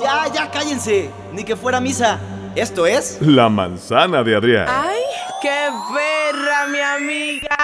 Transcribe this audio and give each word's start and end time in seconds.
Ya, 0.00 0.28
ya, 0.32 0.50
cállense. 0.52 1.10
Ni 1.32 1.42
que 1.42 1.56
fuera 1.56 1.80
misa. 1.80 2.20
Esto 2.54 2.86
es... 2.86 3.18
La 3.20 3.48
manzana 3.48 4.22
de 4.22 4.36
Adrián. 4.36 4.66
¡Ay, 4.68 5.00
qué 5.40 5.68
perra, 5.92 6.68
mi 6.68 6.78
amiga! 6.78 7.56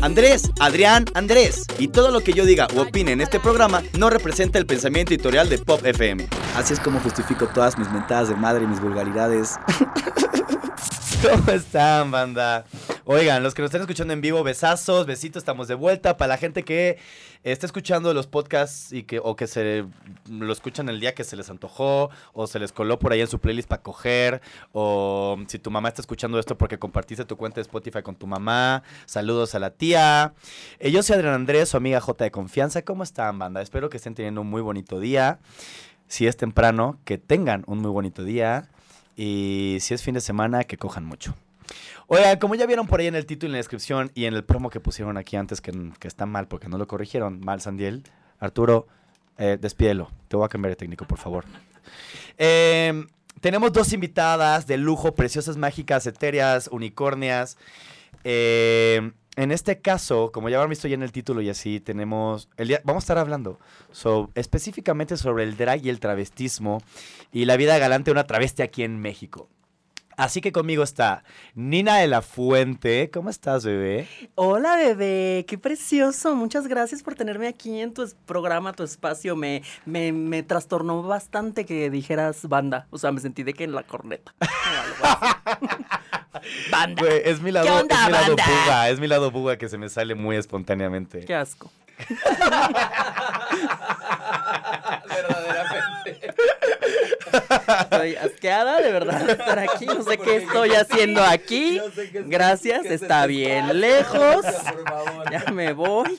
Andrés, 0.00 0.52
Adrián, 0.60 1.06
Andrés. 1.14 1.66
Y 1.78 1.88
todo 1.88 2.12
lo 2.12 2.20
que 2.20 2.32
yo 2.32 2.44
diga 2.44 2.68
o 2.76 2.82
opine 2.82 3.10
en 3.12 3.22
este 3.22 3.40
programa 3.40 3.82
no 3.98 4.08
representa 4.08 4.58
el 4.58 4.66
pensamiento 4.66 5.12
editorial 5.12 5.48
de 5.48 5.58
Pop 5.58 5.84
FM. 5.84 6.28
Así 6.56 6.74
es 6.74 6.80
como 6.80 7.00
justifico 7.00 7.48
todas 7.48 7.76
mis 7.76 7.90
mentadas 7.90 8.28
de 8.28 8.36
madre 8.36 8.64
y 8.64 8.66
mis 8.68 8.80
vulgaridades. 8.80 9.58
¿Cómo 11.22 11.50
están, 11.52 12.10
banda? 12.10 12.64
Oigan, 13.04 13.42
los 13.42 13.54
que 13.54 13.62
nos 13.62 13.70
están 13.70 13.80
escuchando 13.80 14.12
en 14.12 14.20
vivo, 14.20 14.44
besazos, 14.44 15.06
besitos, 15.06 15.40
estamos 15.40 15.66
de 15.66 15.74
vuelta. 15.74 16.16
Para 16.16 16.28
la 16.28 16.36
gente 16.36 16.62
que 16.62 16.98
está 17.42 17.66
escuchando 17.66 18.14
los 18.14 18.28
podcasts 18.28 18.92
y 18.92 19.02
que, 19.02 19.18
o 19.18 19.34
que 19.34 19.48
se 19.48 19.84
lo 20.30 20.52
escuchan 20.52 20.88
el 20.88 21.00
día 21.00 21.12
que 21.12 21.24
se 21.24 21.34
les 21.34 21.50
antojó, 21.50 22.10
o 22.32 22.46
se 22.46 22.60
les 22.60 22.70
coló 22.70 23.00
por 23.00 23.12
ahí 23.12 23.20
en 23.20 23.26
su 23.26 23.40
playlist 23.40 23.68
para 23.68 23.82
coger, 23.82 24.40
o 24.70 25.36
si 25.48 25.58
tu 25.58 25.72
mamá 25.72 25.88
está 25.88 26.00
escuchando 26.00 26.38
esto 26.38 26.56
porque 26.56 26.78
compartiste 26.78 27.24
tu 27.24 27.36
cuenta 27.36 27.56
de 27.56 27.62
Spotify 27.62 28.02
con 28.02 28.14
tu 28.14 28.28
mamá, 28.28 28.84
saludos 29.06 29.56
a 29.56 29.58
la 29.58 29.70
tía. 29.70 30.34
Eh, 30.78 30.92
yo 30.92 31.02
soy 31.02 31.16
Adrián 31.16 31.34
Andrés, 31.34 31.70
su 31.70 31.76
amiga 31.76 32.00
J 32.00 32.22
de 32.22 32.30
confianza. 32.30 32.82
¿Cómo 32.82 33.02
están, 33.02 33.36
banda? 33.36 33.62
Espero 33.62 33.90
que 33.90 33.96
estén 33.96 34.14
teniendo 34.14 34.42
un 34.42 34.46
muy 34.48 34.62
bonito 34.62 35.00
día. 35.00 35.40
Si 36.06 36.28
es 36.28 36.36
temprano, 36.36 37.00
que 37.04 37.18
tengan 37.18 37.64
un 37.66 37.78
muy 37.78 37.90
bonito 37.90 38.22
día. 38.22 38.68
Y 39.16 39.78
si 39.80 39.92
es 39.92 40.02
fin 40.04 40.14
de 40.14 40.20
semana, 40.20 40.62
que 40.62 40.76
cojan 40.76 41.04
mucho. 41.04 41.34
Oigan, 42.08 42.38
como 42.38 42.54
ya 42.54 42.66
vieron 42.66 42.86
por 42.86 43.00
ahí 43.00 43.06
en 43.06 43.14
el 43.14 43.26
título 43.26 43.48
y 43.48 43.50
en 43.50 43.52
la 43.52 43.58
descripción 43.58 44.10
y 44.14 44.26
en 44.26 44.34
el 44.34 44.44
promo 44.44 44.70
que 44.70 44.80
pusieron 44.80 45.16
aquí 45.16 45.36
antes, 45.36 45.60
que, 45.60 45.72
está 46.02 46.26
mal 46.26 46.48
porque 46.48 46.68
no 46.68 46.78
lo 46.78 46.86
corrigieron, 46.86 47.40
mal 47.40 47.60
Sandiel, 47.60 48.02
Arturo, 48.38 48.86
eh, 49.38 49.56
despídelo. 49.60 50.10
Te 50.28 50.36
voy 50.36 50.44
a 50.44 50.48
cambiar 50.48 50.70
de 50.72 50.76
técnico, 50.76 51.06
por 51.06 51.18
favor. 51.18 51.44
Eh, 52.38 53.06
tenemos 53.40 53.72
dos 53.72 53.92
invitadas 53.92 54.66
de 54.66 54.76
lujo, 54.76 55.14
preciosas, 55.14 55.56
mágicas, 55.56 56.06
etéreas, 56.06 56.68
unicornias. 56.70 57.56
Eh, 58.24 59.12
en 59.36 59.50
este 59.50 59.80
caso, 59.80 60.30
como 60.30 60.50
ya 60.50 60.56
habrán 60.56 60.70
visto 60.70 60.86
ya 60.88 60.94
en 60.94 61.02
el 61.02 61.12
título 61.12 61.40
y 61.40 61.48
así, 61.48 61.80
tenemos. 61.80 62.50
El 62.58 62.68
día, 62.68 62.82
vamos 62.84 63.02
a 63.02 63.04
estar 63.04 63.18
hablando 63.18 63.58
so- 63.90 64.30
específicamente 64.34 65.16
sobre 65.16 65.44
el 65.44 65.56
drag 65.56 65.84
y 65.84 65.88
el 65.88 66.00
travestismo 66.00 66.82
y 67.32 67.46
la 67.46 67.56
vida 67.56 67.78
galante 67.78 68.10
de 68.10 68.12
una 68.12 68.26
travesti 68.26 68.62
aquí 68.62 68.82
en 68.82 69.00
México. 69.00 69.48
Así 70.16 70.40
que 70.40 70.52
conmigo 70.52 70.82
está 70.82 71.24
Nina 71.54 71.98
de 71.98 72.06
la 72.06 72.22
Fuente. 72.22 73.10
¿Cómo 73.12 73.30
estás, 73.30 73.64
bebé? 73.64 74.08
Hola, 74.34 74.76
bebé, 74.76 75.44
qué 75.48 75.58
precioso. 75.58 76.34
Muchas 76.34 76.66
gracias 76.66 77.02
por 77.02 77.14
tenerme 77.14 77.48
aquí 77.48 77.80
en 77.80 77.94
tu 77.94 78.08
programa, 78.26 78.72
tu 78.72 78.82
espacio. 78.82 79.36
Me, 79.36 79.62
me, 79.86 80.12
me 80.12 80.42
trastornó 80.42 81.02
bastante 81.02 81.64
que 81.64 81.90
dijeras 81.90 82.48
banda. 82.48 82.86
O 82.90 82.98
sea, 82.98 83.12
me 83.12 83.20
sentí 83.20 83.42
de 83.42 83.54
que 83.54 83.64
en 83.64 83.72
la 83.72 83.82
corneta. 83.84 84.34
banda. 86.70 87.02
Güey, 87.02 87.22
es 87.24 87.40
mi 87.40 87.52
lado, 87.52 87.66
¿Qué 87.66 87.72
onda, 87.72 87.96
es 87.96 88.06
mi 88.06 88.12
lado 88.12 88.36
banda? 88.36 88.44
buga, 88.46 88.90
es 88.90 89.00
mi 89.00 89.06
lado 89.08 89.30
buga 89.30 89.56
que 89.58 89.68
se 89.68 89.78
me 89.78 89.88
sale 89.88 90.14
muy 90.14 90.36
espontáneamente. 90.36 91.24
Qué 91.24 91.34
asco. 91.34 91.70
Verdaderamente. 95.08 95.81
Estoy 97.80 98.16
asqueada 98.16 98.80
de 98.80 98.92
verdad 98.92 99.20
de 99.20 99.32
estar 99.32 99.58
aquí. 99.58 99.86
No 99.86 100.02
sé 100.02 100.18
qué 100.18 100.36
estoy 100.36 100.70
haciendo 100.72 101.22
aquí. 101.22 101.78
No 101.78 101.90
sé 101.90 102.10
qué 102.10 102.18
es- 102.20 102.28
Gracias, 102.28 102.84
está 102.86 103.26
bien 103.26 103.80
lejos. 103.80 104.44
Ya 105.30 105.44
me 105.52 105.72
voy. 105.72 106.18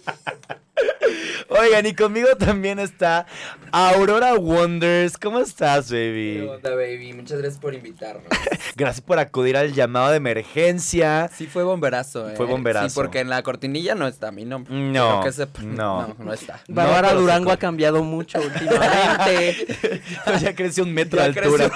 Oigan, 1.49 1.85
y 1.85 1.93
conmigo 1.93 2.29
también 2.37 2.79
está 2.79 3.25
Aurora 3.71 4.33
Wonders. 4.35 5.17
¿Cómo 5.17 5.39
estás, 5.39 5.89
¿Qué 5.89 6.09
baby? 6.09 6.47
onda, 6.49 6.69
baby? 6.75 7.13
Muchas 7.13 7.37
gracias 7.39 7.59
por 7.61 7.73
invitarnos. 7.73 8.23
Gracias 8.75 9.01
por 9.01 9.19
acudir 9.19 9.55
al 9.55 9.71
llamado 9.73 10.09
de 10.09 10.17
emergencia. 10.17 11.29
Sí 11.35 11.45
fue 11.45 11.63
bomberazo, 11.63 12.27
¿eh? 12.29 12.33
Fue 12.35 12.47
bomberazo. 12.47 12.89
Sí, 12.89 12.95
porque 12.95 13.19
en 13.19 13.29
la 13.29 13.43
cortinilla 13.43 13.93
no 13.93 14.07
está 14.07 14.31
mi 14.31 14.45
nombre. 14.45 14.73
No, 14.73 15.21
Creo 15.21 15.23
que 15.23 15.31
se- 15.31 15.63
no. 15.63 16.07
no, 16.07 16.15
no 16.17 16.33
está. 16.33 16.59
No, 16.67 16.75
Bárbara 16.75 17.09
pero 17.09 17.21
Durango 17.21 17.49
se- 17.49 17.53
ha 17.53 17.57
cambiado 17.57 18.03
mucho 18.03 18.39
últimamente. 18.41 19.67
ya 20.41 20.55
creció 20.55 20.83
un 20.85 20.93
metro 20.93 21.19
Ya 21.19 21.29
de 21.29 21.39
altura. 21.39 21.71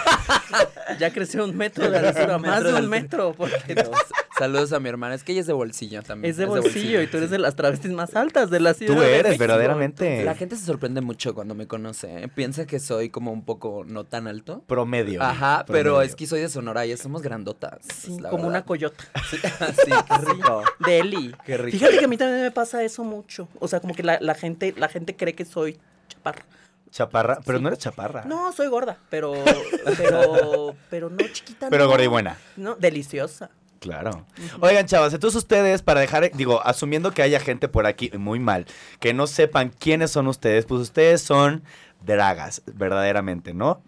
Ya 0.99 1.11
creció 1.13 1.43
un 1.43 1.55
metro 1.55 1.89
de 1.89 1.97
altura, 1.99 2.37
más 2.39 2.63
de 2.63 2.73
un 2.73 2.89
metro. 2.89 3.33
Porque 3.37 3.75
No, 3.75 3.91
Saludos 4.39 4.71
a 4.73 4.79
mi 4.79 4.89
hermana. 4.89 5.15
Es 5.15 5.23
que 5.23 5.31
ella 5.33 5.41
es 5.41 5.47
de 5.47 5.53
bolsillo 5.53 6.01
también. 6.03 6.31
es 6.31 6.37
de 6.37 6.45
bolsillo 6.45 7.01
y 7.01 7.07
tú 7.07 7.17
eres 7.17 7.29
de 7.29 7.39
las 7.39 7.55
travestis 7.55 7.91
más 7.91 8.15
altas 8.15 8.49
de 8.49 8.59
la 8.59 8.73
ciudad. 8.73 8.93
Tú 8.95 8.99
de 9.01 9.17
eres, 9.27 9.39
verdaderamente. 9.39 10.23
La 10.23 10.35
gente 10.35 10.55
se 10.55 10.65
sorprende 10.65 11.01
mucho 11.01 11.33
cuando 11.35 11.55
me 11.55 11.67
conoce. 11.67 12.23
¿eh? 12.23 12.27
Piensa 12.27 12.65
que 12.65 12.79
soy 12.79 13.09
como 13.09 13.31
un 13.31 13.43
poco 13.43 13.83
no 13.85 14.03
tan 14.03 14.27
alto. 14.27 14.63
Promedio. 14.67 15.21
Ajá, 15.21 15.65
pero 15.67 16.01
es 16.01 16.15
que 16.15 16.27
soy 16.27 16.41
de 16.41 16.49
Sonora 16.49 16.85
y 16.85 16.95
somos 16.97 17.21
grandotas. 17.21 17.79
Sí, 17.95 18.19
la 18.19 18.29
como 18.29 18.43
verdad. 18.43 18.49
una 18.59 18.65
coyota. 18.65 19.03
Sí, 19.29 19.37
sí, 19.37 19.91
qué 19.91 20.17
rico. 20.33 20.63
De 20.79 20.99
Eli. 20.99 21.35
Qué 21.45 21.57
rico. 21.57 21.77
Fíjate 21.77 21.99
que 21.99 22.05
a 22.05 22.07
mí 22.07 22.17
también 22.17 22.41
me 22.41 22.51
pasa 22.51 22.83
eso 22.83 23.03
mucho. 23.03 23.47
O 23.59 23.67
sea, 23.67 23.79
como 23.79 23.93
que 23.93 24.03
la, 24.03 24.17
la 24.21 24.35
gente, 24.35 24.73
la 24.77 24.87
gente 24.89 25.15
cree 25.15 25.33
que 25.35 25.45
soy 25.45 25.77
chaparra. 26.07 26.45
Chaparra, 26.89 27.39
pero 27.45 27.57
Sí. 27.57 27.63
no 27.63 27.67
eres 27.69 27.79
chaparra. 27.79 28.23
No, 28.25 28.51
soy 28.53 28.67
gorda, 28.67 28.97
pero, 29.09 29.33
pero, 29.97 30.73
pero 30.89 31.09
no 31.09 31.17
chiquita. 31.31 31.69
Pero 31.69 31.83
no. 31.83 31.89
gorda 31.89 32.03
y 32.03 32.07
buena. 32.07 32.37
No, 32.55 32.75
deliciosa. 32.75 33.49
Claro. 33.79 34.25
Oigan, 34.59 34.85
chavas, 34.85 35.13
entonces 35.13 35.37
ustedes, 35.37 35.81
para 35.81 35.99
dejar, 35.99 36.31
digo, 36.33 36.65
asumiendo 36.65 37.11
que 37.11 37.21
haya 37.21 37.39
gente 37.39 37.67
por 37.67 37.85
aquí 37.85 38.11
muy 38.17 38.39
mal, 38.39 38.65
que 38.99 39.13
no 39.13 39.27
sepan 39.27 39.69
quiénes 39.69 40.11
son 40.11 40.27
ustedes, 40.27 40.65
pues 40.65 40.81
ustedes 40.81 41.21
son 41.21 41.63
dragas, 42.05 42.61
verdaderamente, 42.65 43.53
¿no? 43.53 43.81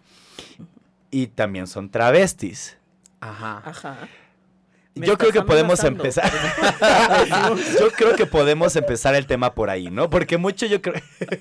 Y 1.12 1.28
también 1.28 1.68
son 1.68 1.90
travestis. 1.90 2.78
Ajá. 3.20 3.62
Ajá. 3.66 3.98
Me 4.96 5.08
Yo 5.08 5.18
creo 5.18 5.32
que 5.32 5.42
podemos 5.42 5.84
empezar. 5.84 6.30
yo 7.80 7.92
creo 7.92 8.16
que 8.16 8.26
podemos 8.26 8.76
empezar 8.76 9.16
el 9.16 9.28
tema 9.28 9.54
por 9.54 9.70
ahí, 9.70 9.90
¿no? 9.90 10.10
Porque 10.10 10.38
mucho 10.38 10.66
yo 10.66 10.82
creo. 10.82 11.02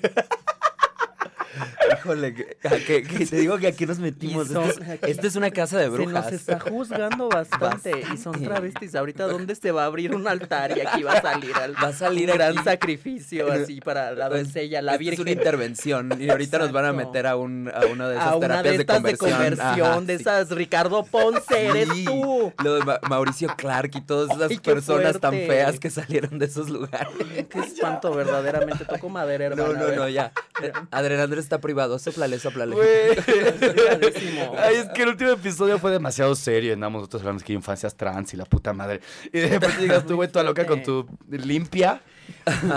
Híjole, 1.97 2.33
que, 2.33 2.57
que- 2.85 3.03
que 3.03 3.25
te 3.25 3.35
digo 3.37 3.57
que 3.57 3.67
aquí 3.67 3.85
nos 3.85 3.99
metimos. 3.99 4.47
Son- 4.47 4.69
Esta 5.01 5.27
es, 5.27 5.35
una 5.35 5.51
casa 5.51 5.77
de 5.77 5.85
Se 5.85 5.89
brujas. 5.89 6.25
nos 6.25 6.33
está 6.33 6.59
juzgando 6.59 7.29
bastante, 7.29 7.91
y 8.13 8.17
son 8.17 8.41
travestis. 8.43 8.95
Ahorita 8.95 9.27
dónde 9.27 9.55
se 9.55 9.71
va 9.71 9.83
a 9.83 9.85
abrir 9.85 10.13
un 10.15 10.27
altar 10.27 10.77
y 10.77 10.81
aquí 10.81 11.03
va 11.03 11.13
a 11.13 11.21
salir 11.21 11.55
al- 11.55 11.75
Va 11.75 11.87
a 11.89 11.93
salir 11.93 12.29
un 12.29 12.35
gran 12.37 12.63
sacrificio 12.63 13.51
así 13.51 13.79
para 13.81 14.11
la 14.11 14.29
Pues, 14.29 14.43
doncella, 14.45 14.81
la 14.81 14.93
esta 14.95 15.03
Es 15.03 15.07
una 15.19 15.23
virgen. 15.25 15.37
intervención 15.37 16.21
y 16.21 16.29
ahorita 16.29 16.57
nos 16.59 16.71
van 16.71 16.85
a 16.85 16.93
meter 16.93 17.27
a, 17.27 17.35
un, 17.35 17.71
a 17.73 17.85
una 17.85 18.09
de 18.09 18.15
esas 18.15 18.27
A 18.27 18.35
una 18.35 18.47
terapias 18.47 18.75
de 18.75 18.81
estas 18.81 19.03
de 19.03 19.17
conversión. 19.17 19.31
conversión, 19.55 19.87
Ajá, 19.91 20.01
de 20.01 20.15
sí. 20.17 20.21
esas 20.21 20.49
Ricardo 20.51 21.03
Ponce, 21.05 21.65
eres 21.67 21.89
Sí, 21.93 22.05
tú. 22.05 22.53
Lo 22.63 22.75
de 22.75 22.83
Ma- 22.83 22.99
Mauricio 23.09 23.49
Clark 23.57 23.91
y 23.95 24.01
todas 24.01 24.29
esas 24.35 24.51
Ay, 24.51 24.59
personas 24.59 25.19
tan 25.19 25.31
feas 25.31 25.79
que 25.79 25.89
salieron 25.89 26.37
de 26.39 26.45
esos 26.45 26.69
lugares. 26.69 27.09
Qué 27.49 27.59
espanto, 27.59 28.13
verdaderamente. 28.13 28.85
Toco 28.85 29.09
madera, 29.09 29.45
hermana. 29.45 29.69
No, 29.73 29.87
no, 29.87 29.95
no, 29.95 30.09
ya. 30.09 30.31
Eh, 30.61 30.71
Adrián 30.91 31.21
Andrés 31.21 31.43
está 31.45 31.59
privado. 31.59 31.78
Soplale, 31.99 32.39
soplale. 32.39 32.75
Güey. 32.75 33.15
Cuidadísimo. 33.73 34.55
Ay, 34.57 34.75
es 34.75 34.89
que 34.89 35.03
el 35.03 35.09
último 35.09 35.31
episodio 35.31 35.79
fue 35.79 35.91
demasiado 35.91 36.35
serio. 36.35 36.73
Andamos 36.73 37.01
nosotros 37.01 37.21
hablando 37.21 37.43
que 37.43 37.53
infancias 37.53 37.95
trans 37.95 38.33
y 38.33 38.37
la 38.37 38.45
puta 38.45 38.73
madre. 38.73 39.01
Y 39.31 39.39
de 39.39 39.47
repente 39.47 39.77
llegas 39.81 40.05
tú, 40.05 40.15
güey, 40.15 40.29
toda 40.29 40.43
loca 40.43 40.65
con 40.65 40.83
tu 40.83 41.07
limpia. 41.29 42.01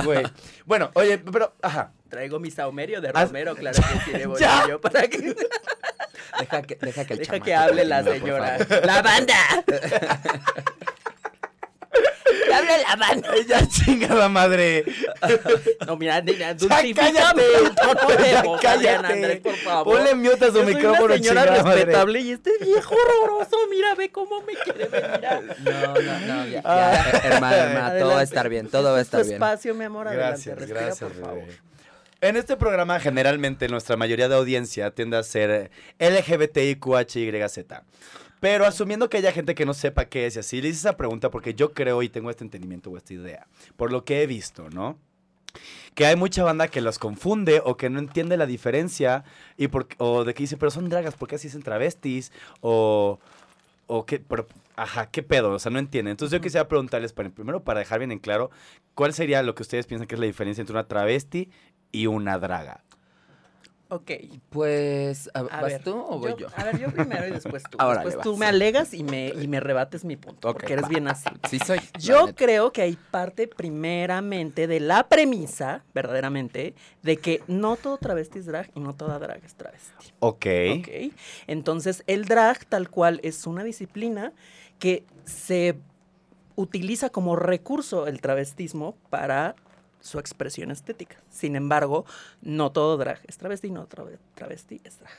Güey. 0.05 0.25
Bueno, 0.65 0.91
oye, 0.95 1.19
pero, 1.19 1.55
ajá. 1.63 1.93
Traigo 2.09 2.39
mi 2.39 2.51
saumerio 2.51 3.01
de 3.01 3.11
Romero, 3.11 3.55
claro 3.57 3.79
que 3.81 4.05
sí, 4.05 4.19
de 4.19 4.27
bolillo, 4.27 4.81
para 4.83 5.09
que... 5.09 5.35
Deja 6.39 6.63
que, 6.63 6.77
deja 6.77 7.05
que 7.05 7.15
el 7.15 7.19
Deja 7.21 7.41
que 7.41 7.55
hable 7.55 7.85
la 7.85 8.05
señora. 8.05 8.59
¡La 8.85 9.03
banda! 9.03 9.65
¡Que 12.47 12.55
hable 12.55 12.79
la! 12.79 13.31
Ay, 13.31 13.45
ya 13.49 13.67
chingada 13.69 14.29
madre. 14.29 14.85
No, 15.87 15.97
mira, 15.97 16.21
niña, 16.21 16.39
Ya 16.39 16.55
dulcifícame 16.55 17.43
el 17.43 17.75
tono 17.75 18.17
de 18.23 18.31
Ya 18.31 18.43
voz, 18.43 18.61
cállate. 18.61 18.89
Adrián 18.89 19.05
Andrés, 19.05 19.41
por 19.41 19.55
favor. 19.57 19.97
Ponle 19.97 20.15
mute 20.15 20.45
a 20.45 20.49
su 20.49 20.55
Yo 20.59 20.63
soy 20.65 20.75
micrófono, 20.75 21.05
una 21.07 21.15
señora 21.17 21.45
respetable 21.45 22.21
y 22.21 22.31
este 22.33 22.51
viejo 22.61 22.95
horroroso, 22.95 23.57
mira, 23.71 23.95
ve 23.95 24.11
cómo 24.11 24.41
me 24.43 24.55
quiere 24.55 24.87
venir. 24.87 25.21
No, 25.61 25.95
no, 25.95 26.21
no, 26.21 26.47
ya, 26.47 26.63
Ah. 26.65 27.05
ya. 27.13 27.19
Hermana, 27.29 27.57
hermana, 27.57 27.99
todo 27.99 28.15
va 28.15 28.21
a 28.21 28.23
estar 28.25 28.49
bien, 28.49 28.69
todo 28.69 28.93
va 28.93 28.99
a 28.99 29.03
estar 29.03 29.21
tu 29.21 29.27
bien. 29.27 29.35
espacio, 29.37 29.75
mi 29.75 29.85
amor, 29.85 30.09
adelante, 30.09 30.31
Gracias, 30.31 30.59
respira, 30.59 30.81
gracias, 30.87 31.11
por 31.13 31.21
favor. 31.21 31.41
bebé. 31.41 31.59
En 32.21 32.37
este 32.37 32.57
programa, 32.57 33.01
generalmente, 33.01 33.69
nuestra 33.69 33.97
mayoría 33.97 34.29
de 34.29 34.37
audiencia 34.37 34.91
tiende 34.93 35.17
a 35.17 35.23
ser 35.25 35.71
LGBTIQHYZ. 35.99 37.59
Pero 38.43 38.67
asumiendo 38.67 39.09
que 39.09 39.19
haya 39.19 39.31
gente 39.31 39.55
que 39.55 39.65
no 39.65 39.73
sepa 39.73 40.07
qué 40.07 40.27
es 40.27 40.35
y 40.35 40.41
así, 40.41 40.61
le 40.61 40.67
hice 40.67 40.79
esa 40.81 40.97
pregunta 40.97 41.31
porque 41.31 41.55
yo 41.55 41.73
creo 41.73 42.03
y 42.03 42.09
tengo 42.09 42.29
este 42.29 42.43
entendimiento 42.43 42.91
o 42.91 42.97
esta 42.97 43.15
idea, 43.15 43.47
por 43.77 43.93
lo 43.93 44.05
que 44.05 44.21
he 44.21 44.27
visto, 44.27 44.69
¿no? 44.69 44.99
Que 45.95 46.07
hay 46.07 46.17
mucha 46.17 46.43
banda 46.43 46.67
que 46.67 46.81
los 46.81 46.99
confunde 46.99 47.63
o 47.65 47.77
que 47.77 47.89
no 47.89 48.01
entiende 48.01 48.37
la 48.37 48.47
diferencia 48.47 49.23
y 49.57 49.69
por, 49.69 49.87
o 49.99 50.25
de 50.25 50.35
que 50.35 50.43
dice, 50.43 50.57
pero 50.57 50.73
son 50.73 50.89
dragas, 50.89 51.15
¿por 51.15 51.29
qué 51.29 51.37
así 51.37 51.47
dicen 51.47 51.63
travestis? 51.63 52.33
O, 52.63 53.21
o 53.87 54.07
qué, 54.07 54.19
pero, 54.19 54.49
ajá, 54.75 55.09
¿qué 55.09 55.23
pedo? 55.23 55.53
O 55.53 55.59
sea, 55.61 55.71
no 55.71 55.79
entienden. 55.79 56.11
Entonces 56.11 56.37
yo 56.37 56.43
quisiera 56.43 56.67
preguntarles, 56.67 57.13
para, 57.13 57.31
primero 57.31 57.63
para 57.63 57.79
dejar 57.79 58.01
bien 58.01 58.11
en 58.11 58.19
claro, 58.19 58.51
¿cuál 58.97 59.15
sería 59.15 59.45
lo 59.45 59.55
que 59.55 59.63
ustedes 59.63 59.87
piensan 59.87 60.09
que 60.09 60.17
es 60.17 60.21
la 60.21 60.27
diferencia 60.27 60.63
entre 60.63 60.75
una 60.75 60.89
travesti 60.89 61.49
y 61.93 62.09
una 62.09 62.41
draga? 62.41 62.83
Ok. 63.93 64.11
Pues, 64.49 65.29
¿a- 65.35 65.41
A 65.41 65.43
¿vas 65.43 65.65
ver, 65.65 65.83
tú 65.83 65.95
o 65.99 66.19
voy 66.19 66.35
yo? 66.39 66.47
A 66.57 66.65
ver, 66.65 66.79
yo 66.79 66.91
primero 66.91 67.27
y 67.29 67.31
después 67.31 67.63
tú. 67.71 67.77
Órale, 67.85 68.07
después 68.07 68.25
tú 68.25 68.37
me 68.39 68.47
alegas 68.47 68.95
y 68.95 69.05
me, 69.05 69.29
y 69.29 69.47
me 69.49 69.61
rebates 69.61 70.03
mi 70.05 70.17
punto, 70.17 70.49
Ok, 70.49 70.55
porque 70.61 70.73
eres 70.73 70.87
va. 70.87 70.89
bien 70.89 71.09
así. 71.09 71.29
Sí 71.51 71.59
soy. 71.59 71.79
Yo 71.99 72.35
creo 72.35 72.73
que 72.73 72.81
hay 72.81 72.97
parte 73.11 73.47
primeramente 73.49 74.67
de 74.67 74.81
la 74.81 75.09
premisa, 75.11 75.85
verdaderamente, 75.95 76.75
de 77.03 77.19
que 77.19 77.43
no 77.49 77.77
todo 77.77 77.99
travesti 77.99 78.39
es 78.39 78.47
drag 78.47 78.71
y 78.75 78.81
no 78.81 78.95
toda 78.95 79.19
drag 79.19 79.45
es 79.45 79.55
travesti. 79.57 80.13
Ok. 80.21 80.47
¿ok? 80.79 80.89
Entonces, 81.47 82.03
el 82.07 82.25
drag 82.25 82.65
tal 82.65 82.89
cual 82.89 83.21
es 83.23 83.47
una 83.47 83.63
disciplina 83.63 84.33
que 84.79 85.05
se 85.27 85.77
utiliza 86.57 87.11
como 87.11 87.37
recurso 87.37 88.07
el 88.07 88.23
travestismo 88.23 88.97
para 89.11 89.55
su 90.03 90.19
expresión 90.19 90.71
estética. 90.71 91.17
Sin 91.31 91.57
embargo, 91.57 92.05
no 92.43 92.73
todo 92.73 92.99
drag 92.99 93.21
es 93.27 93.39
travesti, 93.39 93.71
no 93.71 93.87
todo 93.87 94.11
travesti 94.35 94.81
es 94.85 94.99
drag. 94.99 95.13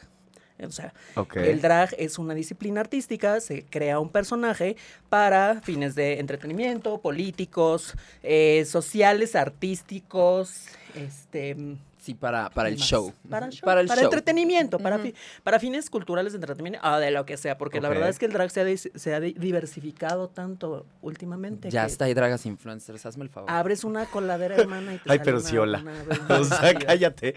O 0.61 0.71
sea, 0.71 0.93
el 1.35 1.61
drag 1.61 1.95
es 1.97 2.19
una 2.19 2.35
disciplina 2.35 2.81
artística, 2.81 3.39
se 3.41 3.65
crea 3.65 3.99
un 3.99 4.09
personaje 4.09 4.77
para 5.09 5.61
fines 5.61 5.95
de 5.95 6.19
entretenimiento, 6.19 6.99
políticos, 7.01 7.95
eh, 8.21 8.63
sociales, 8.65 9.35
artísticos, 9.35 10.67
este... 10.95 11.57
Sí, 12.03 12.13
para, 12.15 12.49
para 12.49 12.67
el 12.67 12.75
show. 12.75 13.13
Para 13.29 13.45
el 13.45 13.53
show. 13.53 13.65
Para 13.65 13.79
el 13.79 13.87
show. 13.87 13.97
entretenimiento, 14.03 14.77
para, 14.77 14.99
fi- 14.99 15.15
para 15.41 15.57
fines 15.57 15.89
culturales 15.89 16.33
de 16.33 16.37
entretenimiento, 16.37 16.85
ah, 16.85 16.99
de 16.99 17.11
lo 17.11 17.25
que 17.25 17.37
sea, 17.37 17.57
porque 17.57 17.79
la 17.79 17.87
verdad 17.87 18.09
es 18.09 18.19
que 18.19 18.25
el 18.25 18.33
drag 18.33 18.51
se 18.51 18.59
ha, 18.59 18.77
se 18.99 19.15
ha 19.15 19.21
di- 19.21 19.31
diversificado 19.39 20.27
tanto 20.27 20.85
últimamente. 21.01 21.69
Ya 21.69 21.85
que 21.85 21.91
está, 21.93 22.03
hay 22.03 22.13
dragas 22.13 22.45
influencers, 22.45 23.05
hazme 23.05 23.23
el 23.23 23.29
favor. 23.29 23.49
Abres 23.49 23.85
una 23.85 24.05
coladera, 24.05 24.55
hermana, 24.57 24.95
y 24.95 24.97
te 24.97 25.03
Ay, 25.13 25.19
sale 25.19 25.23
pero 25.23 25.37
una- 25.37 25.47
sí, 25.49 25.57
hola. 25.57 25.79
una- 25.79 26.39
O 26.39 26.43
sea, 26.43 26.73
cállate. 26.73 27.35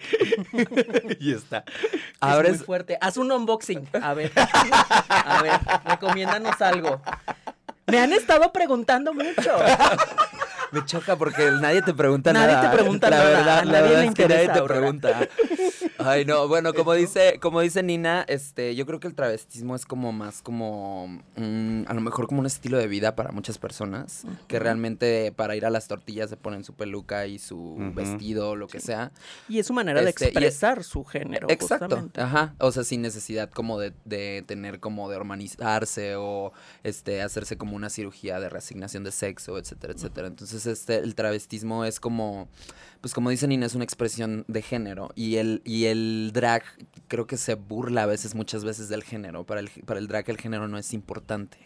y 1.21 1.33
está. 1.33 1.59
Es 1.69 2.03
Abres, 2.19 2.57
muy 2.59 2.67
fuerte. 2.67 2.99
Haz 3.01 3.19
un 3.19 3.31
unboxing. 3.31 3.89
A 4.03 4.15
ver. 4.15 4.33
A 4.35 5.43
ver, 5.43 5.61
recomiéndanos 5.85 6.61
algo. 6.61 7.01
Me 7.87 8.01
han 8.01 8.13
estado 8.13 8.53
preguntando 8.53 9.15
mucho. 9.15 9.53
Me 10.73 10.85
choca 10.85 11.17
porque 11.17 11.51
nadie 11.61 11.83
te 11.83 11.95
pregunta 11.95 12.33
Nadie 12.33 12.55
nada. 12.55 12.71
te 12.71 12.77
pregunta 12.77 13.11
la 13.11 13.17
nada, 13.17 13.31
Verdad, 13.31 13.59
a 13.59 13.65
la 13.65 13.73
nadie 13.73 13.83
verdad 13.89 14.05
es 14.05 14.15
que 14.15 14.29
nadie 14.29 14.49
te 14.49 14.63
pregunta. 14.63 15.29
Ay, 15.99 16.25
no, 16.25 16.47
bueno, 16.49 16.75
como 16.75 16.93
dice, 16.95 17.39
como 17.41 17.61
dice 17.61 17.83
Nina, 17.83 18.25
este, 18.29 18.75
yo 18.75 18.87
creo 18.87 19.01
que 19.01 19.07
el 19.09 19.15
travestismo 19.15 19.75
es 19.75 19.87
como 19.87 20.13
más 20.13 20.43
como, 20.43 21.09
mm, 21.37 21.85
a 21.87 21.95
lo 21.95 22.01
mejor 22.01 22.27
como 22.27 22.41
un 22.41 22.47
estilo 22.47 22.79
de 22.79 22.87
vida 22.87 23.17
para 23.17 23.33
muchas 23.33 23.59
personas, 23.59 24.25
que 24.49 24.59
realmente 24.59 25.33
para 25.33 25.57
ir 25.57 25.65
a 25.67 25.71
las 25.71 25.89
tortillas 25.89 26.29
se 26.31 26.37
ponen 26.37 26.65
su 26.65 26.75
peluca 26.75 27.27
y 27.27 27.39
su 27.39 27.57
Ujú. 27.59 27.95
vestido, 27.95 28.57
lo 28.57 28.69
que 28.69 28.81
sea. 28.81 29.13
Y 29.49 29.59
es 29.59 29.67
su 29.67 29.73
manera 29.73 30.01
Este, 30.03 30.27
de 30.27 30.31
y- 30.31 30.33
expresar 30.45 30.85
su 30.85 31.05
género. 31.05 31.49
Exacto, 31.51 31.87
justamente. 31.87 32.21
ajá, 32.21 32.55
o 32.59 32.71
sea, 32.73 32.85
sin 32.85 33.03
necesidad 33.03 33.51
como 33.51 33.79
de, 33.79 33.93
de 34.05 34.45
tener 34.47 34.81
como 34.81 35.09
de 35.09 35.17
hormonizarse 35.17 36.17
o 36.17 36.53
este 36.85 37.23
hacerse 37.23 37.57
como 37.57 37.75
una 37.77 37.91
cirugía 37.91 38.39
de 38.41 38.49
reasignación 38.49 39.05
de 39.05 39.13
sexo, 39.13 39.59
etcétera, 39.59 39.95
etcétera. 39.95 40.29
Entonces, 40.29 40.67
este 40.67 40.97
el 40.99 41.15
travestismo 41.15 41.85
es 41.85 42.01
como 42.01 42.49
pues 43.01 43.15
como 43.15 43.31
dice 43.31 43.47
Nina, 43.47 43.67
es 43.67 43.75
una 43.75 43.85
expresión 43.85 44.45
de 44.49 44.63
género 44.63 45.11
y 45.15 45.37
el 45.37 45.63
y 45.65 45.86
el 45.91 46.31
drag 46.33 46.63
creo 47.09 47.27
que 47.27 47.37
se 47.37 47.55
burla 47.55 48.05
a 48.05 48.07
veces 48.07 48.35
muchas 48.35 48.65
veces 48.65 48.89
del 48.89 49.03
género. 49.05 49.45
Para 49.45 49.61
el 49.61 49.71
para 49.85 49.99
el 50.01 50.09
drag 50.09 50.29
el 50.31 50.39
género 50.39 50.69
no 50.69 50.79
es 50.79 50.93
importante. 50.93 51.59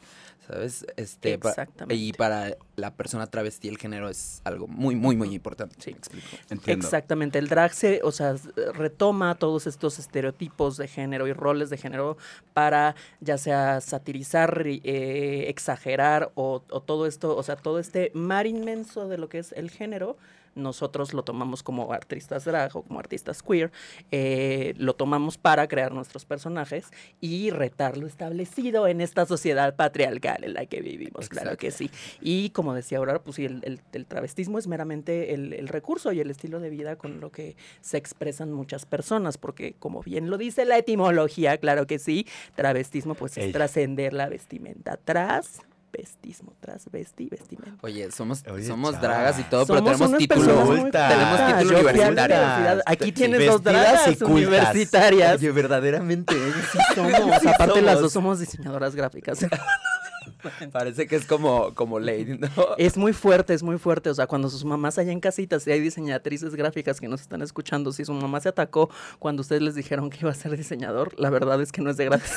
¿Sabes? 0.47 0.85
Este, 0.97 1.39
pa- 1.39 1.51
Exactamente. 1.51 1.95
y 1.95 2.13
para 2.13 2.57
la 2.75 2.93
persona 2.95 3.29
travesti 3.29 3.69
el 3.69 3.79
género 3.79 4.09
es 4.09 4.41
algo 4.43 4.67
muy, 4.67 4.97
muy, 4.97 5.15
muy 5.15 5.33
importante. 5.33 5.77
Sí. 5.79 5.93
¿Me 5.93 5.99
explico? 5.99 6.27
Entiendo. 6.49 6.85
Exactamente, 6.87 7.39
el 7.39 7.47
drag 7.47 7.73
se, 7.73 8.01
o 8.03 8.11
sea, 8.11 8.35
retoma 8.75 9.37
todos 9.37 9.69
estos 9.69 10.01
estereotipos 10.01 10.77
de 10.77 10.89
género 10.89 11.29
y 11.29 11.35
roles 11.35 11.71
de 11.71 11.77
género 11.77 12.17
para 12.53 12.97
ya 13.21 13.39
sea 13.39 13.81
satirizar, 13.81 14.65
ri- 14.65 14.81
eh, 14.83 15.45
exagerar 15.51 16.33
o, 16.35 16.65
o 16.71 16.81
todo 16.81 17.07
esto, 17.07 17.37
o 17.37 17.43
sea, 17.45 17.55
todo 17.55 17.79
este 17.79 18.11
mar 18.15 18.49
inmenso 18.49 19.07
de 19.09 19.19
lo 19.19 19.29
que 19.29 19.39
es 19.39 19.53
el 19.53 19.71
género. 19.71 20.17
Nosotros 20.55 21.15
lo 21.15 21.23
tomamos 21.23 21.63
como 21.63 21.93
artistas 21.93 22.45
drag 22.45 22.77
o 22.77 22.83
como 22.83 22.99
artistas 22.99 23.43
queer, 23.43 23.71
eh, 24.11 24.75
lo 24.77 24.95
tomamos 24.95 25.39
para 25.39 25.69
crear 25.69 25.93
nuestros 25.93 26.25
personajes 26.25 26.89
y 27.21 27.51
retar 27.51 27.97
lo 27.97 28.07
establecido 28.07 28.87
en 28.87 29.01
esta 29.01 29.27
sociedad 29.27 29.75
patriarcal 29.77 30.45
en 30.45 30.55
la 30.55 30.67
que 30.67 30.81
vivimos, 30.81 31.29
claro 31.29 31.57
que 31.57 31.71
sí. 31.71 31.91
Y 32.21 32.51
como 32.51 32.75
decía 32.75 32.99
Aurora, 32.99 33.23
pues 33.23 33.37
sí, 33.37 33.45
el, 33.45 33.61
el- 33.65 33.81
el 33.93 34.07
travestismo 34.07 34.59
es 34.59 34.67
meramente 34.67 35.35
el, 35.35 35.53
el 35.53 35.69
recurso 35.69 36.13
y 36.13 36.21
el 36.21 36.31
estilo 36.31 36.61
de 36.61 36.71
vida 36.71 36.97
con 36.97 37.21
lo 37.21 37.31
que 37.31 37.57
se 37.81 37.97
expresan 37.97 38.53
muchas 38.53 38.87
personas, 38.87 39.39
porque 39.39 39.75
como 39.79 40.03
bien 40.03 40.31
lo 40.31 40.39
dice 40.39 40.65
la 40.65 40.79
etimología, 40.79 41.57
claro 41.59 41.87
que 41.87 41.99
sí, 41.99 42.27
travestismo 42.57 43.15
pues 43.15 43.37
Ey. 43.39 43.47
es 43.47 43.53
trascender 43.53 44.13
la 44.13 44.29
vestimenta 44.29 44.97
tras 45.05 45.61
vestismo, 45.93 46.55
tras 46.61 46.91
vesti, 46.91 47.29
vestimenta. 47.31 47.79
Oye, 47.83 48.11
somos, 48.11 48.45
Oye, 48.51 48.67
somos 48.67 48.93
chava. 48.93 49.07
dragas 49.09 49.39
y 49.39 49.43
todo, 49.45 49.67
Somos 49.67 49.83
pero 49.83 49.97
tenemos 49.97 50.19
título. 50.19 50.91
Tenemos 50.91 51.63
Yo 51.63 51.79
universitario. 51.81 52.83
Aquí 52.87 53.13
tienes 53.13 53.47
dos 53.47 53.63
dragas 53.63 54.21
universitarias. 54.23 55.37
Oye, 55.39 55.51
verdaderamente. 55.53 56.35
Sí 56.71 56.79
somos, 56.95 57.13
aparte 57.47 57.75
somos. 57.75 57.83
las 57.83 58.01
dos 58.01 58.13
somos 58.13 58.39
diseñadoras 58.41 58.95
gráficas. 58.95 59.41
Parece 60.73 61.07
que 61.07 61.17
es 61.17 61.27
como, 61.27 61.75
como 61.75 61.99
ley, 61.99 62.25
¿no? 62.39 62.49
Es 62.79 62.97
muy 62.97 63.13
fuerte, 63.13 63.55
es 63.55 63.63
muy 63.63 63.79
fuerte. 63.79 64.11
O 64.11 64.15
sea, 64.15 64.27
cuando 64.27 64.49
sus 64.49 64.65
mamás 64.65 64.99
allá 64.99 65.13
en 65.13 65.21
casitas, 65.21 65.63
si 65.63 65.73
hay 65.73 65.81
diseñatrices 65.81 66.55
gráficas 66.55 67.01
que 67.01 67.09
nos 67.09 67.21
están 67.21 67.43
escuchando, 67.43 67.93
si 67.93 68.05
su 68.05 68.13
mamá 68.13 68.41
se 68.41 68.49
atacó 68.49 68.91
cuando 69.19 69.43
ustedes 69.43 69.63
les 69.63 69.75
dijeron 69.75 70.11
que 70.11 70.19
iba 70.23 70.31
a 70.31 70.35
ser 70.35 70.57
diseñador, 70.57 71.19
la 71.19 71.31
verdad 71.31 71.61
es 71.61 71.73
que 71.73 71.83
no 71.83 71.91
es 71.91 71.97
de 71.97 72.07
gratis. 72.07 72.33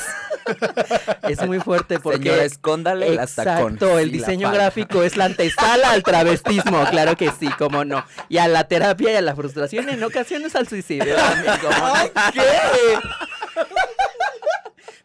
es 1.30 1.46
muy 1.46 1.60
fuerte 1.60 2.00
porque... 2.00 2.30
Señora, 2.30 2.44
escóndale 2.44 3.16
tacón. 3.16 3.24
Exacto, 3.24 4.00
el 4.00 4.12
diseño 4.12 4.52
gráfico 4.52 5.04
es 5.04 5.18
la 5.18 5.26
antesala 5.26 5.92
al 5.92 6.04
travestismo, 6.04 6.86
claro 6.90 7.16
que 7.16 7.32
sí, 7.32 7.50
cómo 7.58 7.86
no. 7.86 8.04
Y 8.30 8.38
a 8.38 8.48
la 8.48 8.68
terapia 8.68 9.14
y 9.14 9.16
a 9.16 9.22
la 9.22 9.36
frustración, 9.36 9.90
en 9.90 10.04
ocasiones 10.04 10.56
al 10.56 10.68
suicidio 10.68 11.16
cómo 11.62 11.88
no. 11.88 11.94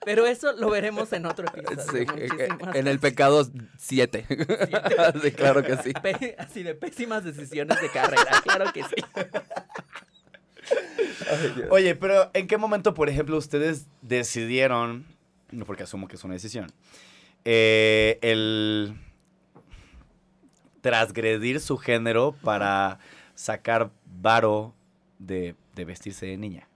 Pero 0.09 0.27
eso 0.27 0.55
lo 0.55 0.71
veremos 0.71 1.13
en 1.13 1.27
otro 1.27 1.45
episodio. 1.55 2.07
Sí, 2.11 2.25
en 2.73 2.87
el 2.89 2.99
pecado 2.99 3.47
7. 3.77 4.25
sí, 5.23 5.33
claro 5.33 5.63
que 5.63 5.77
sí. 5.77 5.93
Pe- 5.93 6.35
así 6.39 6.63
de 6.63 6.75
pésimas 6.75 7.25
decisiones 7.25 7.79
de 7.79 7.91
carrera, 7.91 8.41
claro 8.43 8.73
que 8.73 8.85
sí. 8.85 8.95
Oye, 11.69 11.95
pero 11.95 12.31
¿en 12.33 12.47
qué 12.47 12.57
momento, 12.57 12.95
por 12.95 13.11
ejemplo, 13.11 13.37
ustedes 13.37 13.87
decidieron, 14.01 15.05
no 15.51 15.67
porque 15.67 15.83
asumo 15.83 16.09
que 16.09 16.17
es 16.17 16.25
una 16.25 16.33
decisión, 16.33 16.73
eh, 17.45 18.19
el 18.23 18.95
transgredir 20.81 21.61
su 21.61 21.77
género 21.77 22.35
para 22.43 22.99
sacar 23.35 23.91
varo 24.07 24.75
de, 25.19 25.55
de 25.75 25.85
vestirse 25.85 26.25
de 26.25 26.39
niña? 26.39 26.67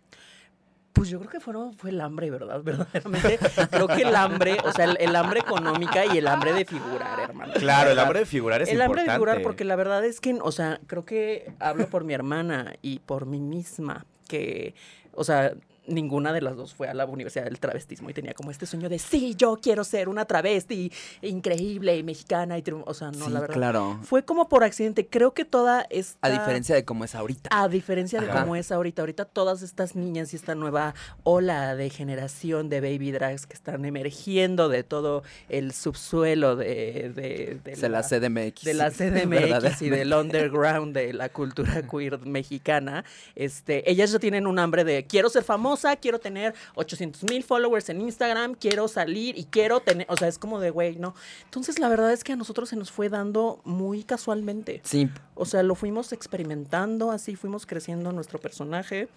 Pues 0.92 1.08
yo 1.08 1.18
creo 1.18 1.30
que 1.30 1.40
fueron, 1.40 1.74
fue 1.74 1.90
el 1.90 2.00
hambre, 2.00 2.30
¿verdad? 2.30 2.60
Verdaderamente. 2.64 3.38
Creo 3.70 3.88
que 3.88 4.02
el 4.02 4.14
hambre, 4.14 4.58
o 4.64 4.72
sea, 4.72 4.84
el, 4.84 4.96
el 5.00 5.16
hambre 5.16 5.40
económica 5.40 6.04
y 6.06 6.18
el 6.18 6.28
hambre 6.28 6.52
de 6.52 6.64
figurar, 6.64 7.18
hermano. 7.20 7.52
Claro, 7.54 7.90
el 7.90 7.98
hambre 7.98 8.20
de 8.20 8.26
figurar 8.26 8.62
es 8.62 8.68
el 8.68 8.74
importante. 8.74 9.00
hambre 9.00 9.12
de 9.12 9.16
figurar, 9.16 9.42
porque 9.42 9.64
la 9.64 9.76
verdad 9.76 10.04
es 10.04 10.20
que, 10.20 10.38
o 10.40 10.52
sea, 10.52 10.80
creo 10.86 11.04
que 11.04 11.52
hablo 11.58 11.86
por 11.88 12.04
mi 12.04 12.12
hermana 12.12 12.74
y 12.82 12.98
por 13.00 13.26
mí 13.26 13.40
misma, 13.40 14.04
que, 14.28 14.74
o 15.12 15.24
sea, 15.24 15.54
ninguna 15.86 16.32
de 16.32 16.40
las 16.40 16.56
dos 16.56 16.74
fue 16.74 16.88
a 16.88 16.94
la 16.94 17.04
Universidad 17.06 17.44
del 17.44 17.58
Travestismo 17.58 18.08
y 18.10 18.14
tenía 18.14 18.34
como 18.34 18.50
este 18.50 18.66
sueño 18.66 18.88
de, 18.88 18.98
sí, 18.98 19.34
yo 19.36 19.58
quiero 19.60 19.82
ser 19.84 20.08
una 20.08 20.24
travesti 20.26 20.92
increíble 21.22 21.96
y 21.96 22.02
mexicana 22.02 22.58
y 22.58 22.62
triunf-". 22.62 22.84
o 22.86 22.94
sea, 22.94 23.10
no, 23.10 23.26
Sí, 23.26 23.30
la 23.32 23.40
verdad. 23.40 23.54
claro. 23.54 23.98
Fue 24.02 24.24
como 24.24 24.48
por 24.48 24.64
accidente. 24.64 25.06
Creo 25.06 25.32
que 25.34 25.44
toda 25.44 25.86
esta... 25.90 26.18
A 26.26 26.30
diferencia 26.30 26.74
de 26.74 26.84
cómo 26.84 27.04
es 27.04 27.14
ahorita. 27.14 27.50
A 27.52 27.68
diferencia 27.68 28.20
de 28.20 28.28
cómo 28.28 28.56
es 28.56 28.70
ahorita, 28.72 29.02
ahorita 29.02 29.24
todas 29.24 29.62
estas 29.62 29.96
niñas 29.96 30.32
y 30.32 30.36
esta 30.36 30.54
nueva 30.54 30.94
ola 31.24 31.74
de 31.74 31.90
generación 31.90 32.68
de 32.68 32.80
baby 32.80 33.10
drags 33.12 33.46
que 33.46 33.54
están 33.54 33.84
emergiendo 33.84 34.68
de 34.68 34.82
todo 34.84 35.22
el 35.48 35.72
subsuelo 35.72 36.56
de, 36.56 37.12
de, 37.14 37.60
de 37.64 37.76
Se 37.76 37.88
la 37.88 38.02
CDMX. 38.02 38.62
de 38.64 38.74
la 38.74 38.90
CDMX 38.90 39.82
y 39.82 39.90
del 39.90 40.12
underground 40.12 40.94
de 40.94 41.12
la 41.12 41.28
cultura 41.28 41.82
queer 41.82 42.18
mexicana, 42.26 43.04
este, 43.34 43.90
ellas 43.90 44.12
ya 44.12 44.18
tienen 44.18 44.46
un 44.46 44.58
hambre 44.58 44.84
de 44.84 45.06
quiero 45.06 45.28
ser 45.28 45.42
famosa, 45.44 45.71
quiero 46.00 46.18
tener 46.18 46.54
800 46.74 47.24
mil 47.24 47.42
followers 47.42 47.88
en 47.88 48.00
Instagram, 48.00 48.54
quiero 48.54 48.88
salir 48.88 49.38
y 49.38 49.44
quiero 49.44 49.80
tener, 49.80 50.06
o 50.08 50.16
sea, 50.16 50.28
es 50.28 50.38
como 50.38 50.60
de 50.60 50.70
güey, 50.70 50.96
¿no? 50.96 51.14
Entonces 51.44 51.78
la 51.78 51.88
verdad 51.88 52.12
es 52.12 52.24
que 52.24 52.32
a 52.32 52.36
nosotros 52.36 52.68
se 52.68 52.76
nos 52.76 52.90
fue 52.90 53.08
dando 53.08 53.60
muy 53.64 54.04
casualmente. 54.04 54.80
Sí, 54.84 55.08
O 55.34 55.44
sea, 55.44 55.62
lo 55.62 55.74
fuimos 55.74 56.12
experimentando, 56.12 57.10
así 57.10 57.36
fuimos 57.36 57.66
creciendo 57.66 58.12
nuestro 58.12 58.38
personaje. 58.38 59.08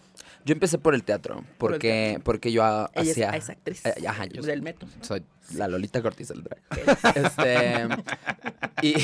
yo 0.45 0.53
empecé 0.53 0.77
por 0.77 0.95
el 0.95 1.03
teatro, 1.03 1.43
Por 1.57 1.71
el 1.71 1.75
porque, 1.75 2.21
porque 2.23 2.51
yo 2.51 2.61
Ella 2.63 2.89
hacía... 3.11 3.29
es, 3.31 3.43
es 3.43 3.49
actriz 3.49 3.85
eh, 3.85 4.07
ajá, 4.07 4.25
yo 4.25 4.41
del 4.41 4.61
método. 4.61 4.89
soy 5.01 5.23
La 5.53 5.67
Lolita 5.67 6.01
Cortés 6.01 6.29
del 6.29 6.43
drag. 6.43 6.61
Este. 7.15 7.87
Y 8.81 8.95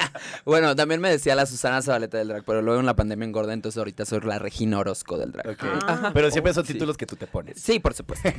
bueno, 0.44 0.74
también 0.76 1.00
me 1.00 1.10
decía 1.10 1.34
la 1.34 1.46
Susana 1.46 1.82
Zabaleta 1.82 2.18
del 2.18 2.28
drag, 2.28 2.44
pero 2.44 2.62
luego 2.62 2.80
en 2.80 2.86
la 2.86 2.94
pandemia 2.96 3.26
engordé, 3.26 3.52
entonces 3.52 3.78
ahorita 3.78 4.04
soy 4.04 4.20
la 4.20 4.38
Regina 4.38 4.78
Orozco 4.78 5.18
del 5.18 5.32
drag. 5.32 5.56
Ah. 5.86 6.10
Pero 6.14 6.30
siempre 6.30 6.54
son 6.54 6.64
Sí. 6.64 6.72
títulos 6.74 6.96
que 6.96 7.06
tú 7.06 7.16
te 7.16 7.26
pones. 7.26 7.60
Sí, 7.60 7.78
por 7.80 7.94
supuesto. 7.94 8.28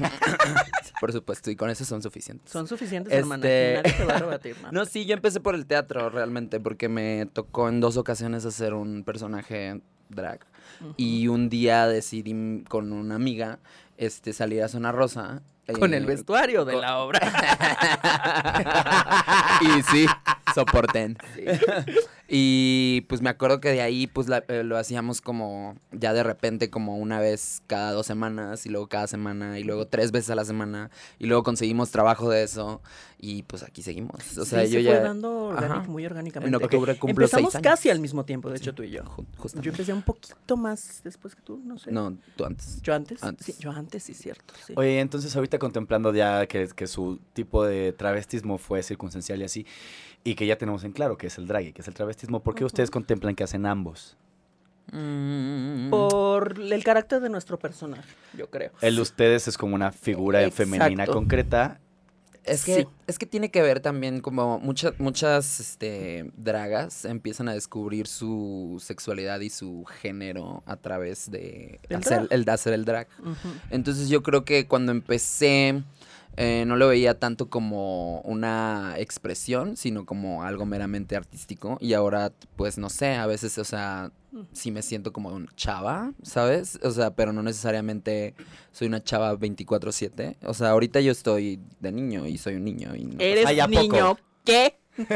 Por 0.99 1.13
supuesto, 1.13 1.49
y 1.49 1.55
con 1.55 1.69
eso 1.69 1.85
son 1.85 2.01
suficientes. 2.03 2.51
Son 2.51 2.67
suficientes, 2.67 3.13
Este- 3.13 3.19
hermana. 3.21 3.41
Nadie 3.43 3.81
te 3.83 4.03
va 4.03 4.15
a 4.15 4.19
rebatir, 4.19 4.55
¿no? 4.63 4.71
No, 4.79 4.85
sí, 4.85 5.05
yo 5.05 5.13
empecé 5.13 5.39
por 5.39 5.55
el 5.55 5.65
teatro 5.65 6.09
realmente, 6.09 6.59
porque 6.59 6.89
me 6.89 7.25
tocó 7.31 7.69
en 7.69 7.79
dos 7.79 7.95
ocasiones 7.95 8.43
hacer 8.45 8.73
un 8.73 9.03
personaje 9.05 9.79
drag. 10.09 10.41
Y 10.97 11.27
un 11.29 11.47
día 11.49 11.87
decidí 11.87 12.63
con 12.67 12.91
una 12.91 13.15
amiga 13.15 13.59
este, 13.97 14.33
salir 14.33 14.61
a 14.63 14.67
Zona 14.67 14.91
Rosa. 14.91 15.41
Con 15.73 15.93
eh, 15.93 15.97
el 15.97 16.05
vestuario 16.05 16.65
de 16.65 16.73
con- 16.73 16.81
la 16.81 16.97
obra. 16.99 17.19
y 19.61 19.81
sí, 19.83 20.05
soporten. 20.53 21.17
Y 22.31 23.01
pues 23.09 23.21
me 23.21 23.29
acuerdo 23.29 23.59
que 23.59 23.69
de 23.71 23.81
ahí 23.81 24.05
pues 24.05 24.27
la- 24.27 24.43
eh, 24.47 24.63
lo 24.63 24.77
hacíamos 24.77 25.19
como 25.19 25.75
ya 25.91 26.13
de 26.13 26.21
repente 26.23 26.69
como 26.69 26.97
una 26.97 27.19
vez 27.19 27.63
cada 27.65 27.91
dos 27.91 28.05
semanas 28.05 28.67
y 28.67 28.69
luego 28.69 28.87
cada 28.87 29.07
semana 29.07 29.57
y 29.57 29.63
luego 29.63 29.87
tres 29.87 30.11
veces 30.11 30.29
a 30.29 30.35
la 30.35 30.45
semana 30.45 30.91
y 31.17 31.25
luego 31.25 31.41
conseguimos 31.43 31.89
trabajo 31.89 32.29
de 32.29 32.43
eso 32.43 32.81
y 33.19 33.41
pues 33.43 33.63
aquí 33.63 33.81
seguimos. 33.81 34.37
O 34.37 34.45
sea, 34.45 34.65
sí, 34.65 34.73
yo 34.73 34.79
se 34.79 34.83
ya... 34.83 34.91
fue 34.91 34.99
dando 35.01 35.49
orgánico- 35.49 35.87
muy 35.87 36.05
orgánicamente. 36.05 36.55
En 36.55 36.63
octubre 36.63 36.95
cumplo 36.97 37.25
Empezamos 37.25 37.51
seis 37.51 37.65
años. 37.65 37.75
casi 37.75 37.89
al 37.89 37.99
mismo 37.99 38.23
tiempo, 38.23 38.49
de 38.51 38.57
hecho, 38.57 38.73
tú 38.75 38.83
y 38.83 38.91
yo. 38.91 39.03
Ju- 39.03 39.25
Yo 39.25 39.37
justamente. 39.37 39.69
empecé 39.69 39.93
un 39.93 40.03
poquito 40.03 40.55
más 40.55 41.01
después 41.03 41.35
que 41.35 41.41
tú, 41.41 41.59
no 41.65 41.79
sé. 41.79 41.91
No, 41.91 42.15
tú 42.35 42.45
antes. 42.45 42.79
¿Yo 42.83 42.93
antes? 42.93 43.23
Antes. 43.23 43.47
Sí, 43.47 43.55
yo 43.59 43.71
antes, 43.71 44.03
sí, 44.03 44.13
cierto. 44.13 44.53
Sí. 44.65 44.73
Oye, 44.77 44.99
entonces 44.99 45.35
ahorita 45.35 45.57
contemplando 45.57 46.13
ya 46.13 46.45
que, 46.45 46.67
que 46.75 46.85
su 46.87 47.19
tipo 47.33 47.65
de 47.65 47.91
travestismo 47.91 48.57
fue 48.59 48.83
circunstancial 48.83 49.41
y 49.41 49.45
así, 49.45 49.65
y 50.23 50.35
que 50.35 50.45
ya 50.45 50.57
tenemos 50.57 50.83
en 50.83 50.91
claro 50.91 51.17
que 51.17 51.27
es 51.27 51.37
el 51.37 51.47
drag 51.47 51.65
y 51.67 51.73
que 51.73 51.81
es 51.81 51.87
el 51.87 51.93
travestismo, 51.93 52.41
¿por 52.41 52.55
qué 52.55 52.65
ustedes 52.65 52.91
contemplan 52.91 53.35
que 53.35 53.43
hacen 53.43 53.65
ambos? 53.65 54.17
Mm. 54.91 55.89
Por 55.91 56.59
el 56.59 56.83
carácter 56.83 57.21
de 57.21 57.29
nuestro 57.29 57.59
personaje, 57.59 58.09
yo 58.37 58.49
creo. 58.49 58.71
El 58.81 58.95
de 58.95 59.01
ustedes 59.01 59.47
es 59.47 59.57
como 59.57 59.75
una 59.75 59.91
figura 59.91 60.41
Exacto. 60.43 60.57
femenina 60.71 61.05
concreta. 61.05 61.79
Es 62.43 62.63
que, 62.65 62.75
Sí. 62.75 62.87
es 63.05 63.19
que 63.19 63.25
tiene 63.27 63.51
que 63.51 63.61
ver 63.61 63.79
también 63.81 64.21
como 64.21 64.59
muchas 64.59 64.99
muchas 64.99 65.59
este, 65.59 66.31
dragas 66.37 67.05
empiezan 67.05 67.49
a 67.49 67.53
descubrir 67.53 68.07
su 68.07 68.81
sexualidad 68.83 69.41
y 69.41 69.49
su 69.51 69.85
género 69.85 70.63
a 70.65 70.77
través 70.77 71.29
de 71.29 71.79
Del 71.89 71.99
hacer 71.99 72.19
drag. 72.21 72.27
el, 72.33 72.45
de 72.45 72.51
hacer 72.51 72.73
el 72.73 72.85
drag. 72.85 73.07
Entonces 73.69 74.09
yo 74.09 74.23
creo 74.23 74.45
que 74.45 74.65
cuando 74.67 74.91
empecé 74.91 75.83
eh, 76.37 76.63
no 76.65 76.77
lo 76.77 76.87
veía 76.87 77.19
tanto 77.19 77.49
como 77.49 78.21
una 78.21 78.95
expresión, 78.97 79.75
sino 79.75 80.05
como 80.05 80.43
algo 80.43 80.65
meramente 80.65 81.15
artístico. 81.15 81.77
Y 81.81 81.93
ahora, 81.93 82.31
pues 82.55 82.77
no 82.77 82.89
sé, 82.89 83.15
a 83.15 83.25
veces, 83.25 83.57
o 83.57 83.63
sea, 83.63 84.11
sí 84.53 84.71
me 84.71 84.81
siento 84.81 85.11
como 85.11 85.29
un 85.29 85.47
chava, 85.55 86.13
¿sabes? 86.23 86.79
O 86.83 86.91
sea, 86.91 87.11
pero 87.11 87.33
no 87.33 87.43
necesariamente 87.43 88.35
soy 88.71 88.87
una 88.87 89.03
chava 89.03 89.33
24/7. 89.33 90.37
O 90.43 90.53
sea, 90.53 90.69
ahorita 90.71 91.01
yo 91.01 91.11
estoy 91.11 91.59
de 91.79 91.91
niño 91.91 92.25
y 92.25 92.37
soy 92.37 92.55
un 92.55 92.63
niño. 92.63 92.95
Y 92.95 93.03
no 93.03 93.17
pasa 93.17 93.23
¿Eres 93.25 93.69
niño 93.69 94.17
qué? 94.45 94.79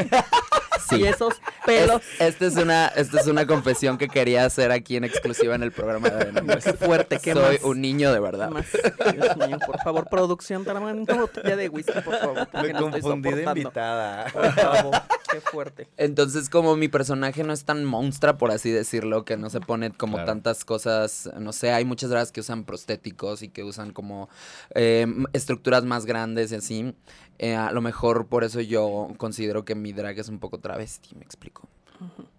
Sí. 0.88 0.96
Y 0.96 1.04
esos 1.04 1.34
pelos. 1.64 2.02
Es- 2.18 2.34
esta, 2.34 2.46
es 2.46 2.56
una, 2.56 2.86
esta 2.88 3.20
es 3.20 3.26
una 3.26 3.46
confesión 3.46 3.96
que 3.98 4.08
quería 4.08 4.44
hacer 4.44 4.70
aquí 4.72 4.96
en 4.96 5.04
exclusiva 5.04 5.54
en 5.54 5.62
el 5.62 5.72
programa 5.72 6.10
de 6.10 6.32
Nombres. 6.32 6.64
Qué 6.64 6.72
fuerte, 6.74 7.18
qué 7.22 7.32
Soy 7.32 7.54
más? 7.56 7.64
un 7.64 7.80
niño 7.80 8.10
de 8.10 8.16
¿Qué 8.16 8.20
verdad. 8.20 8.50
más? 8.50 8.66
Dios 9.12 9.36
mío, 9.36 9.58
por 9.64 9.78
favor, 9.82 10.08
producción, 10.08 10.64
tráeme 10.64 10.92
una 10.92 11.14
botella 11.14 11.56
de 11.56 11.68
whisky, 11.68 11.92
por 12.00 12.18
favor. 12.18 12.48
no 12.52 12.86
estoy 12.88 13.02
soportando. 13.02 13.50
invitada. 13.52 14.26
Por 14.32 14.52
favor, 14.52 14.94
qué 15.30 15.40
fuerte. 15.40 15.88
Entonces, 15.96 16.50
como 16.50 16.76
mi 16.76 16.88
personaje 16.88 17.44
no 17.44 17.52
es 17.52 17.64
tan 17.64 17.84
monstrua, 17.84 18.36
por 18.36 18.50
así 18.50 18.70
decirlo, 18.70 19.24
que 19.24 19.36
no 19.36 19.50
se 19.50 19.60
pone 19.60 19.90
como 19.90 20.14
Claro. 20.16 20.26
tantas 20.26 20.64
cosas, 20.64 21.30
no 21.38 21.52
sé, 21.52 21.72
hay 21.72 21.84
muchas 21.84 22.10
dragas 22.10 22.32
que 22.32 22.40
usan 22.40 22.64
prostéticos 22.64 23.42
y 23.42 23.48
que 23.48 23.64
usan 23.64 23.92
como 23.92 24.28
eh, 24.74 25.06
estructuras 25.32 25.84
más 25.84 26.04
grandes 26.06 26.52
y 26.52 26.56
así. 26.56 26.94
Eh, 27.38 27.54
a 27.54 27.72
lo 27.72 27.80
mejor 27.80 28.26
por 28.26 28.44
eso 28.44 28.60
yo 28.60 29.08
considero 29.16 29.64
que 29.64 29.74
mi 29.74 29.92
drag 29.92 30.18
es 30.18 30.28
un 30.28 30.38
poco 30.38 30.58
travesti, 30.58 31.14
me 31.16 31.22
explico. 31.24 31.68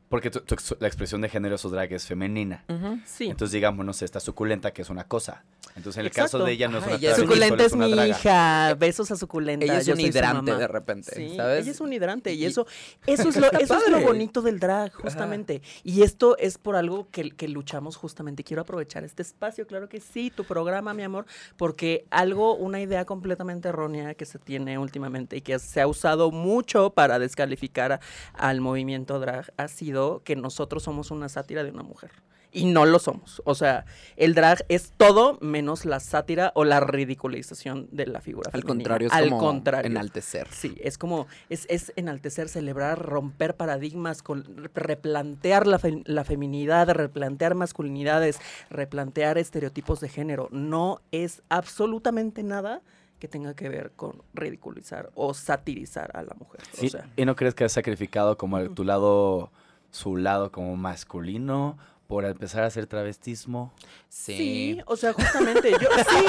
Porque 0.10 0.30
tu- 0.30 0.40
tu 0.42 0.54
ex- 0.54 0.76
la 0.80 0.88
expresión 0.88 1.22
de 1.22 1.30
género 1.30 1.54
de 1.56 1.58
su 1.58 1.70
drag 1.70 1.92
es 1.94 2.06
femenina. 2.06 2.64
Sí. 3.06 3.26
Entonces, 3.26 3.52
digamos, 3.54 3.86
no 3.86 3.92
sé, 3.94 4.06
está 4.06 4.20
suculenta, 4.20 4.72
que 4.72 4.84
es 4.84 4.90
una 4.90 5.06
cosa. 5.06 5.44
Entonces, 5.76 5.98
en 5.98 6.02
el 6.02 6.08
Exacto. 6.08 6.38
caso 6.38 6.46
de 6.46 6.52
ella 6.54 6.68
no 6.70 6.78
es 6.78 6.86
una 6.86 6.96
ella 6.96 7.10
es 7.10 7.16
travesti, 7.16 7.34
Suculenta 7.34 7.70
solo 7.70 7.84
es 7.84 7.90
mi 7.90 7.96
draga. 7.96 8.08
hija. 8.08 8.74
Besos 8.76 9.12
a 9.12 9.16
Suculenta. 9.18 9.66
Ella 9.66 9.80
es 9.80 9.86
yo 9.88 9.94
un 9.96 10.00
hidrante 10.00 10.56
de 10.56 10.68
repente, 10.68 11.12
Sí, 11.16 11.36
¿sabes? 11.36 11.64
ella 11.64 11.72
es 11.72 11.82
un 11.82 11.92
hidrante 11.92 12.34
y 12.34 12.44
Y- 12.44 12.46
eso, 12.46 12.66
eso 13.08 13.30
es 13.30 13.36
lo, 13.36 13.48
eso 13.60 13.78
es 13.78 13.90
lo 13.92 14.00
bonito 14.00 14.42
del 14.42 14.60
drag, 14.60 14.94
justamente. 14.94 15.62
Y 15.84 16.04
esto 16.04 16.38
es 16.38 16.58
por 16.60 16.76
algo 16.76 17.10
que, 17.10 17.32
que 17.32 17.48
luchamos 17.48 17.96
justamente. 17.98 18.44
Quiero 18.44 18.62
aprovechar 18.62 19.04
este 19.04 19.22
espacio, 19.24 19.66
claro 19.68 19.90
que 19.90 20.00
sí, 20.00 20.32
tu 20.34 20.44
programa, 20.46 20.94
mi 20.94 21.02
amor, 21.04 21.26
porque 21.58 22.06
algo, 22.12 22.56
una 22.56 22.80
idea 22.80 23.06
completamente 23.06 23.70
errónea 23.70 24.14
que 24.14 24.26
se 24.26 24.38
tiene 24.40 24.78
últimamente 24.78 25.36
y 25.38 25.42
que 25.42 25.58
se 25.60 25.82
ha 25.82 25.88
usado 25.88 26.30
mucho 26.32 26.92
para 26.92 27.18
descalificar 27.20 27.92
a- 27.94 28.00
al 28.34 28.62
movimiento 28.62 29.20
drag 29.20 29.52
ha 29.58 29.68
sido 29.68 29.95
que 30.24 30.36
nosotros 30.36 30.84
somos 30.84 31.12
una 31.12 31.30
sátira 31.30 31.64
de 31.64 31.72
una 31.72 31.84
mujer. 31.84 32.12
Y 32.52 32.64
no 32.66 32.86
lo 32.86 33.00
somos. 33.00 33.42
O 33.44 33.54
sea, 33.54 33.86
el 34.16 34.34
drag 34.34 34.64
es 34.70 34.94
todo 34.96 35.38
menos 35.42 35.84
la 35.84 36.00
sátira 36.00 36.54
o 36.56 36.64
la 36.64 36.80
ridiculización 36.80 37.90
de 37.92 38.06
la 38.08 38.22
figura 38.22 38.48
Al 38.54 38.62
femenina. 38.62 38.68
contrario, 38.68 39.08
es 39.10 39.14
Al 39.14 39.30
como 39.30 39.38
contrario. 39.40 39.92
enaltecer. 39.92 40.48
Sí, 40.52 40.78
es 40.82 40.98
como, 40.98 41.28
es, 41.50 41.66
es 41.70 41.92
enaltecer, 41.98 42.48
celebrar, 42.48 42.98
romper 43.00 43.56
paradigmas, 43.58 44.24
con, 44.24 44.46
replantear 44.74 45.68
la, 45.68 45.80
fe- 45.80 46.02
la 46.06 46.24
feminidad, 46.24 46.90
replantear 46.92 47.56
masculinidades, 47.56 48.40
replantear 48.70 49.38
estereotipos 49.38 50.00
de 50.00 50.08
género. 50.08 50.48
No 50.52 51.02
es 51.12 51.42
absolutamente 51.50 52.42
nada 52.42 52.82
que 53.20 53.28
tenga 53.28 53.54
que 53.54 53.68
ver 53.68 53.92
con 53.98 54.22
ridiculizar 54.34 55.10
o 55.16 55.34
satirizar 55.34 56.12
a 56.16 56.22
la 56.24 56.34
mujer. 56.36 56.62
¿Y, 56.82 56.88
O 56.88 56.90
sea, 56.90 57.10
y 57.18 57.26
no 57.26 57.36
crees 57.36 57.54
que 57.54 57.66
has 57.66 57.74
sacrificado 57.74 58.38
como 58.38 58.58
el- 58.60 58.74
tu 58.74 58.86
lado, 58.86 59.52
su 59.96 60.18
lado 60.18 60.52
como 60.52 60.76
masculino 60.76 61.78
por 62.08 62.26
empezar 62.26 62.64
a 62.64 62.68
hacer 62.68 62.86
travestismo? 62.86 63.74
sí. 64.10 64.36
Sí. 64.38 64.80
o 64.86 64.96
sea, 64.96 65.14
justamente, 65.14 65.72
yo, 65.72 65.78
sí, 66.10 66.26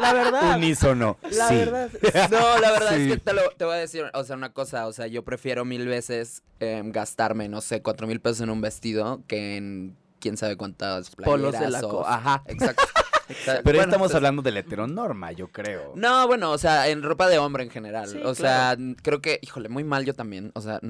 la 0.00 0.12
verdad. 0.12 0.56
Unísono. 0.56 1.18
La 1.30 1.48
sí. 1.48 1.54
verdad. 1.56 1.90
No, 2.30 2.58
la 2.58 2.70
verdad 2.72 2.96
Sí. 2.96 3.02
es 3.02 3.12
que 3.12 3.16
te, 3.18 3.32
lo- 3.32 3.50
te 3.56 3.64
voy 3.64 3.74
a 3.74 3.78
decir, 3.78 4.04
o 4.14 4.24
sea, 4.24 4.34
una 4.36 4.52
cosa, 4.52 4.86
o 4.86 4.92
sea, 4.92 5.06
yo 5.06 5.22
prefiero 5.24 5.64
mil 5.64 5.86
veces 5.86 6.42
em, 6.60 6.90
gastarme, 6.90 7.48
no 7.48 7.60
sé, 7.60 7.82
cuatro 7.82 8.06
mil 8.06 8.20
pesos 8.20 8.40
en 8.40 8.50
un 8.50 8.60
vestido 8.60 9.22
que 9.28 9.56
en 9.56 9.96
quién 10.18 10.36
sabe 10.36 10.56
cuántas 10.56 11.10
Polos 11.10 11.52
de 11.52 11.58
playeras 11.58 11.82
la 11.82 11.88
o- 11.88 11.90
cosa. 11.98 12.14
Ajá, 12.14 12.42
exacto. 12.46 12.82
Exacto. 13.32 13.62
Pero 13.64 13.78
Bueno, 13.78 13.90
estamos 13.90 14.08
pues, 14.08 14.14
hablando 14.14 14.42
de 14.42 14.52
la 14.52 14.60
heteronorma, 14.60 15.32
yo 15.32 15.48
creo. 15.48 15.92
No, 15.96 16.26
bueno, 16.26 16.52
o 16.52 16.58
sea, 16.58 16.88
en 16.88 17.02
ropa 17.02 17.28
de 17.28 17.38
hombre 17.38 17.64
en 17.64 17.70
general. 17.70 18.08
Sí, 18.08 18.20
o 18.22 18.34
sea, 18.34 18.76
creo 19.02 19.20
que, 19.20 19.38
híjole, 19.42 19.68
muy 19.68 19.84
mal 19.84 20.04
yo 20.04 20.14
también. 20.14 20.52
O 20.54 20.60
sea, 20.60 20.80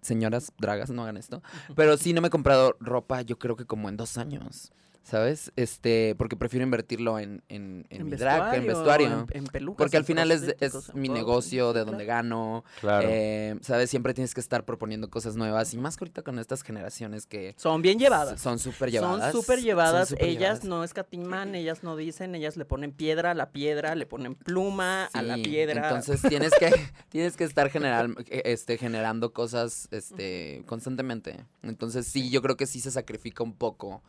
señoras 0.00 0.52
dragas, 0.58 0.90
no 0.90 1.02
hagan 1.02 1.16
esto. 1.16 1.42
Pero 1.74 1.96
sí 1.96 2.12
no 2.12 2.20
me 2.20 2.28
he 2.28 2.30
comprado 2.30 2.76
ropa, 2.80 3.22
yo 3.22 3.38
creo 3.38 3.56
que 3.56 3.64
como 3.64 3.88
en 3.88 3.96
dos 3.96 4.18
años. 4.18 4.72
¿Sabes? 5.02 5.52
Este, 5.56 6.14
porque 6.16 6.36
prefiero 6.36 6.64
invertirlo 6.64 7.18
en, 7.18 7.42
en, 7.48 7.86
en 7.90 8.04
mi 8.04 8.12
drag, 8.12 8.54
en 8.54 8.66
vestuario. 8.66 9.26
En, 9.30 9.38
en 9.38 9.44
pelucas, 9.44 9.78
porque 9.78 9.96
al 9.96 10.04
final 10.04 10.30
es, 10.30 10.54
es 10.60 10.94
mi 10.94 11.08
todo, 11.08 11.16
negocio, 11.16 11.72
de 11.72 11.84
donde 11.84 12.04
gano. 12.04 12.64
Claro. 12.80 13.08
Eh, 13.10 13.56
¿Sabes? 13.62 13.90
Siempre 13.90 14.14
tienes 14.14 14.32
que 14.32 14.40
estar 14.40 14.64
proponiendo 14.64 15.10
cosas 15.10 15.34
nuevas. 15.34 15.74
Y 15.74 15.78
más 15.78 15.96
que 15.96 16.04
ahorita 16.04 16.22
con 16.22 16.38
estas 16.38 16.62
generaciones 16.62 17.26
que 17.26 17.54
Son 17.58 17.82
bien 17.82 17.98
llevadas. 17.98 18.40
son 18.40 18.58
súper 18.58 18.90
llevadas. 18.92 19.32
Son 19.32 19.42
súper 19.42 19.60
llevadas. 19.60 20.10
son 20.10 20.18
ellas 20.20 20.38
llevadas. 20.38 20.64
no 20.64 20.84
escatiman, 20.84 21.54
ellas 21.56 21.82
no 21.82 21.96
dicen, 21.96 22.34
ellas 22.36 22.56
le 22.56 22.64
ponen 22.64 22.92
piedra 22.92 23.32
a 23.32 23.34
la 23.34 23.50
piedra, 23.50 23.96
le 23.96 24.06
ponen 24.06 24.36
pluma 24.36 25.06
a 25.12 25.22
la 25.22 25.34
Sí, 25.34 25.42
piedra. 25.42 25.88
Entonces 25.88 26.22
tienes 26.28 26.52
que, 26.58 26.70
tienes 27.08 27.36
que 27.36 27.44
estar 27.44 27.70
general, 27.70 28.14
eh, 28.28 28.42
este, 28.44 28.78
generando 28.78 29.32
cosas 29.32 29.88
este, 29.90 30.62
constantemente. 30.66 31.44
Entonces 31.62 32.06
sí, 32.06 32.30
yo 32.30 32.40
creo 32.40 32.56
que 32.56 32.66
sí 32.66 32.80
se 32.80 32.90
sacrifica 32.92 33.42
un 33.42 33.54
poco 33.54 34.02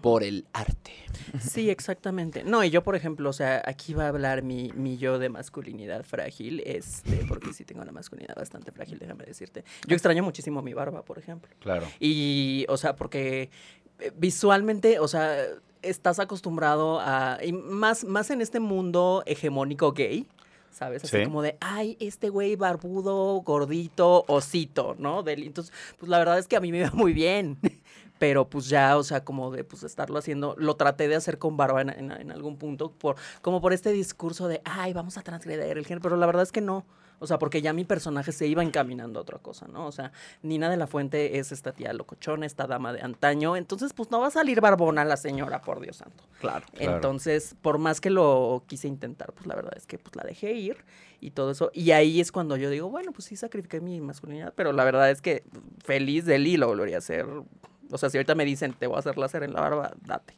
por 0.00 0.22
el 0.22 0.46
arte. 0.52 0.92
Sí, 1.40 1.70
exactamente. 1.70 2.44
No, 2.44 2.62
y 2.64 2.70
yo, 2.70 2.82
por 2.82 2.94
ejemplo, 2.96 3.30
o 3.30 3.32
sea, 3.32 3.62
aquí 3.64 3.94
va 3.94 4.04
a 4.04 4.08
hablar 4.08 4.42
mi, 4.42 4.70
mi 4.74 4.96
yo 4.98 5.18
de 5.18 5.28
masculinidad 5.28 6.04
frágil, 6.04 6.62
este, 6.64 7.24
porque 7.28 7.52
sí 7.52 7.64
tengo 7.64 7.82
una 7.82 7.92
masculinidad 7.92 8.36
bastante 8.36 8.70
frágil, 8.72 8.98
déjame 8.98 9.24
decirte. 9.24 9.64
Yo 9.86 9.94
extraño 9.94 10.22
muchísimo 10.22 10.62
mi 10.62 10.74
barba, 10.74 11.04
por 11.04 11.18
ejemplo. 11.18 11.50
Claro. 11.60 11.86
Y, 12.00 12.64
o 12.68 12.76
sea, 12.76 12.96
porque 12.96 13.50
eh, 13.98 14.12
visualmente, 14.16 14.98
o 14.98 15.08
sea, 15.08 15.36
estás 15.82 16.18
acostumbrado 16.18 17.00
a, 17.00 17.38
y 17.44 17.52
más, 17.52 18.04
más 18.04 18.30
en 18.30 18.40
este 18.40 18.60
mundo 18.60 19.22
hegemónico 19.26 19.92
gay, 19.92 20.26
¿sabes? 20.70 21.04
Así 21.04 21.18
Sí. 21.18 21.24
como 21.24 21.42
de, 21.42 21.56
ay, 21.60 21.96
este 22.00 22.28
güey 22.30 22.56
barbudo, 22.56 23.40
gordito, 23.42 24.24
osito, 24.28 24.94
¿no? 24.98 25.22
Del- 25.22 25.42
entonces, 25.44 25.72
pues 25.98 26.08
la 26.08 26.18
verdad 26.18 26.38
es 26.38 26.46
que 26.48 26.56
a 26.56 26.60
mí 26.60 26.70
me 26.72 26.78
iba 26.78 26.90
muy 26.92 27.12
bien. 27.12 27.58
Pero 28.22 28.48
pues 28.48 28.68
ya, 28.68 28.96
o 28.98 29.02
sea, 29.02 29.24
como 29.24 29.50
de 29.50 29.64
pues 29.64 29.82
estarlo 29.82 30.16
haciendo, 30.16 30.54
lo 30.56 30.76
traté 30.76 31.08
de 31.08 31.16
hacer 31.16 31.38
con 31.38 31.56
barba 31.56 31.80
en, 31.80 31.90
en- 31.90 32.12
en 32.12 32.30
algún 32.30 32.56
punto, 32.56 32.92
por, 32.92 33.16
como 33.40 33.60
por 33.60 33.72
este 33.72 33.90
discurso 33.90 34.46
de, 34.46 34.62
ay, 34.64 34.92
vamos 34.92 35.18
a 35.18 35.22
transgredir 35.22 35.76
el 35.76 35.84
género, 35.84 36.02
pero 36.02 36.14
la 36.16 36.26
verdad 36.26 36.44
es 36.44 36.52
que 36.52 36.60
no. 36.60 36.86
O 37.18 37.26
sea, 37.26 37.40
porque 37.40 37.62
ya 37.62 37.72
mi 37.72 37.84
personaje 37.84 38.30
se 38.30 38.46
iba 38.46 38.62
encaminando 38.62 39.18
a 39.18 39.22
otra 39.22 39.38
cosa, 39.38 39.66
¿no? 39.66 39.86
O 39.86 39.92
sea, 39.92 40.12
Nina 40.42 40.70
de 40.70 40.76
la 40.76 40.86
Fuente 40.86 41.38
es 41.40 41.50
esta 41.50 41.72
tía 41.72 41.92
locochona, 41.92 42.46
esta 42.46 42.68
dama 42.68 42.92
de 42.92 43.00
antaño. 43.00 43.56
Entonces, 43.56 43.92
pues 43.92 44.10
no 44.12 44.20
va 44.20 44.28
a 44.28 44.30
salir 44.30 44.60
barbona 44.60 45.04
la 45.04 45.16
señora, 45.16 45.60
por 45.60 45.80
Dios 45.80 45.96
santo. 45.96 46.22
Claro. 46.40 46.64
Claro. 46.74 46.94
Entonces, 46.94 47.56
por 47.60 47.78
más 47.78 48.00
que 48.00 48.10
lo 48.10 48.62
quise 48.68 48.86
intentar, 48.86 49.32
pues 49.32 49.46
la 49.48 49.56
verdad 49.56 49.72
es 49.76 49.86
que 49.86 49.98
pues 49.98 50.14
la 50.14 50.22
dejé 50.22 50.52
ir 50.52 50.84
y 51.20 51.30
todo 51.32 51.50
eso. 51.50 51.72
Y 51.74 51.90
ahí 51.90 52.20
es 52.20 52.30
cuando 52.30 52.56
yo 52.56 52.70
digo, 52.70 52.88
bueno, 52.88 53.10
pues 53.12 53.24
sí 53.24 53.34
sacrifiqué 53.36 53.80
mi 53.80 54.00
masculinidad, 54.00 54.52
pero 54.56 54.72
la 54.72 54.84
verdad 54.84 55.10
es 55.10 55.20
que 55.22 55.42
feliz 55.84 56.24
de 56.24 56.38
Lee 56.38 56.56
lo 56.56 56.68
volvería 56.68 56.96
a 56.96 56.98
hacer. 56.98 57.26
O 57.92 57.98
sea, 57.98 58.10
si 58.10 58.16
ahorita 58.16 58.34
me 58.34 58.44
dicen, 58.44 58.72
te 58.72 58.86
voy 58.86 58.96
a 58.96 59.00
hacer 59.00 59.18
láser 59.18 59.42
en 59.42 59.52
la 59.52 59.60
barba, 59.60 59.92
date. 60.04 60.34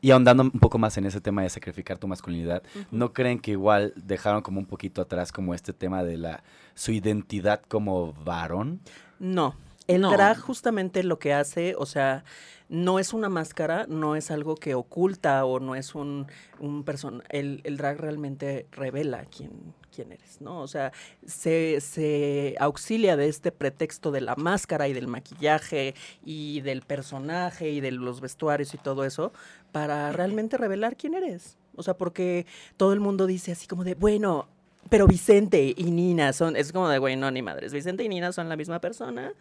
Y 0.00 0.10
ahondando 0.10 0.42
un 0.42 0.50
poco 0.50 0.76
más 0.76 0.98
en 0.98 1.06
ese 1.06 1.22
tema 1.22 1.42
de 1.42 1.48
sacrificar 1.48 1.96
tu 1.96 2.06
masculinidad, 2.06 2.62
¿no 2.90 3.14
creen 3.14 3.38
que 3.38 3.52
igual 3.52 3.94
dejaron 3.96 4.42
como 4.42 4.60
un 4.60 4.66
poquito 4.66 5.00
atrás 5.00 5.32
como 5.32 5.54
este 5.54 5.72
tema 5.72 6.04
de 6.04 6.18
la 6.18 6.44
su 6.74 6.92
identidad 6.92 7.62
como 7.68 8.12
varón? 8.12 8.80
No. 9.18 9.54
El 9.86 10.00
No. 10.00 10.10
drag 10.12 10.38
justamente 10.40 11.02
lo 11.02 11.18
que 11.18 11.32
hace, 11.34 11.74
o 11.76 11.84
sea, 11.86 12.24
no 12.70 12.98
es 12.98 13.12
una 13.12 13.28
máscara, 13.28 13.84
no 13.88 14.16
es 14.16 14.30
algo 14.30 14.54
que 14.54 14.74
oculta 14.74 15.44
o 15.44 15.60
no 15.60 15.74
es 15.74 15.94
un, 15.94 16.26
un 16.58 16.84
person 16.84 17.22
el, 17.28 17.60
el 17.64 17.76
drag 17.76 18.00
realmente 18.00 18.66
revela 18.72 19.26
quién, 19.26 19.50
quién 19.94 20.12
eres, 20.12 20.40
¿no? 20.40 20.60
O 20.62 20.66
sea, 20.66 20.90
se, 21.26 21.82
se 21.82 22.54
auxilia 22.58 23.16
de 23.16 23.28
este 23.28 23.52
pretexto 23.52 24.10
de 24.10 24.22
la 24.22 24.34
máscara 24.36 24.88
y 24.88 24.94
del 24.94 25.06
maquillaje 25.06 25.94
y 26.24 26.62
del 26.62 26.80
personaje 26.80 27.68
y 27.70 27.80
de 27.80 27.92
los 27.92 28.22
vestuarios 28.22 28.72
y 28.72 28.78
todo 28.78 29.04
eso 29.04 29.32
para 29.70 30.10
realmente 30.12 30.56
revelar 30.56 30.96
quién 30.96 31.12
eres. 31.14 31.58
O 31.76 31.82
sea, 31.82 31.94
porque 31.94 32.46
todo 32.78 32.94
el 32.94 33.00
mundo 33.00 33.26
dice 33.26 33.52
así 33.52 33.66
como 33.66 33.84
de, 33.84 33.94
bueno, 33.94 34.48
pero 34.88 35.06
Vicente 35.06 35.74
y 35.76 35.90
Nina 35.90 36.32
son, 36.32 36.56
es 36.56 36.72
como 36.72 36.88
de, 36.88 36.98
güey, 36.98 37.16
no, 37.16 37.30
ni 37.30 37.42
madres. 37.42 37.72
Vicente 37.72 38.04
y 38.04 38.08
Nina 38.08 38.32
son 38.32 38.48
la 38.48 38.56
misma 38.56 38.80
persona, 38.80 39.32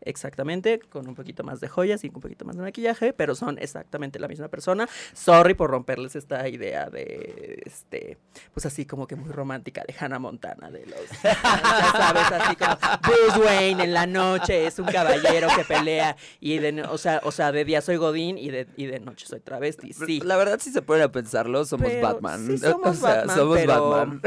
exactamente, 0.00 0.78
con 0.80 1.08
un 1.08 1.14
poquito 1.14 1.44
más 1.44 1.60
de 1.60 1.68
joyas 1.68 2.04
y 2.04 2.08
un 2.08 2.20
poquito 2.20 2.44
más 2.44 2.56
de 2.56 2.62
maquillaje, 2.62 3.12
pero 3.12 3.34
son 3.34 3.58
exactamente 3.58 4.18
la 4.18 4.28
misma 4.28 4.48
persona. 4.48 4.88
Sorry 5.12 5.54
por 5.54 5.70
romperles 5.70 6.16
esta 6.16 6.48
idea 6.48 6.88
de, 6.90 7.62
este, 7.64 8.18
pues 8.54 8.66
así 8.66 8.86
como 8.86 9.06
que 9.06 9.16
muy 9.16 9.30
romántica 9.30 9.82
de 9.86 9.94
Hannah 9.98 10.18
Montana, 10.18 10.70
de 10.70 10.86
los, 10.86 11.00
ya 11.22 11.34
sabes, 11.92 12.32
así 12.32 12.56
como 12.56 12.76
Bruce 13.02 13.40
Wayne 13.46 13.84
en 13.84 13.92
la 13.94 14.06
noche 14.06 14.66
es 14.66 14.78
un 14.78 14.86
caballero 14.86 15.48
que 15.56 15.64
pelea 15.64 16.16
y 16.40 16.58
de, 16.58 16.82
o 16.82 16.98
sea, 16.98 17.20
o 17.24 17.32
sea, 17.32 17.52
de 17.52 17.64
día 17.64 17.80
soy 17.80 17.96
Godín 17.96 18.38
y 18.38 18.50
de, 18.50 18.66
y 18.76 18.86
de 18.86 19.00
noche 19.00 19.26
soy 19.26 19.40
travesti, 19.40 19.92
sí. 19.92 20.20
La 20.20 20.36
verdad, 20.36 20.58
si 20.60 20.70
se 20.70 20.82
pueden 20.82 21.04
a 21.04 21.12
pensarlo, 21.12 21.64
somos 21.64 21.88
Pero- 21.88 22.06
Batman. 22.06 22.46
sí, 22.46 22.58
somos 22.58 22.88
o 22.98 23.00
sea, 23.00 23.14
Batman, 23.16 23.36
somos 23.36 23.58
pero- 23.58 23.90
Batman. 23.90 24.22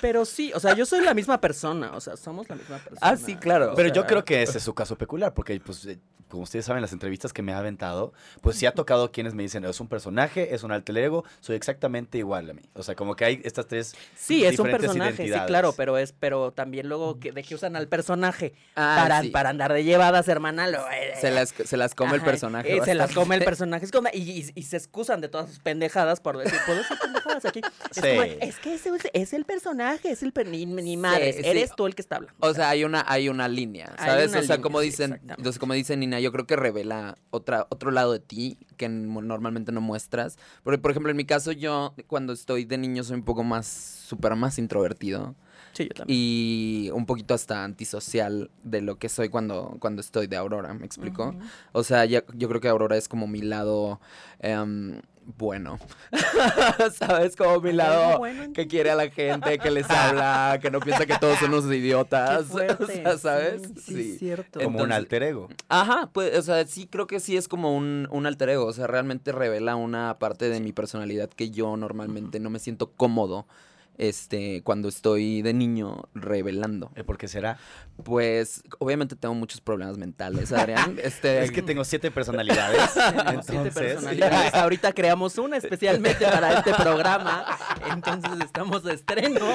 Pero 0.00 0.24
sí, 0.24 0.52
o 0.54 0.60
sea, 0.60 0.74
yo 0.74 0.86
soy 0.86 1.04
la 1.04 1.14
misma 1.14 1.40
persona, 1.40 1.92
o 1.94 2.00
sea, 2.00 2.16
somos 2.16 2.48
la 2.48 2.56
misma 2.56 2.78
persona. 2.78 2.98
Ah, 3.00 3.16
sí, 3.16 3.36
claro. 3.36 3.72
Pero 3.76 3.92
yo 3.92 4.06
creo 4.06 4.24
que 4.24 4.42
ese 4.42 4.58
es 4.58 4.64
su 4.64 4.74
caso 4.74 4.96
peculiar, 4.96 5.34
porque 5.34 5.58
pues, 5.60 5.84
eh, 5.86 5.98
como 6.28 6.42
ustedes 6.44 6.64
saben, 6.64 6.82
las 6.82 6.92
entrevistas 6.92 7.32
que 7.32 7.42
me 7.42 7.52
ha 7.52 7.58
aventado, 7.58 8.12
pues 8.40 8.56
sí 8.56 8.66
ha 8.66 8.72
tocado 8.72 9.12
quienes 9.12 9.34
me 9.34 9.42
dicen, 9.44 9.64
es 9.64 9.78
un 9.80 9.86
personaje, 9.88 10.52
es 10.54 10.64
un 10.64 10.72
alter 10.72 10.96
ego, 10.98 11.24
soy 11.40 11.54
exactamente 11.54 12.18
igual 12.18 12.50
a 12.50 12.54
mí. 12.54 12.62
O 12.74 12.82
sea, 12.82 12.96
como 12.96 13.14
que 13.14 13.24
hay 13.24 13.40
estas 13.44 13.68
tres 13.68 13.94
Sí, 14.16 14.44
es 14.44 14.58
un 14.58 14.68
personaje, 14.68 15.28
sí, 15.28 15.32
claro, 15.46 15.74
pero 15.76 15.96
es, 15.96 16.12
pero 16.12 16.50
también 16.52 16.88
luego 16.88 17.20
que, 17.20 17.30
de 17.30 17.42
que 17.44 17.54
usan 17.54 17.76
al 17.76 17.86
personaje 17.88 18.54
Ah, 18.74 18.98
para, 19.00 19.20
sí. 19.22 19.28
para 19.28 19.50
andar 19.50 19.72
de 19.72 19.84
llevadas, 19.84 20.26
hermana, 20.26 20.66
lo, 20.66 20.80
Se 21.20 21.30
las, 21.30 21.50
se 21.50 21.76
las 21.76 21.94
come 21.94 22.16
el 22.16 22.22
personaje. 22.22 22.76
eh, 22.78 22.80
se 22.84 22.94
las 22.94 23.12
come 23.14 23.36
el 23.36 23.44
personaje. 23.44 23.84
Es 23.84 23.92
como- 23.92 24.08
y, 24.12 24.18
y- 24.22 24.50
y 24.56 24.62
se 24.64 24.76
excusan 24.76 25.20
de 25.20 25.28
todas 25.28 25.48
sus 25.50 25.60
pendejadas 25.60 26.20
por 26.20 26.36
decir, 26.38 26.58
¿puedo 26.66 26.78
decir 26.80 26.98
pendejadas 27.00 27.44
aquí? 27.44 27.60
Es, 27.60 27.96
Sí. 27.96 28.00
como, 28.10 28.22
es 28.22 28.58
que 28.58 28.74
ese 28.74 28.88
es, 28.88 29.08
es 29.12 29.32
el 29.34 29.44
personaje, 29.44 29.83
es 29.92 30.22
el 30.22 30.32
ni, 30.46 30.66
ni 30.66 30.96
madres, 30.96 31.36
sí. 31.36 31.42
eres 31.44 31.74
tú 31.76 31.86
el 31.86 31.94
que 31.94 32.02
está 32.02 32.16
hablando. 32.16 32.36
O 32.40 32.52
sea, 32.54 32.70
hay 32.70 32.84
una, 32.84 33.04
hay 33.06 33.28
una 33.28 33.48
línea, 33.48 33.94
¿sabes? 33.98 34.30
una 34.30 34.40
o 34.40 34.42
sea, 34.42 34.56
línea, 34.56 34.62
como 34.62 34.80
sí, 34.80 34.86
dicen, 34.86 35.20
entonces, 35.22 35.58
como 35.58 35.74
dice 35.74 35.96
Nina, 35.96 36.20
yo 36.20 36.32
creo 36.32 36.46
que 36.46 36.56
revela 36.56 37.16
otra, 37.30 37.66
otro 37.70 37.90
lado 37.90 38.12
de 38.12 38.20
ti 38.20 38.58
que 38.76 38.88
normalmente 38.88 39.72
no 39.72 39.80
muestras. 39.80 40.38
Porque, 40.62 40.78
por 40.78 40.90
ejemplo, 40.90 41.10
en 41.10 41.16
mi 41.16 41.24
caso, 41.24 41.52
yo 41.52 41.94
cuando 42.06 42.32
estoy 42.32 42.64
de 42.64 42.78
niño 42.78 43.04
soy 43.04 43.16
un 43.16 43.24
poco 43.24 43.44
más, 43.44 43.66
súper 43.66 44.34
más 44.36 44.58
introvertido. 44.58 45.34
Sí, 45.74 45.84
yo 45.84 45.94
también. 45.94 46.18
Y 46.18 46.90
un 46.92 47.04
poquito 47.06 47.34
hasta 47.34 47.64
antisocial 47.64 48.50
de 48.62 48.80
lo 48.80 48.96
que 48.96 49.08
soy 49.08 49.28
cuando, 49.28 49.76
cuando 49.80 50.00
estoy 50.00 50.26
de 50.26 50.36
Aurora, 50.36 50.72
¿me 50.74 50.86
explico? 50.86 51.34
O 51.72 51.82
sea, 51.84 52.04
ya- 52.04 52.24
yo 52.34 52.48
creo 52.48 52.60
que 52.60 52.68
Aurora 52.68 52.96
es 52.96 53.08
como 53.08 53.26
mi 53.26 53.42
lado 53.42 54.00
em, 54.40 55.00
bueno. 55.38 55.78
¿Sabes? 56.98 57.34
Como 57.36 57.60
mi 57.60 57.72
lado 57.72 58.18
bueno 58.18 58.52
que 58.52 58.66
quiere 58.66 58.90
a 58.90 58.94
la 58.94 59.08
gente, 59.10 59.58
que 59.58 59.70
les 59.70 59.88
habla, 59.90 60.58
que 60.60 60.70
no 60.70 60.80
piensa 60.80 61.06
que 61.06 61.16
todos 61.18 61.38
son 61.38 61.52
unos 61.54 61.64
idiotas. 61.74 62.40
Qué 62.46 62.52
fuerte, 62.52 62.84
o 62.84 62.86
sea, 62.86 63.18
¿sabes? 63.18 63.62
Sí, 63.76 63.94
sí, 63.94 64.10
es 64.12 64.18
cierto. 64.18 64.60
como 64.60 64.82
un 64.82 64.92
alter 64.92 65.22
ego. 65.22 65.48
Ajá, 65.68 66.10
pues, 66.12 66.36
o 66.38 66.42
sea, 66.42 66.66
sí 66.66 66.86
creo 66.86 67.06
que 67.06 67.20
sí 67.20 67.36
es 67.36 67.48
como 67.48 67.74
un, 67.74 68.06
un 68.10 68.26
alter 68.26 68.50
ego. 68.50 68.66
O 68.66 68.72
sea, 68.72 68.86
realmente 68.86 69.32
revela 69.32 69.76
una 69.76 70.18
parte 70.18 70.48
de 70.48 70.60
mi 70.60 70.72
personalidad 70.72 71.28
que 71.30 71.50
yo 71.50 71.76
normalmente 71.76 72.38
no 72.40 72.50
me 72.50 72.58
siento 72.58 72.90
cómodo. 72.92 73.46
Este, 73.96 74.62
cuando 74.62 74.88
estoy 74.88 75.42
de 75.42 75.52
niño 75.52 76.08
revelando. 76.14 76.90
¿Eh, 76.96 77.04
¿Por 77.04 77.16
qué 77.16 77.28
será? 77.28 77.58
Pues, 78.02 78.62
obviamente 78.78 79.14
tengo 79.14 79.34
muchos 79.34 79.60
problemas 79.60 79.98
mentales, 79.98 80.52
Adrián. 80.52 80.98
Este, 81.04 81.44
Es 81.44 81.50
que 81.50 81.62
tengo 81.62 81.84
siete 81.84 82.10
personalidades. 82.10 82.94
Tenemos 82.94 83.46
siete 83.46 83.68
entonces, 83.68 83.74
personalidades. 83.74 84.54
Ahorita 84.54 84.92
creamos 84.92 85.38
una 85.38 85.56
especialmente 85.56 86.24
para 86.24 86.58
este 86.58 86.72
programa. 86.74 87.46
Entonces 87.90 88.32
estamos 88.44 88.82
de 88.84 88.94
estreno. 88.94 89.46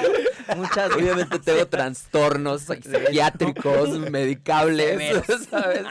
Muchas 0.56 0.92
Obviamente 0.92 1.38
tengo 1.38 1.66
trastornos 1.66 2.62
psiquiátricos, 2.62 3.98
medicables. 4.10 5.24
¿sabes? 5.50 5.84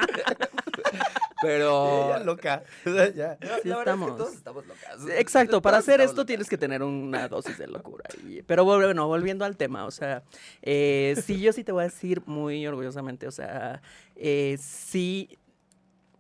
Pero... 1.42 2.06
Ella 2.08 2.20
loca. 2.20 2.64
Ya. 3.16 3.38
Sí 3.40 3.46
la 3.46 3.48
verdad 3.48 3.58
es 3.58 3.62
que 3.64 3.70
estamos. 3.80 4.18
todos 4.18 4.34
estamos 4.34 4.68
locas. 4.68 5.00
Exacto, 5.18 5.62
para 5.62 5.78
Todos 5.78 5.88
hacer 5.90 6.02
esto 6.02 6.14
locas. 6.18 6.26
tienes 6.28 6.50
que 6.50 6.58
tener 6.58 6.84
una 6.84 7.28
dosis 7.28 7.58
de 7.58 7.68
locura. 7.68 8.04
y- 8.28 8.42
pero 8.44 8.66
bueno, 8.66 9.08
volviendo 9.08 9.46
al 9.46 9.56
tema, 9.58 9.86
o 9.86 9.92
sea, 9.92 10.24
eh, 10.62 11.16
sí, 11.26 11.40
yo 11.40 11.54
sí 11.54 11.64
te 11.64 11.72
voy 11.72 11.82
a 11.82 11.84
decir 11.86 12.22
muy 12.26 12.66
orgullosamente, 12.68 13.28
o 13.28 13.32
sea, 13.32 13.82
eh, 14.16 14.58
sí, 14.60 15.38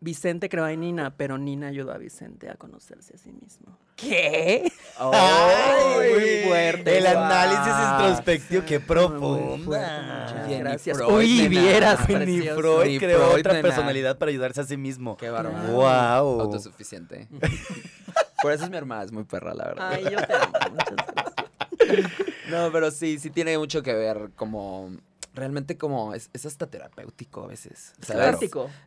Vicente 0.01 0.47
creó 0.47 0.63
a 0.65 0.71
Nina, 0.71 1.15
pero 1.17 1.37
Nina 1.37 1.67
ayudó 1.67 1.91
a 1.91 1.97
Vicente 1.97 2.49
a 2.49 2.55
conocerse 2.55 3.15
a 3.15 3.17
sí 3.17 3.31
mismo. 3.33 3.77
¿Qué? 4.01 4.71
Ay, 4.97 6.11
muy 6.11 6.47
fuerte. 6.47 6.97
El 6.97 7.07
análisis 7.07 7.65
Wow. 7.65 7.91
introspectivo, 8.07 8.65
qué 8.65 8.79
y 10.55 10.59
gracias. 10.59 10.97
Freud, 10.97 11.13
Uy, 11.13 11.37
nena. 11.37 11.49
vieras, 11.49 11.99
Ni. 12.09 12.41
Freud 12.41 12.99
creó 12.99 13.27
Freud, 13.27 13.39
otra 13.39 13.53
nena. 13.53 13.67
personalidad 13.67 14.17
para 14.17 14.29
ayudarse 14.31 14.61
a 14.61 14.63
sí 14.65 14.77
mismo. 14.77 15.15
Qué 15.17 15.29
bárbaro. 15.29 15.71
Wow. 15.73 16.41
Autosuficiente. 16.41 17.27
Por 18.41 18.51
eso 18.53 18.63
es 18.65 18.69
mi 18.69 18.77
hermana, 18.77 19.03
es 19.03 19.11
muy 19.11 19.23
perra, 19.25 19.53
la 19.53 19.65
verdad. 19.65 19.91
Ay, 19.93 20.03
yo 20.03 20.25
te 20.25 20.33
amo. 20.33 20.51
Muchas 20.71 20.95
gracias. 21.13 22.11
No, 22.49 22.71
pero 22.71 22.89
sí, 22.91 23.19
sí 23.19 23.29
tiene 23.29 23.57
mucho 23.57 23.83
que 23.83 23.93
ver 23.93 24.31
como... 24.35 24.91
Realmente 25.39 25.77
como 25.77 26.13
es, 26.13 26.29
es 26.33 26.45
hasta 26.45 26.67
terapéutico 26.67 27.43
a 27.43 27.47
veces. 27.47 27.93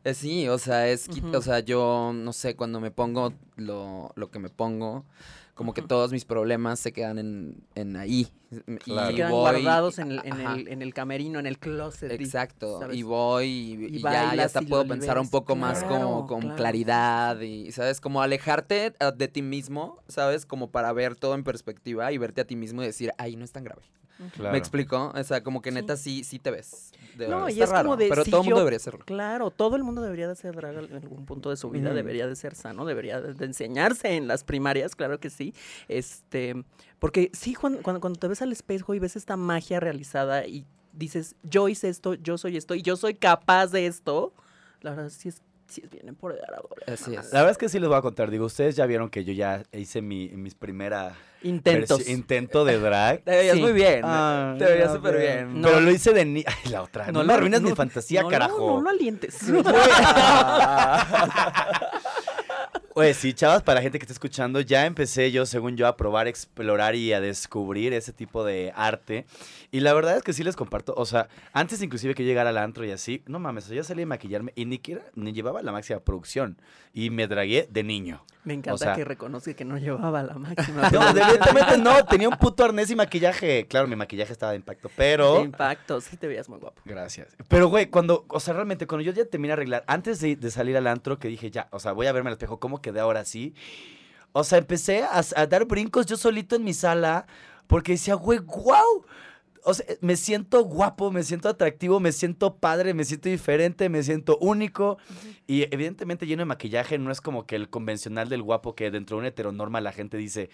Eh, 0.05 0.15
sí, 0.15 0.49
o 0.49 0.59
sea, 0.59 0.89
es, 0.89 1.09
o 1.35 1.43
sea, 1.43 1.61
yo 1.61 2.13
no 2.15 2.33
sé, 2.33 2.55
cuando 2.57 2.79
me 2.81 2.91
pongo 2.91 3.33
lo, 3.57 4.13
lo 4.15 4.31
que 4.31 4.39
me 4.39 4.51
pongo, 4.51 5.05
como 5.55 5.75
que 5.75 5.83
todos 5.83 6.13
mis 6.13 6.25
problemas 6.25 6.79
se 6.79 6.93
quedan 6.93 7.19
en, 7.19 7.65
en 7.75 7.97
ahí. 7.97 8.33
Claro. 8.85 9.07
Se 9.09 9.13
Y 9.13 9.17
quedan 9.17 9.31
voy- 9.31 9.41
guardados 9.41 9.99
en 9.99 10.13
el, 10.13 10.21
en, 10.25 10.41
el, 10.41 10.69
en 10.69 10.83
el 10.83 10.93
camerino, 10.95 11.39
en 11.39 11.47
el 11.47 11.59
closet. 11.59 12.11
y- 12.11 12.25
Exacto, 12.25 12.81
¿sabes? 12.81 12.97
y 12.97 13.03
voy 13.03 13.47
y, 13.47 13.73
Y 13.87 13.97
y 13.97 14.03
ya, 14.03 14.35
ya 14.35 14.45
hasta 14.45 14.63
y 14.63 14.67
puedo 14.67 14.87
pensar 14.87 15.19
un 15.19 15.31
poco 15.31 15.57
más 15.57 15.83
como 15.85 16.27
con 16.27 16.41
claro, 16.43 16.57
claridad 16.57 17.41
y, 17.41 17.73
¿sabes? 17.73 18.01
Como 18.01 18.21
alejarte 18.23 18.93
ah, 19.01 19.11
de 19.11 19.29
ti 19.29 19.43
mismo, 19.43 19.99
¿sabes? 20.09 20.45
Como 20.47 20.71
para 20.71 20.93
ver 20.93 21.17
todo 21.17 21.35
en 21.35 21.45
perspectiva 21.45 22.13
y 22.13 22.19
verte 22.19 22.43
a 22.43 22.45
ti 22.47 22.57
mismo 22.57 22.83
y 22.83 22.87
decir, 22.87 23.13
ay, 23.19 23.37
no 23.37 23.45
es 23.45 23.53
tan 23.53 23.65
grave. 23.65 23.83
Claro. 24.37 24.53
¿Me 24.53 24.59
explico? 24.59 25.11
O 25.17 25.25
sea, 25.25 25.43
como 25.43 25.63
que 25.63 25.73
neta 25.73 25.97
sí, 25.97 26.23
sí 26.23 26.39
te 26.39 26.53
ves. 26.53 26.93
De 27.17 27.27
No, 27.29 27.49
y 27.49 27.61
es 27.61 27.71
como 27.73 27.97
de, 27.97 28.09
Pero 28.09 28.23
si 28.25 28.31
todo 28.31 28.43
el 28.43 28.45
mundo 28.45 28.61
debería 28.61 28.77
hacerlo. 28.77 29.05
Claro, 29.05 29.51
todo 29.51 29.75
el 29.75 29.83
mundo 29.83 30.01
debería 30.01 30.27
de 30.27 30.33
hacer 30.35 30.55
drag 30.55 30.77
en 30.77 30.95
algún 30.95 31.27
punto 31.27 31.51
de 31.51 31.57
su 31.57 31.71
vida, 31.71 31.93
debería 31.93 32.29
de 32.29 32.37
ser 32.37 32.55
sano, 32.55 32.85
debería 32.85 33.21
de, 33.21 33.35
de 33.35 33.45
enseñarse 33.47 34.15
en 34.15 34.29
las 34.29 34.45
primarias, 34.45 34.95
claro 34.95 35.19
que 35.19 35.29
sí. 35.29 35.55
Este, 35.89 36.55
porque 37.03 37.31
sí, 37.35 37.53
cuando, 37.55 37.83
cuando, 37.83 38.01
cuando 38.01 38.19
te 38.21 38.29
ves 38.29 38.43
al 38.43 38.53
espejo 38.53 38.95
y 38.95 39.01
ves 39.01 39.17
esta 39.17 39.37
magia 39.37 39.81
realizada 39.81 40.47
y 40.47 40.65
dices, 40.93 41.35
yo 41.43 41.69
hice 41.69 41.89
esto, 41.89 42.15
yo 42.15 42.39
soy 42.39 42.57
esto 42.57 42.77
y 42.77 42.83
yo 42.83 42.95
soy 42.97 43.15
capaz 43.15 43.67
de 43.73 43.87
esto, 43.87 44.33
la 44.83 44.93
verdad 44.95 45.11
sí 45.11 45.29
es, 45.31 45.43
Sí, 45.69 45.83
vienen 45.91 46.15
por 46.15 46.33
adoradores. 46.33 46.87
Así 46.87 47.15
es. 47.15 47.33
La 47.33 47.39
verdad 47.41 47.53
es 47.53 47.57
que 47.57 47.69
sí 47.71 47.79
les 47.81 47.89
voy 47.89 47.97
a 47.97 48.03
contar. 48.03 48.31
Digo, 48.31 48.45
ustedes 48.45 48.77
ya 48.77 48.85
vieron 48.85 49.09
que 49.09 49.25
yo 49.25 49.33
ya 49.33 49.63
hice 49.73 50.03
mi, 50.03 50.29
mis 50.29 50.55
primera 50.55 51.15
Intentos. 51.41 52.07
intento 52.11 52.67
de 52.67 52.79
drag. 52.79 53.23
Te 53.25 53.31
veías 53.31 53.57
Sí. 53.57 53.63
muy 53.63 53.73
bien. 53.73 54.03
Ah, 54.05 54.55
te 54.59 54.67
veías 54.67 54.93
súper 54.93 55.17
bien. 55.19 55.63
Pero 55.63 55.81
lo 55.81 55.91
hice 55.91 56.13
de 56.13 56.27
ni... 56.27 56.45
Ay, 56.47 56.71
la 56.71 56.83
otra. 56.83 57.11
No, 57.11 57.21
me 57.21 57.25
lo- 57.25 57.33
arruinas 57.33 57.63
mi 57.63 57.71
no- 57.71 57.77
fantasía, 57.77 58.21
no, 58.23 58.29
carajo. 58.29 58.59
No, 58.59 58.75
no 58.77 58.81
lo 58.83 58.91
alientes. 58.91 59.39
Pues 62.95 63.17
sí, 63.17 63.33
chavas, 63.33 63.63
para 63.63 63.77
la 63.77 63.83
gente 63.83 63.99
que 63.99 64.03
está 64.03 64.13
escuchando, 64.13 64.61
ya 64.61 64.85
empecé 64.85 65.33
yo, 65.33 65.47
según 65.47 65.79
yo, 65.79 65.87
a 65.87 65.97
probar, 65.97 66.29
explorar 66.29 66.95
y 66.95 67.15
a 67.15 67.23
descubrir 67.23 67.95
ese 67.95 68.13
tipo 68.13 68.45
de 68.45 68.71
arte. 68.77 69.25
Y 69.71 69.81
la 69.81 69.95
verdad 69.95 70.19
es 70.19 70.23
que 70.23 70.35
sí 70.35 70.45
les 70.45 70.57
comparto, 70.57 70.93
o 70.95 71.07
sea, 71.07 71.29
antes 71.55 71.81
inclusive 71.81 72.15
que 72.15 72.23
llegara 72.25 72.51
al 72.51 72.59
antro 72.59 72.85
y 72.85 72.91
así, 72.91 73.23
no 73.27 73.39
mames, 73.39 73.69
yo 73.69 73.83
salí 73.83 74.03
a 74.03 74.07
maquillarme 74.07 74.53
y 74.57 74.67
ni 74.67 74.77
siquiera 74.77 75.05
ni 75.15 75.33
llevaba 75.33 75.63
la 75.63 75.73
máxima 75.73 76.01
producción. 76.01 76.59
Y 76.93 77.09
me 77.09 77.27
dragué 77.27 77.67
de 77.71 77.83
niño. 77.83 78.23
Me 78.45 78.53
encanta 78.53 78.75
O 78.75 78.77
sea- 78.79 78.95
que 78.95 79.05
reconozca 79.05 79.55
que 79.55 79.65
no 79.65 79.79
llevaba 79.79 80.23
la 80.23 80.35
máxima. 80.35 80.83
No, 80.93 81.09
evidentemente 81.09 81.79
no, 81.79 82.05
tenía 82.05 82.29
un 82.29 82.37
puto 82.37 82.65
arnés 82.65 82.91
y 82.91 82.97
maquillaje. 82.97 83.67
Claro, 83.67 83.87
mi 83.89 83.97
maquillaje 83.97 84.31
estaba 84.33 84.53
de 84.53 84.57
impacto, 84.57 84.91
pero... 84.95 85.37
De 85.37 85.43
impacto, 85.43 86.03
sí 86.03 86.19
te 86.19 86.27
veías 86.27 86.51
muy 86.51 86.59
guapo. 86.59 86.83
Gracias. 86.85 87.35
Pero, 87.49 87.69
güey, 87.69 87.87
cuando, 87.87 88.27
o 88.29 88.41
sea, 88.41 88.53
realmente, 88.53 88.87
cuando 88.87 89.05
yo 89.05 89.13
ya 89.13 89.25
terminé 89.25 89.49
de 89.49 89.53
arreglar, 89.55 89.85
antes 89.87 90.21
de, 90.21 90.37
de 90.37 90.51
salir 90.51 90.77
al 90.77 90.87
antro, 90.87 91.19
que 91.19 91.29
dije, 91.29 91.51
ya, 91.51 91.69
o 91.71 91.79
sea, 91.79 91.93
voy 91.93 92.09
a 92.09 92.13
verme 92.13 92.29
al 92.29 92.35
espejo, 92.35 92.59
¿cómo 92.61 92.82
quedé 92.83 93.01
ahora 93.01 93.25
sí? 93.25 93.55
O 94.33 94.45
sea, 94.45 94.59
empecé 94.59 95.03
a, 95.05 95.23
a 95.37 95.47
dar 95.47 95.65
brincos 95.65 96.05
yo 96.07 96.17
solito 96.19 96.57
en 96.57 96.65
mi 96.65 96.75
sala, 96.75 97.27
porque 97.67 97.93
decía, 97.93 98.15
güey, 98.15 98.39
wow. 98.41 99.05
O 99.65 99.75
sea, 99.75 99.87
me 100.01 100.17
siento 100.17 100.65
guapo, 100.65 101.13
me 101.13 101.23
siento 101.23 101.49
atractivo, 101.49 102.01
me 102.01 102.11
siento 102.11 102.57
padre, 102.57 102.95
me 102.95 103.05
siento 103.05 103.29
diferente, 103.29 103.89
me 103.89 104.03
siento 104.03 104.37
único. 104.39 104.99
Y 105.47 105.63
evidentemente 105.73 106.27
lleno 106.27 106.41
de 106.41 106.47
maquillaje, 106.47 106.99
no 106.99 107.13
es 107.13 107.21
como 107.21 107.47
que 107.47 107.55
el 107.55 107.71
convencional 107.71 108.29
del 108.29 108.43
guapo 108.43 108.75
que 108.75 108.91
dentro 108.91 109.17
de 109.17 109.21
una 109.21 109.29
heteronorma 109.29 109.81
la 109.81 109.93
gente 109.93 110.17
dice, 110.17 110.51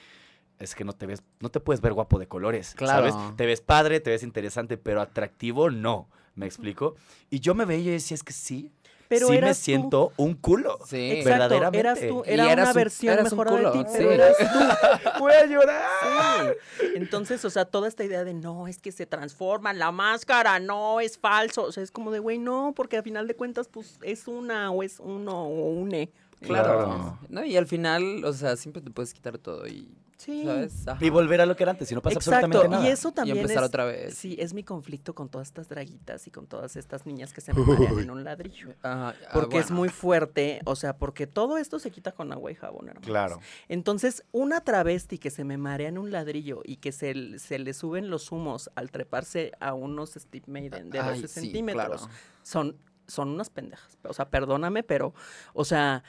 es 0.59 0.75
que 0.75 0.85
no 0.85 0.93
te 0.93 1.07
ves, 1.07 1.23
no 1.41 1.49
te 1.49 1.59
puedes 1.61 1.81
ver 1.81 1.95
guapo 1.95 2.19
de 2.19 2.29
colores, 2.29 2.75
Claro. 2.75 3.11
¿sabes? 3.11 3.37
Te 3.37 3.47
ves 3.47 3.63
padre, 3.63 4.01
te 4.01 4.11
ves 4.11 4.23
interesante, 4.23 4.77
pero 4.77 5.01
atractivo 5.01 5.71
no, 5.71 6.11
¿me 6.35 6.45
explico? 6.45 6.97
Y 7.31 7.41
yo 7.41 7.55
me 7.55 7.65
veía 7.65 7.89
y 7.91 7.93
decía, 7.93 8.15
es 8.17 8.23
que 8.23 8.35
sí, 8.35 8.73
Pero 9.09 9.29
sí 9.29 9.39
me 9.41 9.49
tú. 9.49 9.55
siento 9.55 10.13
un 10.17 10.35
culo. 10.35 10.79
Sí. 10.87 11.11
Exacto, 11.13 11.31
verdaderamente. 11.31 11.79
eras 11.81 11.99
tú, 12.01 12.23
Y 12.27 12.31
era 12.31 12.53
eras 12.53 12.55
una 12.65 12.69
un- 12.71 12.75
versión 12.77 13.13
eras 13.15 13.33
un 13.33 13.39
mejorada 13.39 13.57
de 13.59 13.71
culo, 13.71 13.85
ti, 13.85 13.91
sí. 13.91 13.97
pero 13.99 14.11
eras 14.13 14.37
tú. 14.39 15.19
Voy 15.21 15.33
a 15.33 15.47
llorar. 15.47 16.57
Sí. 16.79 16.87
Entonces, 16.95 17.45
o 17.45 17.51
sea, 17.51 17.65
toda 17.65 17.89
esta 17.89 18.05
idea 18.05 18.25
de 18.25 18.35
no, 18.35 18.69
es 18.69 18.79
que 18.79 18.93
se 18.93 19.07
transforma 19.07 19.73
la 19.73 19.91
máscara, 19.93 20.61
no, 20.61 21.01
es 21.01 21.19
falso. 21.19 21.63
O 21.65 21.73
sea, 21.73 21.83
es 21.83 21.91
como 21.91 22.11
de, 22.11 22.19
güey, 22.19 22.39
no, 22.39 22.73
porque 22.77 22.97
al 22.99 23.03
final 23.03 23.27
de 23.27 23.35
cuentas, 23.35 23.69
pues 23.69 23.99
es 24.03 24.29
una 24.29 24.71
o 24.71 24.83
es 24.83 25.01
uno 25.01 25.45
o 25.49 25.71
une. 25.71 26.11
Claro. 26.41 26.69
Claro. 26.85 27.19
No, 27.29 27.45
y 27.45 27.57
al 27.57 27.67
final, 27.67 28.25
o 28.25 28.33
sea, 28.33 28.57
siempre 28.57 28.81
te 28.83 28.91
puedes 28.91 29.13
quitar 29.15 29.39
todo 29.39 29.67
y. 29.67 29.89
Sí. 30.19 30.45
Y 31.01 31.11
volver 31.11 31.41
a 31.41 31.47
lo 31.47 31.55
que 31.55 31.63
era 31.63 31.71
antes, 31.71 31.91
y 31.93 31.95
no 31.95 32.03
pasa 32.03 32.17
Exacto, 32.17 32.47
absolutamente 32.47 32.77
nada. 32.77 32.89
y 32.89 32.93
eso 32.93 33.13
también 33.13 33.39
empezar 33.39 33.63
es, 33.63 33.69
otra 33.69 33.85
vez. 33.85 34.15
Sí, 34.15 34.37
es 34.41 34.53
mi 34.53 34.65
conflicto 34.65 35.15
con 35.15 35.29
todas 35.29 35.47
estas 35.47 35.69
draguitas 35.69 36.27
y 36.27 36.33
con 36.33 36.49
todas 36.49 36.75
estas 36.75 37.07
niñas 37.07 37.33
que 37.33 37.41
se 37.41 37.55
me 37.55 37.65
marean 37.65 38.01
en 38.01 38.11
un 38.11 38.25
ladrillo. 38.25 38.71
Ajá, 38.83 39.11
ah, 39.11 39.31
Porque 39.33 39.59
es 39.59 39.71
muy 39.71 39.89
fuerte, 39.89 40.61
o 40.65 40.75
sea, 40.75 40.97
porque 40.97 41.29
todo 41.29 41.57
esto 41.57 41.79
se 41.79 41.93
quita 41.93 42.11
con 42.11 42.33
agua 42.33 42.51
y 42.51 42.57
jabón, 42.57 42.89
hermanos. 42.89 43.07
Claro. 43.07 43.41
Entonces, 43.69 44.25
una 44.33 44.61
travesti 44.61 45.19
que 45.19 45.31
se 45.31 45.45
me 45.45 45.57
marea 45.57 45.89
en 45.89 45.99
un 45.99 46.11
ladrillo 46.11 46.63
y 46.65 46.77
que 46.77 46.91
se, 46.91 47.39
se 47.39 47.61
le 47.61 47.73
suben 47.73 48.11
los 48.11 48.33
humos 48.33 48.71
al 48.75 48.91
treparse 48.91 49.53
a 49.61 49.73
unos 49.73 50.15
Steve 50.15 50.47
Maiden 50.49 50.91
de 50.91 50.99
12 50.99 51.11
Ay, 51.11 51.21
sí, 51.21 51.29
centímetros, 51.29 52.03
claro. 52.03 52.13
son, 52.43 52.77
son 53.07 53.29
unas 53.29 53.51
pendejas. 53.51 53.97
O 54.03 54.13
sea, 54.13 54.31
perdóname, 54.31 54.83
pero, 54.83 55.15
o 55.53 55.65
sea, 55.65 56.03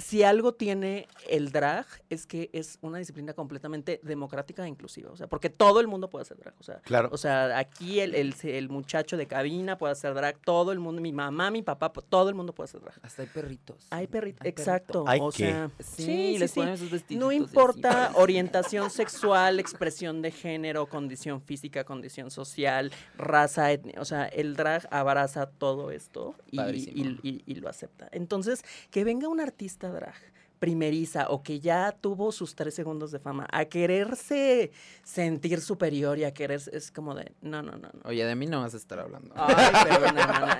si 0.00 0.22
algo 0.22 0.54
tiene 0.54 1.08
el 1.28 1.50
drag 1.50 1.84
es 2.08 2.24
que 2.26 2.50
es 2.52 2.78
una 2.82 2.98
disciplina 2.98 3.34
completamente 3.34 4.00
democrática 4.04 4.64
e 4.64 4.68
inclusiva. 4.68 5.10
O 5.10 5.16
sea, 5.16 5.26
porque 5.26 5.50
todo 5.50 5.80
el 5.80 5.88
mundo 5.88 6.08
puede 6.08 6.22
hacer 6.22 6.38
drag. 6.38 6.54
O 6.60 6.62
sea, 6.62 6.76
Claro. 6.82 7.08
o 7.12 7.16
sea 7.16 7.58
aquí 7.58 7.98
el, 7.98 8.14
el, 8.14 8.32
el 8.44 8.68
muchacho 8.68 9.16
de 9.16 9.26
cabina 9.26 9.76
puede 9.76 9.92
hacer 9.92 10.14
drag, 10.14 10.38
todo 10.38 10.70
el 10.70 10.78
mundo, 10.78 11.02
mi 11.02 11.12
mamá, 11.12 11.50
mi 11.50 11.62
papá, 11.62 11.92
todo 11.92 12.28
el 12.28 12.36
mundo 12.36 12.54
puede 12.54 12.66
hacer 12.68 12.80
drag. 12.80 12.94
Hasta 13.02 13.22
hay 13.22 13.28
perritos. 13.28 13.86
Hay 13.90 14.06
perritos, 14.06 14.46
exacto. 14.46 15.04
¿Hay 15.08 15.18
o 15.20 15.30
qué? 15.30 15.36
sea, 15.46 15.70
Sí, 15.80 16.38
les 16.38 16.52
ponen 16.52 16.78
sus 16.78 16.90
vestiditos 16.92 17.24
No 17.26 17.32
importa 17.32 18.12
orientación 18.14 18.90
sexual, 18.90 19.58
expresión 19.58 20.22
de 20.22 20.30
género, 20.30 20.86
condición 20.86 21.42
física, 21.42 21.82
condición 21.82 22.30
social, 22.30 22.92
raza, 23.16 23.72
etnia. 23.72 24.00
O 24.00 24.04
sea, 24.04 24.26
el 24.26 24.54
drag 24.54 24.86
abraza 24.92 25.46
todo 25.46 25.90
esto 25.90 26.36
y, 26.52 26.56
Padrísimo. 26.56 27.18
y- 27.22 27.28
y- 27.28 27.42
y 27.46 27.54
lo 27.56 27.68
acepta. 27.68 28.08
Entonces, 28.12 28.62
que 28.92 29.02
venga 29.02 29.26
un 29.26 29.40
artista 29.40 29.87
drag 29.92 30.14
primeriza 30.58 31.26
o 31.28 31.42
que 31.42 31.60
ya 31.60 31.92
tuvo 31.92 32.32
sus 32.32 32.54
tres 32.54 32.74
segundos 32.74 33.10
de 33.10 33.18
fama 33.18 33.46
a 33.50 33.64
quererse 33.66 34.72
sentir 35.02 35.60
superior 35.60 36.18
y 36.18 36.24
a 36.24 36.34
quererse 36.34 36.76
es 36.76 36.90
como 36.90 37.14
de 37.14 37.32
no 37.40 37.62
no 37.62 37.72
no 37.72 37.88
no 37.92 38.00
Oye, 38.04 38.24
de 38.24 38.34
mí 38.34 38.46
no 38.46 38.60
vas 38.60 38.74
a 38.74 38.76
estar 38.76 38.98
hablando. 38.98 39.32
Ay, 39.36 39.72
perdona, 39.84 40.20
hermana. 40.22 40.58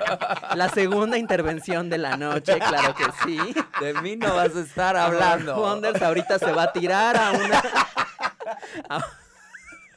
La 0.54 0.68
segunda 0.68 1.18
intervención 1.18 1.88
de 1.90 1.98
la 1.98 2.16
noche, 2.16 2.58
claro 2.58 2.94
que 2.94 3.04
sí. 3.24 3.38
De 3.80 3.94
mí 4.00 4.16
no 4.16 4.34
vas 4.34 4.54
a 4.54 4.60
estar 4.60 4.96
hablando. 4.96 5.60
Wonders 5.60 6.00
ahorita 6.02 6.38
se 6.38 6.52
va 6.52 6.64
a 6.64 6.72
tirar 6.72 7.16
a 7.16 7.32
una 7.32 7.62
a, 8.88 9.04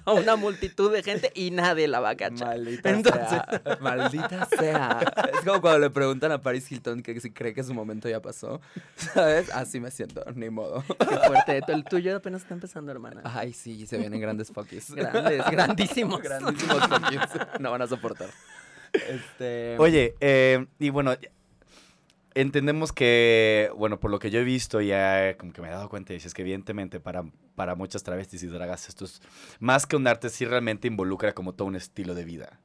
a 0.05 0.13
una 0.13 0.35
multitud 0.35 0.91
de 0.91 1.03
gente 1.03 1.31
y 1.35 1.51
nadie 1.51 1.87
la 1.87 1.99
va 1.99 2.09
a 2.11 2.15
cachar. 2.15 2.47
Maldita 2.49 2.89
Entonces- 2.89 3.27
sea. 3.29 3.77
Maldita 3.81 4.45
sea. 4.59 4.99
Es 5.33 5.41
como 5.45 5.61
cuando 5.61 5.79
le 5.79 5.89
preguntan 5.89 6.31
a 6.31 6.41
Paris 6.41 6.71
Hilton 6.71 7.01
que 7.03 7.19
si 7.19 7.31
cree 7.31 7.53
que 7.53 7.63
su 7.63 7.73
momento 7.73 8.09
ya 8.09 8.21
pasó. 8.21 8.61
¿Sabes? 8.95 9.49
Así 9.51 9.79
me 9.79 9.91
siento, 9.91 10.23
ni 10.35 10.49
modo. 10.49 10.83
Qué 10.87 11.17
fuerte. 11.27 11.61
El 11.67 11.83
tuyo 11.83 12.15
apenas 12.15 12.41
está 12.41 12.53
empezando, 12.53 12.91
hermana. 12.91 13.21
Ay, 13.23 13.53
sí, 13.53 13.85
se 13.87 13.97
vienen 13.97 14.19
grandes 14.19 14.51
fuckies. 14.51 14.91
Grandes, 14.91 15.43
grandísimos. 15.49 16.21
Grandísimos 16.21 16.87
fuckies. 16.87 17.19
No 17.59 17.71
van 17.71 17.81
a 17.81 17.87
soportar. 17.87 18.29
Este. 18.93 19.77
Oye, 19.79 20.15
eh, 20.19 20.65
y 20.79 20.89
bueno, 20.89 21.15
entendemos 22.35 22.91
que, 22.91 23.71
bueno, 23.75 23.99
por 23.99 24.11
lo 24.11 24.19
que 24.19 24.29
yo 24.29 24.39
he 24.39 24.43
visto, 24.43 24.81
ya 24.81 25.37
como 25.37 25.53
que 25.53 25.61
me 25.61 25.67
he 25.67 25.71
dado 25.71 25.89
cuenta, 25.89 26.13
dices 26.13 26.33
que 26.33 26.41
evidentemente 26.41 26.99
para, 26.99 27.23
para 27.55 27.75
muchas 27.75 28.03
travestis 28.03 28.43
y 28.43 28.47
dragas 28.47 28.89
esto 28.89 29.05
es 29.05 29.21
más 29.59 29.85
que 29.85 29.95
un 29.95 30.07
arte, 30.07 30.29
sí 30.29 30.45
realmente 30.45 30.87
involucra 30.87 31.33
como 31.33 31.53
todo 31.53 31.67
un 31.67 31.75
estilo 31.75 32.15
de 32.15 32.25
vida, 32.25 32.59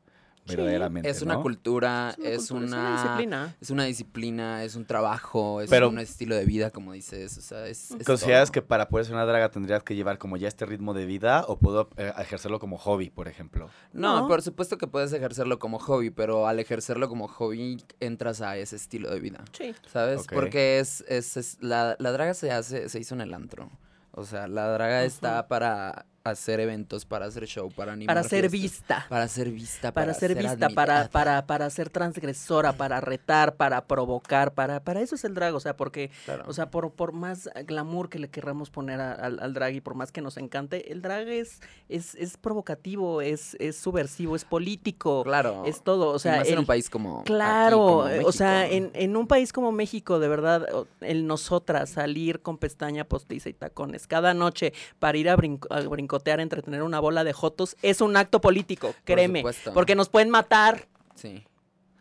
verdaderamente, 0.47 1.09
Es 1.09 1.23
una 1.23 1.35
¿no? 1.35 1.43
cultura, 1.43 2.15
Es 2.19 2.43
es 2.45 2.51
una 2.51 2.61
cultura, 2.61 2.81
una, 2.81 2.89
es 2.89 2.95
una 2.95 3.03
disciplina. 3.03 3.57
Es 3.61 3.71
una 3.71 3.85
disciplina, 3.85 4.65
es 4.65 4.77
un 4.77 4.85
trabajo, 4.87 5.61
es 5.61 5.71
Pero- 5.71 5.89
un 5.89 5.99
estilo 5.99 6.35
de 6.37 6.45
vida, 6.45 6.71
como 6.71 6.93
dices. 6.93 7.37
O 7.39 7.41
sea, 7.41 7.67
es. 7.67 7.91
es 7.93 8.07
¿Consideras 8.07 8.49
todo. 8.49 8.53
que 8.53 8.63
para 8.63 8.89
poder 8.89 9.07
ser 9.07 9.15
una 9.15 9.25
draga 9.27 9.51
tendrías 9.51 9.83
que 9.83 9.95
llevar 9.95 10.19
como 10.19 10.37
ya 10.37 10.49
este 10.49 10.67
ritmo 10.67 10.95
de 10.95 11.07
vida 11.07 11.45
o 11.49 11.59
puedo 11.59 11.89
eh, 11.97 12.13
ejercerlo 12.19 12.59
como 12.59 12.79
hobby, 12.79 13.11
por 13.11 13.29
ejemplo? 13.29 13.69
No, 13.93 14.21
No. 14.23 14.29
por 14.29 14.43
supuesto 14.43 14.79
que 14.79 14.87
puedes 14.87 15.13
ejercerlo 15.13 15.59
como 15.59 15.79
hobby, 15.79 16.11
pero 16.11 16.47
al 16.47 16.59
ejercerlo 16.61 17.09
como 17.09 17.29
hobby 17.29 17.83
entras 18.01 18.41
a 18.41 18.57
ese 18.57 18.77
estilo 18.77 19.11
de 19.11 19.21
vida. 19.21 19.45
Sí. 19.53 19.75
¿Sabes? 19.87 20.27
Porque 20.33 20.79
es, 20.79 21.05
es, 21.09 21.37
es- 21.37 21.59
la, 21.61 21.97
la 21.99 22.13
draga 22.13 22.35
se 22.35 22.51
hace, 22.53 22.89
se 22.89 22.99
hizo 23.01 23.15
en 23.15 23.21
el 23.21 23.35
antro. 23.35 23.71
O 24.13 24.25
sea, 24.25 24.49
la 24.49 24.69
draga 24.71 25.05
está 25.05 25.47
para 25.47 26.07
hacer 26.31 26.61
eventos, 26.61 27.05
para 27.05 27.27
hacer 27.27 27.47
show, 27.47 27.71
para 27.71 27.93
animar. 27.93 28.15
Para 28.17 28.29
ser 28.29 28.49
vista. 28.49 29.07
Para 29.09 29.29
ser 29.29 29.51
vista. 29.51 29.93
Para 29.93 30.15
ser 30.15 30.35
vista, 30.37 30.69
para, 30.71 31.09
para, 31.09 31.47
para 31.47 31.71
ser 31.71 31.91
transgresora, 31.91 32.73
para 32.73 33.01
retar, 33.01 33.57
para 33.57 33.85
provocar, 33.87 34.53
para, 34.55 34.83
para 34.83 35.01
eso 35.01 35.15
es 35.15 35.25
el 35.25 35.35
drag, 35.35 35.55
o 35.55 35.61
sea, 35.61 35.77
porque, 35.77 36.11
Claro. 36.25 36.45
o 36.47 36.53
sea, 36.53 36.71
por, 36.71 36.93
por 36.93 37.13
más 37.13 37.49
glamour 37.67 38.09
que 38.09 38.19
le 38.19 38.29
querramos 38.29 38.71
poner 38.71 39.01
a- 39.01 39.13
al, 39.13 39.39
al 39.41 39.55
drag 39.55 39.75
y 39.75 39.81
por 39.81 39.95
más 39.95 40.13
que 40.13 40.21
nos 40.21 40.37
encante, 40.37 40.93
el 40.93 41.03
drag 41.03 41.29
es, 41.29 41.61
es, 41.89 42.15
es 42.15 42.37
provocativo, 42.37 43.21
es, 43.23 43.57
es 43.61 43.77
subversivo, 43.77 44.37
es 44.37 44.45
político, 44.45 45.23
Claro. 45.25 45.63
es 45.67 45.83
todo, 45.83 46.09
o 46.09 46.19
sea, 46.19 46.43
en 46.43 46.59
un 46.59 46.67
país 46.67 46.91
como. 46.91 47.21
aquí, 47.21 47.27
Claro, 47.33 47.77
como 47.79 48.09
eh, 48.09 48.23
o 48.25 48.33
sea, 48.33 48.67
en, 48.69 48.91
en 48.95 49.17
un 49.17 49.27
país 49.27 49.53
como 49.53 49.73
México, 49.73 50.19
de 50.19 50.29
verdad, 50.29 50.67
el 51.01 51.27
nosotras 51.27 51.91
salir 51.91 52.41
con 52.41 52.59
pestaña 52.59 53.05
postiza 53.05 53.49
y 53.49 53.53
tacones 53.55 54.07
cada 54.07 54.35
noche 54.35 54.73
para 54.99 55.19
ir 55.19 55.29
a, 55.29 55.37
brinco- 55.37 55.69
a 55.71 55.81
brincotear, 56.17 56.41
entretener 56.41 56.83
una 56.83 57.01
bola 57.01 57.25
de 57.25 57.33
jotos, 57.33 57.77
es 57.83 58.01
un 58.01 58.17
acto 58.17 58.41
político, 58.41 58.95
créeme, 59.05 59.45
porque 59.75 59.95
nos 59.95 60.09
pueden 60.09 60.31
matar 60.31 60.87
Sí, 61.15 61.45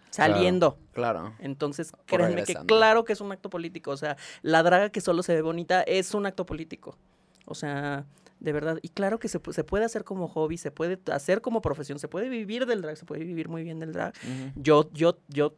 saliendo. 0.10 0.78
claro. 0.94 1.34
Entonces, 1.40 1.92
créanme 2.06 2.36
que 2.36 2.42
regresando. 2.42 2.68
claro 2.76 3.06
que 3.06 3.14
es 3.14 3.22
un 3.22 3.32
acto 3.32 3.50
político. 3.50 3.92
O 3.92 3.98
sea, 3.98 4.18
la 4.42 4.62
draga 4.64 4.90
que 4.90 5.02
solo 5.02 5.24
se 5.24 5.34
ve 5.36 5.42
bonita 5.42 5.82
es 5.84 6.14
un 6.14 6.26
acto 6.26 6.46
político. 6.46 6.98
O 7.46 7.56
sea, 7.56 8.06
de 8.40 8.52
verdad. 8.52 8.78
Y 8.82 8.90
claro 8.90 9.20
que 9.20 9.28
se, 9.30 9.40
se 9.52 9.64
puede 9.64 9.86
hacer 9.86 10.04
como 10.04 10.28
hobby, 10.28 10.58
se 10.58 10.72
puede 10.72 11.00
hacer 11.12 11.42
como 11.42 11.62
profesión, 11.62 12.00
se 12.00 12.08
puede 12.10 12.28
vivir 12.30 12.66
del 12.66 12.82
drag, 12.82 12.98
se 12.98 13.06
puede 13.06 13.24
vivir 13.24 13.48
muy 13.50 13.64
bien 13.64 13.80
del 13.80 13.94
drag. 13.94 14.14
Yo, 14.56 14.90
yo, 14.94 15.18
yo 15.30 15.56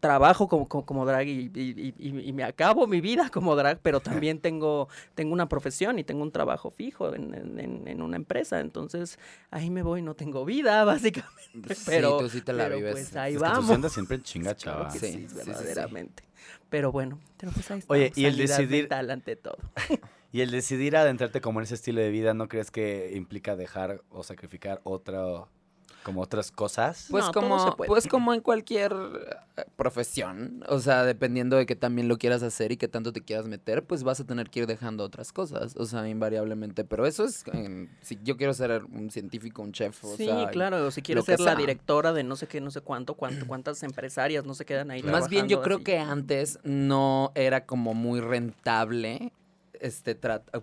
trabajo 0.00 0.46
como, 0.48 0.68
como, 0.68 0.86
como 0.86 1.04
drag 1.06 1.26
y, 1.26 1.50
y- 1.54 1.94
y- 1.98 2.28
y 2.28 2.32
me 2.32 2.44
acabo 2.44 2.86
mi 2.86 3.00
vida 3.00 3.30
como 3.30 3.56
drag, 3.56 3.80
pero 3.82 4.00
también 4.00 4.38
tengo, 4.40 4.88
tengo 5.14 5.32
una 5.32 5.48
profesión 5.48 5.98
y 5.98 6.04
tengo 6.04 6.22
un 6.22 6.30
trabajo 6.30 6.70
fijo 6.70 7.14
en, 7.14 7.34
en- 7.88 8.02
una 8.02 8.16
empresa. 8.16 8.60
Entonces, 8.60 9.18
ahí 9.50 9.70
me 9.70 9.82
voy, 9.82 10.02
no 10.02 10.14
tengo 10.14 10.44
vida, 10.44 10.84
básicamente. 10.84 11.74
Sí, 11.74 11.82
Pero, 11.86 12.18
tú 12.18 12.28
sí 12.28 12.40
te 12.42 12.52
la 12.52 12.64
pero, 12.64 12.76
vives. 12.76 12.92
Pues 12.92 13.16
ahí 13.16 13.34
Es 13.34 13.42
que 13.42 13.48
tú 13.48 13.62
vamos. 13.66 13.92
siempre 13.92 14.16
en 14.16 14.22
chinga, 14.22 14.54
chava. 14.56 14.90
Sí, 14.90 15.26
verdaderamente. 15.34 16.22
Pero 16.70 16.92
bueno, 16.92 17.18
pero 17.38 17.50
pues 17.52 17.70
ahí 17.70 17.82
Oye, 17.88 18.12
y 18.14 18.26
el 18.26 18.36
decidir- 18.36 18.92
ante 18.92 19.36
todo. 19.36 19.58
Y 20.30 20.42
el 20.42 20.50
decidir 20.50 20.96
adentrarte 20.96 21.40
como 21.40 21.60
en 21.60 21.64
ese 21.64 21.74
estilo 21.74 22.00
de 22.02 22.10
vida, 22.10 22.34
¿no 22.34 22.48
crees 22.48 22.70
que 22.70 23.12
implica 23.14 23.56
dejar 23.56 24.02
o 24.10 24.22
sacrificar 24.22 24.80
otra, 24.84 25.22
como 26.08 26.22
otras 26.22 26.50
cosas? 26.50 27.06
Pues 27.10 27.24
No, 27.26 27.30
todo 27.32 27.42
como, 27.42 27.58
se 27.58 27.72
puede. 27.76 27.88
pues 27.88 28.06
como 28.06 28.32
en 28.34 28.40
cualquier 28.40 28.92
eh, 29.56 29.64
profesión, 29.76 30.64
o 30.68 30.78
sea, 30.80 31.04
dependiendo 31.04 31.56
de 31.56 31.66
que 31.66 31.76
también 31.76 32.08
lo 32.08 32.16
quieras 32.18 32.42
hacer 32.42 32.72
y 32.72 32.76
que 32.76 32.88
tanto 32.88 33.12
te 33.12 33.20
quieras 33.20 33.46
meter, 33.46 33.84
pues 33.84 34.02
vas 34.04 34.20
a 34.20 34.24
tener 34.24 34.48
que 34.50 34.60
ir 34.60 34.66
dejando 34.66 35.04
otras 35.04 35.32
cosas, 35.32 35.74
o 35.76 35.84
sea, 35.84 36.08
invariablemente. 36.08 36.84
Pero 36.84 37.06
eso 37.06 37.24
es, 37.24 37.44
en- 37.52 37.90
si 38.00 38.18
yo 38.24 38.36
quiero 38.36 38.54
ser 38.54 38.84
un 38.84 39.10
científico, 39.10 39.62
un 39.62 39.72
chef, 39.72 40.02
o 40.04 40.16
Sí, 40.16 40.24
sea, 40.26 40.50
claro, 40.50 40.86
o 40.86 40.90
si 40.90 41.02
quieres 41.02 41.24
ser 41.26 41.40
la 41.40 41.52
sea. 41.52 41.54
directora 41.56 42.12
de 42.12 42.24
no 42.24 42.36
sé 42.36 42.46
qué, 42.46 42.60
no 42.60 42.70
sé 42.70 42.80
cuánto, 42.80 43.14
cuánto 43.14 43.46
cuántas 43.46 43.82
empresarias 43.82 44.44
no 44.44 44.54
se 44.54 44.64
quedan 44.64 44.90
ahí 44.90 45.02
Más 45.02 45.28
bien 45.28 45.48
yo 45.48 45.60
creo 45.62 45.76
así. 45.76 45.84
que 45.84 45.98
antes 45.98 46.58
no 46.64 47.32
era 47.34 47.66
como 47.66 47.94
muy 47.94 48.20
rentable 48.20 49.32
este 49.80 50.14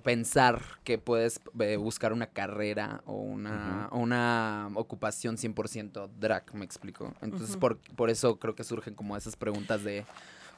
pensar 0.03 0.61
que 0.83 0.97
puedes 0.97 1.39
eh, 1.59 1.77
buscar 1.77 2.13
una 2.13 2.27
carrera 2.27 3.01
o 3.05 3.13
una, 3.13 3.89
una 3.91 4.69
ocupación 4.75 5.37
100% 5.37 6.09
drag, 6.19 6.53
me 6.53 6.65
explico. 6.65 7.13
Entonces 7.21 7.57
por, 7.57 7.77
por 7.95 8.09
eso 8.09 8.37
creo 8.39 8.55
que 8.55 8.63
surgen 8.63 8.93
como 8.95 9.15
esas 9.17 9.35
preguntas 9.35 9.83
de, 9.83 10.05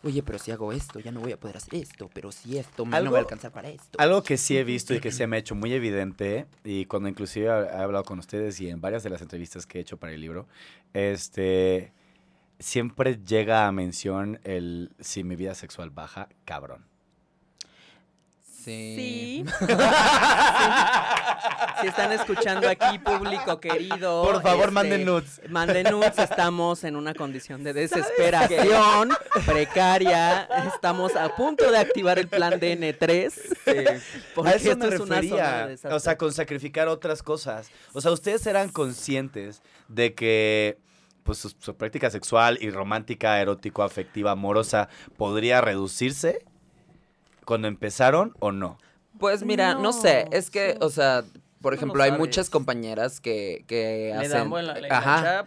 oye, 0.03 0.23
pero 0.23 0.39
si 0.39 0.51
hago 0.51 0.71
esto, 0.73 0.99
ya 0.99 1.11
no 1.11 1.19
voy 1.21 1.31
a 1.31 1.39
poder 1.39 1.57
hacer 1.57 1.75
esto, 1.75 2.09
pero 2.13 2.31
si 2.31 2.57
esto, 2.57 2.85
me, 2.85 2.91
no 2.91 2.97
Algo- 2.97 3.09
voy 3.11 3.17
a 3.17 3.21
alcanzar 3.21 3.51
para 3.51 3.69
esto. 3.69 3.99
Algo 3.99 4.23
que 4.23 4.37
sí 4.37 4.57
he 4.57 4.63
visto 4.63 4.93
y 4.93 4.99
que 4.99 5.11
se 5.11 5.27
me 5.27 5.35
ha 5.37 5.39
hecho 5.39 5.55
muy 5.55 5.73
evidente, 5.73 6.45
y 6.63 6.85
cuando 6.85 7.09
inclusive 7.09 7.47
he 7.47 7.49
he 7.65 7.77
hablado 7.77 8.03
con 8.03 8.19
ustedes 8.19 8.59
y 8.61 8.69
en 8.69 8.79
varias 8.81 9.03
de 9.03 9.09
las 9.09 9.21
entrevistas 9.21 9.65
que 9.65 9.79
he 9.79 9.81
hecho 9.81 9.97
para 9.97 10.13
el 10.13 10.21
libro, 10.21 10.47
este, 10.93 11.91
siempre 12.59 13.19
llega 13.23 13.67
a 13.67 13.71
mención 13.71 14.39
el 14.43 14.91
si 14.99 15.23
mi 15.23 15.35
vida 15.35 15.53
sexual 15.55 15.89
baja, 15.89 16.27
cabrón. 16.45 16.85
Sí. 18.97 19.45
Si 21.81 21.87
están 21.87 22.11
escuchando 22.11 22.67
aquí, 22.67 22.99
público 22.99 23.59
querido. 23.59 24.23
Por 24.23 24.41
favor, 24.41 24.65
este, 24.65 24.71
manden 24.71 25.05
nudes. 25.05 25.41
Manden 25.49 25.91
nudes, 25.91 26.17
estamos 26.17 26.83
en 26.83 26.95
una 26.95 27.13
condición 27.13 27.63
de 27.63 27.73
desesperación 27.73 29.11
precaria. 29.45 30.49
Estamos 30.73 31.15
a 31.15 31.35
punto 31.35 31.69
de 31.71 31.77
activar 31.77 32.19
el 32.19 32.27
plan 32.27 32.53
DN3. 32.53 33.31
Porque 34.35 34.49
a 34.49 34.55
eso 34.55 34.71
esto 34.71 34.87
me 34.87 34.95
es 34.95 35.01
una 35.01 35.21
zona 35.21 35.57
de 35.57 35.67
desastre. 35.69 35.93
o 35.93 35.99
sea, 35.99 36.17
con 36.17 36.33
sacrificar 36.33 36.87
otras 36.87 37.21
cosas. 37.21 37.69
O 37.93 38.01
sea, 38.01 38.11
ustedes 38.11 38.45
eran 38.47 38.69
conscientes 38.69 39.61
de 39.87 40.13
que 40.13 40.79
pues 41.23 41.37
su, 41.37 41.49
su 41.59 41.75
práctica 41.75 42.09
sexual 42.09 42.57
y 42.61 42.69
romántica, 42.71 43.39
erótico, 43.39 43.83
afectiva, 43.83 44.31
amorosa 44.31 44.89
podría 45.17 45.61
reducirse 45.61 46.45
cuando 47.47 47.67
empezaron 47.69 48.33
o 48.39 48.51
no. 48.51 48.77
Pues 49.17 49.43
mira, 49.43 49.73
no, 49.73 49.81
No, 49.81 49.93
sé, 49.93 50.27
es 50.31 50.51
que, 50.51 50.73
sí. 50.73 50.77
o 50.81 50.89
sea, 50.89 51.23
por 51.61 51.73
ejemplo, 51.73 51.97
lo 51.97 52.03
hay 52.03 52.11
muchas 52.11 52.49
compañeras 52.51 53.19
que, 53.19 53.63
que 53.67 54.11
Le 54.13 54.13
hacen... 54.13 54.31
dan 54.31 54.49
buena 54.51 54.73
le 54.75 54.91
Ajá, 54.91 55.43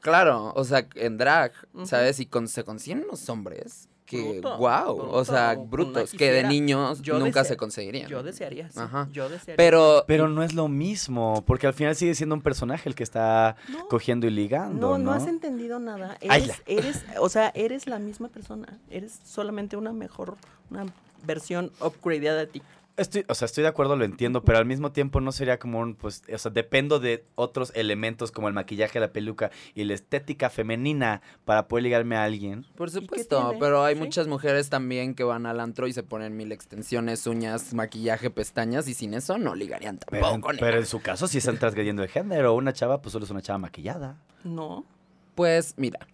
claro, 0.00 0.52
o 0.56 0.64
sea, 0.64 0.86
en 0.94 1.18
drag. 1.18 1.52
¿sabes? 1.84 2.20
Y 2.20 2.26
con, 2.26 2.48
se 2.48 2.64
consiguen 2.64 3.04
unos 3.06 3.28
hombres 3.28 3.88
que, 4.06 4.40
Bruto, 4.40 4.58
wow, 4.58 4.98
o 5.10 5.24
sea, 5.24 5.54
bruto, 5.54 5.68
brutos, 5.92 6.12
que 6.12 6.30
de 6.32 6.44
niños 6.44 7.00
Yo 7.02 7.18
nunca 7.18 7.40
desea- 7.40 7.44
se 7.48 7.56
conseguirían. 7.56 8.08
Yo 8.08 8.22
desearía, 8.22 8.70
sí, 8.70 8.78
Ajá. 8.78 9.08
Yo 9.12 9.28
desearía. 9.28 9.56
Pero, 9.56 10.04
Pero 10.06 10.28
no 10.28 10.42
es 10.42 10.54
lo 10.54 10.68
mismo, 10.68 11.42
porque 11.46 11.66
al 11.66 11.72
final 11.74 11.94
sigue 11.96 12.14
siendo 12.14 12.34
un 12.34 12.42
personaje 12.42 12.88
el 12.88 12.94
que 12.94 13.02
está 13.04 13.56
No. 13.68 13.88
cogiendo 13.88 14.26
y 14.26 14.30
ligando, 14.30 14.80
No, 14.92 14.98
¿no? 14.98 15.04
no 15.04 15.12
has 15.12 15.26
entendido 15.26 15.78
nada. 15.78 16.16
Ay, 16.28 16.44
Eres, 16.44 16.62
eres, 16.66 17.04
o 17.20 17.28
sea, 17.28 17.52
eres 17.54 17.86
la 17.86 17.98
misma 17.98 18.28
persona. 18.28 18.78
Eres 18.90 19.18
solamente 19.24 19.76
una 19.76 19.92
mejor, 19.92 20.36
una 20.70 20.84
versión 21.24 21.70
upgradeada 21.80 22.40
de 22.40 22.46
ti. 22.46 22.62
Estoy, 22.94 23.24
o 23.26 23.34
sea, 23.34 23.46
estoy 23.46 23.62
de 23.62 23.68
acuerdo, 23.68 23.96
lo 23.96 24.04
entiendo, 24.04 24.44
pero 24.44 24.58
al 24.58 24.66
mismo 24.66 24.92
tiempo 24.92 25.22
no 25.22 25.32
sería 25.32 25.58
como 25.58 25.78
un, 25.80 25.94
pues, 25.94 26.22
o 26.30 26.36
sea, 26.36 26.50
dependo 26.50 27.00
de 27.00 27.24
otros 27.36 27.72
elementos 27.74 28.30
como 28.30 28.48
el 28.48 28.54
maquillaje, 28.54 29.00
la 29.00 29.14
peluca 29.14 29.50
y 29.74 29.84
la 29.84 29.94
estética 29.94 30.50
femenina 30.50 31.22
para 31.46 31.68
poder 31.68 31.84
ligarme 31.84 32.16
a 32.16 32.24
alguien. 32.24 32.66
por 32.76 32.90
supuesto, 32.90 33.54
pero 33.58 33.82
hay 33.82 33.94
Sí. 33.94 34.00
muchas 34.02 34.26
mujeres 34.28 34.68
también 34.68 35.14
que 35.14 35.24
van 35.24 35.46
al 35.46 35.60
antro 35.60 35.86
y 35.86 35.94
se 35.94 36.02
ponen 36.02 36.36
mil 36.36 36.52
extensiones, 36.52 37.26
uñas, 37.26 37.72
maquillaje, 37.72 38.28
pestañas 38.28 38.86
y 38.88 38.92
sin 38.92 39.14
eso 39.14 39.38
no 39.38 39.54
ligarían 39.54 39.96
tampoco. 39.96 40.50
pero 40.60 40.76
en 40.78 40.84
su 40.86 41.00
caso 41.00 41.26
sí 41.28 41.38
están 41.38 41.58
transgrediendo 41.58 42.02
el 42.02 42.10
género. 42.10 42.52
Una 42.54 42.74
chava, 42.74 43.00
pues 43.00 43.12
solo 43.14 43.24
es 43.24 43.30
una 43.30 43.40
chava 43.40 43.58
maquillada. 43.58 44.18
No. 44.44 44.84
Pues 45.34 45.74
mira, 45.76 46.06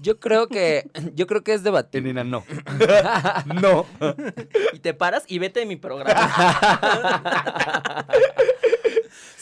yo 0.00 0.18
creo 0.18 0.48
que 0.48 0.90
yo 1.14 1.26
creo 1.26 1.44
que 1.44 1.54
es 1.54 1.62
debatible. 1.62 2.08
Nina, 2.08 2.24
no. 2.24 2.44
no. 3.62 3.86
Y 4.72 4.80
te 4.80 4.92
paras 4.92 5.24
y 5.28 5.38
vete 5.38 5.60
de 5.60 5.66
mi 5.66 5.76
programa. 5.76 6.32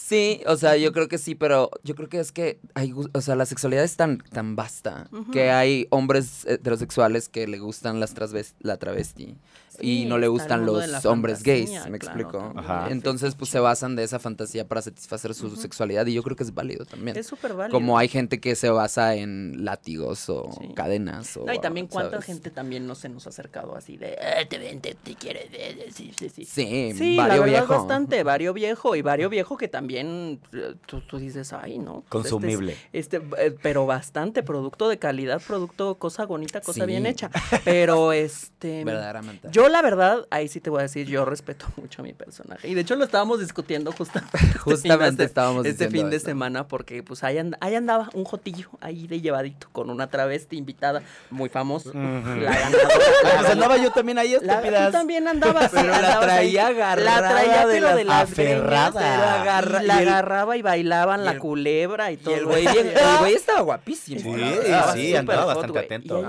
Sí, 0.07 0.43
o 0.47 0.57
sea, 0.57 0.77
yo 0.77 0.93
creo 0.93 1.09
que 1.09 1.17
sí, 1.17 1.35
pero 1.35 1.71
yo 1.83 1.95
creo 1.95 2.11
que 2.11 2.21
es 2.21 2.31
que 2.31 2.61
hay, 2.75 2.93
o 2.93 3.21
sea, 3.23 3.37
la 3.37 3.47
sexualidad 3.47 3.83
es 3.85 3.97
tan, 3.97 4.19
tan 4.19 4.55
vasta 4.55 5.09
que 5.33 5.51
hay 5.51 5.87
hombres 5.89 6.45
heterosexuales 6.45 7.31
que 7.31 7.47
le 7.47 7.59
gustan 7.59 8.01
las 8.01 8.15
la 8.61 8.77
travesti 8.77 9.39
y 9.81 10.05
no 10.05 10.19
le 10.19 10.29
gustan 10.29 10.65
los 10.67 11.05
hombres 11.07 11.39
fantasía, 11.39 11.81
gays, 11.81 11.91
¿me 11.91 11.99
claro, 11.99 12.21
explico? 12.21 12.39
también, 12.39 12.59
Ajá. 12.65 12.89
Entonces, 12.91 13.35
pues 13.35 13.51
se 13.51 13.59
basan 13.61 13.97
de 13.97 14.05
esa 14.05 14.19
fantasía 14.19 14.67
para 14.69 14.83
satisfacer 14.83 15.35
su 15.35 15.55
sexualidad 15.57 16.07
y 16.07 16.15
yo 16.15 16.23
creo 16.23 16.37
que 16.37 16.45
es 16.45 16.55
válido 16.55 16.85
también. 16.85 17.17
Es 17.17 17.27
súper 17.27 17.55
válido. 17.55 17.77
Como 17.79 17.99
hay 17.99 18.09
gente 18.09 18.41
que 18.41 18.55
se 18.57 18.71
basa 18.71 19.15
en 19.17 19.65
látigos 19.65 20.29
o 20.29 20.51
Sí. 20.61 20.69
cadenas 20.75 21.37
o 21.37 21.45
No, 21.47 21.53
y 21.53 21.59
también 21.61 21.87
cuánta 21.87 22.11
¿sabes? 22.13 22.27
gente 22.27 22.51
también 22.51 22.87
no 22.87 22.95
se 22.95 23.09
nos 23.09 23.27
ha 23.27 23.31
acercado 23.31 23.77
así 23.77 23.97
de, 23.97 24.17
"Eh, 24.21 24.47
te 24.49 24.59
ven, 24.59 24.81
te, 24.81 24.95
te 24.95 25.15
quiere, 25.15 25.49
de- 25.49 25.75
de- 25.85 25.91
sí, 25.93 26.13
sí, 26.19 26.29
sí. 26.29 26.45
Sí, 26.45 26.93
Sí, 26.97 27.17
la 27.17 27.29
verdad 27.29 27.45
viejo. 27.47 27.75
bastante, 27.75 28.23
vario 28.23 28.53
viejo 28.53 28.95
y 28.97 29.03
vario 29.03 29.29
viejo 29.29 29.57
que 29.57 29.69
también 29.69 30.41
eh, 30.53 30.75
tú, 30.87 31.01
tú 31.01 31.19
dices, 31.19 31.53
ay, 31.53 31.79
¿no? 31.79 32.05
Pues 32.09 32.27
este 32.27 32.29
es- 32.29 32.33
Consumible. 32.33 32.77
Este, 32.93 33.17
eh, 33.39 33.55
pero 33.63 33.87
bastante, 33.87 34.43
producto 34.43 34.89
de 34.89 34.99
calidad, 34.99 35.41
producto, 35.47 35.97
cosa 35.99 36.27
bonita, 36.27 36.61
cosa 36.61 36.81
Sí. 36.83 36.87
bien 36.87 37.07
hecha. 37.07 37.31
Pero 37.65 38.13
este... 38.13 38.85
Verdaderamente. 38.85 39.49
Yo 39.51 39.64
la 39.69 39.83
verdad, 39.83 40.27
ahí 40.31 40.49
sí 40.49 40.61
te 40.61 40.71
voy 40.71 40.81
a 40.81 40.83
decir, 40.83 41.07
yo 41.07 41.25
respeto 41.25 41.67
mucho 41.77 42.03
a 42.03 42.05
mi 42.05 42.13
personaje. 42.13 42.69
Y 42.69 42.75
de 42.75 42.81
hecho 42.83 42.97
lo 42.97 43.05
estábamos 43.05 43.41
discutiendo 43.41 43.93
justamente. 43.93 44.37
este 44.37 44.49
fin 44.49 44.55
de 44.55 44.59
Justamente 44.71 45.17
se- 45.23 45.25
estábamos 45.27 45.67
Este 45.67 45.91
fin 45.91 46.11
de 46.11 46.17
eso. 46.17 46.27
semana 46.27 46.67
porque 46.69 47.03
pues 47.03 47.23
ahí, 47.25 47.39
and- 47.39 47.57
ahí 47.61 47.75
andaba 47.75 48.09
un 48.15 48.25
jotillo 48.25 48.69
ahí 48.81 49.07
de 49.07 49.21
llevadito 49.21 49.69
con 49.73 49.91
una 49.91 50.09
travesti 50.09 50.57
invitada 50.57 51.03
muy 51.31 51.49
famosa. 51.49 51.91
La 51.95 52.01
ganadora. 52.01 52.89
Pues 53.39 53.51
andaba 53.51 53.77
yo 53.77 53.91
también 53.91 54.19
ahí, 54.19 54.37
La- 54.41 54.55
estúpidas. 54.55 54.87
tú 54.87 54.93
también 54.93 55.29
andabas. 55.29 55.71
Pero 55.73 55.89
la 55.89 55.97
andabas 55.97 56.21
traía 56.27 56.67
ahí. 56.67 56.75
agarrada 56.75 57.21
La 57.21 57.29
traía, 57.31 57.67
de 57.67 57.75
pero 57.75 57.87
las- 57.87 57.97
de 57.97 58.05
las 58.05 58.23
aferrada. 58.23 58.91
greñas, 58.91 58.93
pero 58.95 59.25
agarra- 59.43 59.83
Y 59.83 59.87
la 59.87 60.03
el- 60.03 60.09
agarraba 60.09 60.57
y 60.57 60.63
bailaban 60.63 61.21
y 61.21 61.25
la 61.25 61.33
el- 61.33 61.39
culebra 61.39 62.11
y 62.11 62.15
Y 62.15 62.17
todo. 62.19 62.35
el 62.35 62.45
güey, 62.47 62.63
bien- 62.67 62.89
el 62.89 63.19
güey 63.19 63.35
estaba 63.35 63.61
guapísimo. 63.61 64.21
Sí, 64.21 64.41
la 64.69 64.93
sí, 64.93 65.15
andaba 65.17 65.45
bastante 65.47 65.79
atento. 65.79 66.23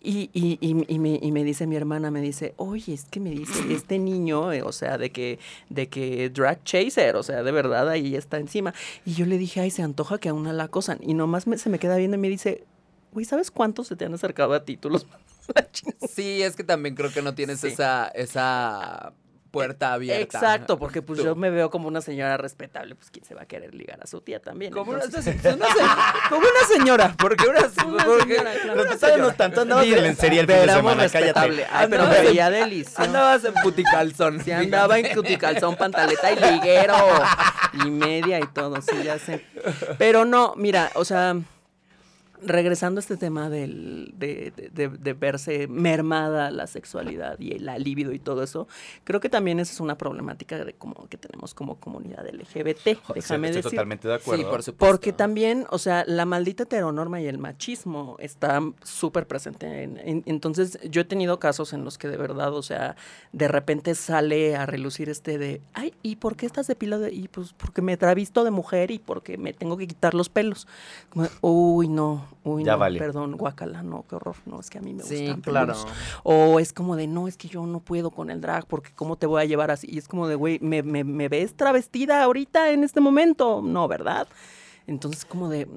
Y, 0.00 0.30
y, 0.32 0.58
y, 0.60 0.84
y, 0.88 1.06
y 1.06 1.28
y 1.28 1.32
me 1.32 1.44
dice 1.44 1.66
mi 1.66 1.76
hermana, 1.76 2.10
me 2.10 2.20
dice, 2.20 2.54
oye, 2.56 2.77
es 2.86 3.04
que 3.10 3.20
me 3.20 3.30
dice, 3.30 3.72
este 3.72 3.98
niño, 3.98 4.52
eh, 4.52 4.62
o 4.62 4.72
sea, 4.72 4.98
de 4.98 5.10
que, 5.10 5.38
de 5.68 5.88
que 5.88 6.30
drag 6.30 6.62
chaser, 6.64 7.16
o 7.16 7.22
sea, 7.22 7.42
de 7.42 7.52
verdad 7.52 7.88
ahí 7.88 8.14
está 8.16 8.38
encima. 8.38 8.74
Y 9.04 9.14
yo 9.14 9.26
le 9.26 9.38
dije, 9.38 9.60
ay, 9.60 9.70
se 9.70 9.82
antoja 9.82 10.18
que 10.18 10.28
a 10.28 10.34
una 10.34 10.52
la 10.52 10.64
acosan. 10.64 10.98
Y 11.02 11.14
nomás 11.14 11.46
me- 11.46 11.58
se 11.58 11.70
me 11.70 11.78
queda 11.78 11.96
viendo 11.96 12.16
y 12.16 12.20
me 12.20 12.28
dice, 12.28 12.64
güey, 13.12 13.24
¿sabes 13.26 13.50
cuántos 13.50 13.86
se 13.88 13.96
te 13.96 14.04
han 14.04 14.14
acercado 14.14 14.54
a 14.54 14.64
títulos? 14.64 15.06
Sí, 16.10 16.42
es 16.42 16.56
que 16.56 16.62
también 16.64 16.94
creo 16.94 17.10
que 17.10 17.22
no 17.22 17.34
tienes 17.34 17.60
Sí. 17.60 17.68
esa, 17.68 18.08
esa 18.08 19.14
puerta 19.50 19.92
abierta. 19.94 20.22
Exacto, 20.38 20.78
porque 20.78 21.02
pues 21.02 21.18
Tú. 21.20 21.24
yo 21.24 21.34
me 21.34 21.50
veo 21.50 21.70
como 21.70 21.88
una 21.88 22.00
señora 22.00 22.36
respetable, 22.36 22.94
pues 22.94 23.10
quién 23.10 23.24
se 23.24 23.34
va 23.34 23.42
a 23.42 23.46
querer 23.46 23.74
ligar 23.74 23.98
a 24.02 24.06
su 24.06 24.20
tía 24.20 24.40
también. 24.40 24.72
Como 24.72 24.92
una, 24.92 25.04
Entonces- 25.04 25.36
una 25.44 25.66
como 26.28 26.40
una 26.42 26.76
señora, 26.76 27.14
porque 27.18 27.44
una, 27.48 27.60
Una 27.86 28.04
porque- 28.04 28.34
señora, 28.34 28.52
claro. 28.62 28.84
No 28.84 28.90
te 28.90 28.98
sabemos 28.98 29.36
tanto, 29.36 29.60
andabas 29.62 29.86
Mira, 29.86 30.00
lencería 30.02 30.40
el 30.42 30.46
fin 30.46 30.56
de 30.66 30.72
semana, 30.72 31.08
cállate. 31.08 31.40
Ay, 31.40 31.50
pero 31.88 32.02
Andabas 32.02 32.08
me 32.10 32.18
en- 32.18 32.24
veía 32.26 32.50
delicioso. 32.50 33.02
Andabas 33.02 33.44
en 33.44 33.54
puticalzón. 33.54 34.44
Sí, 34.44 34.52
andaba 34.52 34.98
en 34.98 35.14
cuticalzón, 35.14 35.76
pantaleta 35.76 36.30
y 36.32 36.36
liguero. 36.52 36.94
Y 37.84 37.90
media 37.90 38.38
y 38.40 38.46
todo, 38.48 38.80
sí, 38.82 39.02
ya 39.04 39.18
sé. 39.18 39.44
Pero 39.98 40.24
no, 40.24 40.54
mira, 40.56 40.90
o 40.94 41.04
sea, 41.04 41.36
regresando 42.42 42.98
a 42.98 43.02
este 43.02 43.16
tema 43.16 43.48
del, 43.50 44.14
de, 44.16 44.52
de- 44.56 44.70
de- 44.70 44.96
de 44.96 45.12
verse 45.12 45.66
mermada 45.68 46.50
la 46.50 46.66
sexualidad 46.66 47.38
y 47.40 47.52
el 47.52 47.66
libido 47.82 48.12
y 48.12 48.18
todo 48.18 48.42
eso, 48.42 48.68
creo 49.04 49.20
que 49.20 49.28
también 49.28 49.58
esa 49.60 49.72
es 49.72 49.80
una 49.80 49.98
problemática 49.98 50.64
de 50.64 50.72
como 50.74 51.08
que 51.08 51.16
tenemos 51.16 51.54
como 51.54 51.76
comunidad 51.80 52.26
LGBT, 52.26 52.84
déjame 53.14 53.48
Estoy 53.48 53.48
decir. 53.50 53.62
totalmente 53.62 54.08
de 54.08 54.14
acuerdo. 54.14 54.42
Sí, 54.44 54.48
por 54.48 54.62
supuesto. 54.62 54.86
Porque 54.92 55.12
también, 55.12 55.66
o 55.70 55.78
sea, 55.78 56.04
la 56.06 56.24
maldita 56.26 56.62
heteronorma 56.62 57.20
y 57.20 57.26
el 57.26 57.38
machismo 57.38 58.16
está 58.20 58.60
súper 58.84 59.26
presente. 59.26 59.82
En, 59.82 59.98
en- 59.98 60.22
entonces, 60.26 60.78
yo 60.88 61.00
he 61.00 61.04
tenido 61.04 61.38
casos 61.40 61.72
en 61.72 61.84
los 61.84 61.98
que 61.98 62.08
de 62.08 62.16
verdad, 62.16 62.54
o 62.54 62.62
sea, 62.62 62.96
de 63.32 63.48
repente 63.48 63.94
sale 63.94 64.54
a 64.56 64.66
relucir 64.66 65.08
este 65.08 65.38
de, 65.38 65.60
ay, 65.74 65.92
¿y 66.02 66.16
por 66.16 66.36
qué 66.36 66.46
estás 66.46 66.66
depilado? 66.66 67.08
Y 67.08 67.28
pues 67.28 67.52
porque 67.52 67.82
me 67.82 67.96
travisto 67.96 68.44
de 68.44 68.50
mujer 68.50 68.90
y 68.90 68.98
porque 68.98 69.38
me 69.38 69.52
tengo 69.52 69.76
que 69.76 69.86
quitar 69.86 70.14
los 70.14 70.28
pelos. 70.28 70.66
Como 71.10 71.26
uy, 71.40 71.88
no, 71.88 72.27
uy, 72.44 72.64
Ya 72.64 72.72
no, 72.72 72.78
vale. 72.78 72.98
perdón, 72.98 73.36
guacala, 73.36 73.82
no, 73.82 74.04
qué 74.08 74.16
horror, 74.16 74.36
no, 74.46 74.60
es 74.60 74.70
que 74.70 74.78
a 74.78 74.80
mí 74.80 74.94
me 74.94 75.02
Sí, 75.02 75.26
gustan 75.26 75.40
claro. 75.40 75.72
peludos. 75.74 75.86
O 76.22 76.60
es 76.60 76.72
como 76.72 76.96
de, 76.96 77.06
no, 77.06 77.28
es 77.28 77.36
que 77.36 77.48
yo 77.48 77.64
no 77.66 77.80
puedo 77.80 78.10
con 78.10 78.30
el 78.30 78.40
drag 78.40 78.66
porque 78.66 78.90
cómo 78.94 79.16
te 79.16 79.26
voy 79.26 79.42
a 79.42 79.44
llevar 79.44 79.70
así. 79.70 79.86
Y 79.90 79.98
es 79.98 80.08
como 80.08 80.28
de, 80.28 80.34
güey, 80.34 80.58
¿me, 80.60 80.82
me, 80.82 81.04
me 81.04 81.28
ves 81.28 81.54
travestida 81.54 82.22
ahorita 82.22 82.70
en 82.72 82.84
este 82.84 83.00
momento? 83.00 83.60
No, 83.62 83.88
¿verdad? 83.88 84.26
Entonces, 84.86 85.24
como 85.24 85.48
de... 85.48 85.68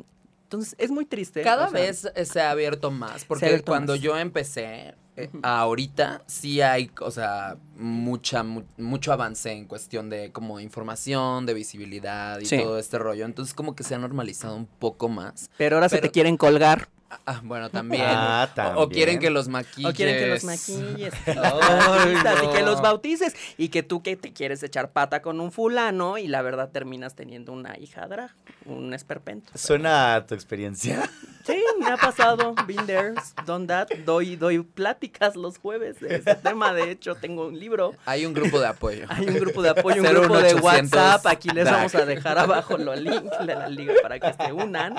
Entonces, 0.44 0.76
es 0.78 0.92
muy 0.92 1.06
triste. 1.06 1.42
Cada 1.44 1.68
o 1.68 1.72
sea, 1.72 1.80
vez 1.80 2.08
eh, 2.14 2.26
se 2.26 2.42
ha 2.42 2.52
abierto 2.52 2.92
más, 2.92 3.24
porque 3.24 3.46
abierto 3.46 3.72
cuando 3.72 3.94
más. 3.94 4.02
yo 4.02 4.18
empecé, 4.18 4.96
eh, 5.24 5.30
ahorita 5.44 6.24
sí 6.28 6.62
hay, 6.62 6.92
o 7.02 7.12
sea, 7.12 7.58
mucha, 7.78 8.44
mu- 8.44 8.64
mucho 8.78 9.12
avance 9.14 9.52
en 9.52 9.66
cuestión 9.66 10.10
de 10.10 10.32
como 10.32 10.60
información, 10.60 11.46
de 11.46 11.54
visibilidad 11.54 12.40
y 12.40 12.46
Sí. 12.46 12.58
todo 12.58 12.78
este 12.80 12.98
rollo. 13.00 13.26
Entonces 13.26 13.54
como 13.54 13.76
que 13.76 13.84
se 13.84 13.96
ha 13.96 13.98
normalizado 13.98 14.56
un 14.56 14.66
poco 14.66 15.10
más. 15.10 15.50
Pero 15.58 15.78
ahora 15.78 15.90
se 15.90 16.00
te 16.00 16.10
quieren 16.12 16.38
colgar. 16.38 16.88
Ah, 17.26 17.42
bueno, 17.44 17.70
también. 17.70 18.04
Ah, 18.06 18.48
O- 18.48 18.52
O, 18.52 18.56
también. 18.56 18.90
quieren 18.90 19.20
que 19.20 19.30
los 19.30 19.48
maquilles. 19.48 19.90
O 19.92 19.94
quieren 19.94 20.18
que 20.18 20.28
los 20.28 20.44
maquilles. 20.44 21.14
y, 21.28 21.30
Ay, 21.38 22.16
y 22.44 22.48
que 22.54 22.60
no. 22.62 22.66
los 22.68 22.82
bautices. 22.82 23.36
Y 23.58 23.70
que 23.70 23.84
tú 23.84 24.02
que 24.02 24.16
te 24.16 24.34
quieres 24.34 24.64
echar 24.64 24.92
pata 24.92 25.22
con 25.22 25.40
un 25.40 25.52
fulano 25.52 26.18
y 26.18 26.28
la 26.28 26.42
verdad 26.42 26.70
terminas 26.72 27.16
teniendo 27.16 27.52
una 27.52 27.78
hija 27.78 28.08
drag, 28.08 28.32
un 28.66 28.94
esperpento. 28.94 29.52
Suena 29.56 30.16
a 30.16 30.26
tu 30.26 30.34
experiencia. 30.36 31.10
Sí, 31.44 31.60
me 31.80 31.88
ha 31.88 31.98
pasado. 31.98 32.54
Been 32.68 32.86
there, 32.86 33.16
done 33.48 33.66
that. 33.66 33.88
Doy, 34.06 34.36
doy 34.36 34.60
pláticas 34.62 35.36
los 35.36 35.58
jueves 35.58 36.00
de 36.00 36.18
ese 36.18 36.36
tema. 36.36 36.72
De 36.72 36.92
hecho, 36.92 37.16
tengo 37.16 37.48
un 37.48 37.60
libro. 37.60 37.96
Hay 38.06 38.28
un 38.28 38.34
grupo 38.36 38.60
de 38.60 38.68
apoyo. 38.68 39.08
Hay 39.10 39.28
un 39.28 39.34
grupo 39.40 39.64
de 39.64 39.70
apoyo, 39.70 40.04
un 40.04 40.08
grupo 40.08 40.38
de 40.38 40.54
800 40.54 40.62
WhatsApp. 40.64 41.26
Aquí 41.26 41.50
les 41.50 41.66
vamos 41.66 41.96
a 41.96 42.06
dejar 42.06 42.38
abajo 42.38 42.78
los 42.78 42.96
links 43.02 43.40
de 43.40 43.56
la 43.56 43.68
liga 43.70 43.96
para 44.04 44.20
que 44.20 44.32
se 44.34 44.54
unan. 44.54 44.94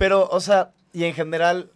Pero, 0.00 0.26
o 0.30 0.40
sea, 0.40 0.70
y 0.94 1.04
en 1.04 1.12
general, 1.12 1.70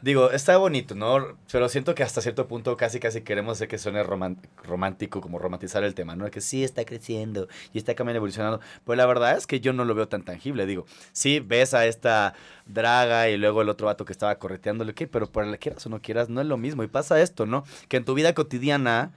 digo, 0.00 0.30
está 0.30 0.56
bonito, 0.56 0.94
¿no? 0.94 1.36
Pero 1.52 1.68
siento 1.68 1.94
que 1.94 2.02
hasta 2.02 2.22
cierto 2.22 2.48
punto 2.48 2.74
casi 2.78 3.00
casi 3.00 3.20
queremos 3.20 3.58
hacer 3.58 3.68
que 3.68 3.76
suene 3.76 4.02
romántico, 4.02 5.20
como 5.20 5.38
romantizar 5.38 5.84
el 5.84 5.94
tema, 5.94 6.16
¿no? 6.16 6.30
Que 6.30 6.40
sí 6.40 6.64
está 6.64 6.86
creciendo 6.86 7.46
y 7.74 7.76
está 7.76 7.94
cambiando, 7.94 8.16
evolucionando. 8.16 8.60
Pero 8.86 8.96
la 8.96 9.04
verdad 9.04 9.36
es 9.36 9.46
que 9.46 9.60
yo 9.60 9.74
no 9.74 9.84
lo 9.84 9.94
veo 9.94 10.08
tan 10.08 10.22
tangible. 10.22 10.64
Digo, 10.64 10.86
sí 11.12 11.40
ves 11.40 11.74
a 11.74 11.84
esta 11.84 12.32
draga 12.64 13.28
y 13.28 13.36
luego 13.36 13.60
el 13.60 13.68
otro 13.68 13.88
vato 13.88 14.06
que 14.06 14.12
estaba 14.12 14.34
correteándole, 14.38 14.94
¿qué? 14.94 15.06
Pero 15.06 15.30
por 15.30 15.46
la 15.46 15.58
quieras 15.58 15.84
o 15.84 15.90
no 15.90 16.00
quieras, 16.00 16.30
no 16.30 16.40
es 16.40 16.46
lo 16.46 16.56
mismo. 16.56 16.82
Y 16.82 16.86
pasa 16.86 17.20
esto, 17.20 17.44
¿no? 17.44 17.64
Que 17.88 17.98
en 17.98 18.06
tu 18.06 18.14
vida 18.14 18.32
cotidiana, 18.32 19.12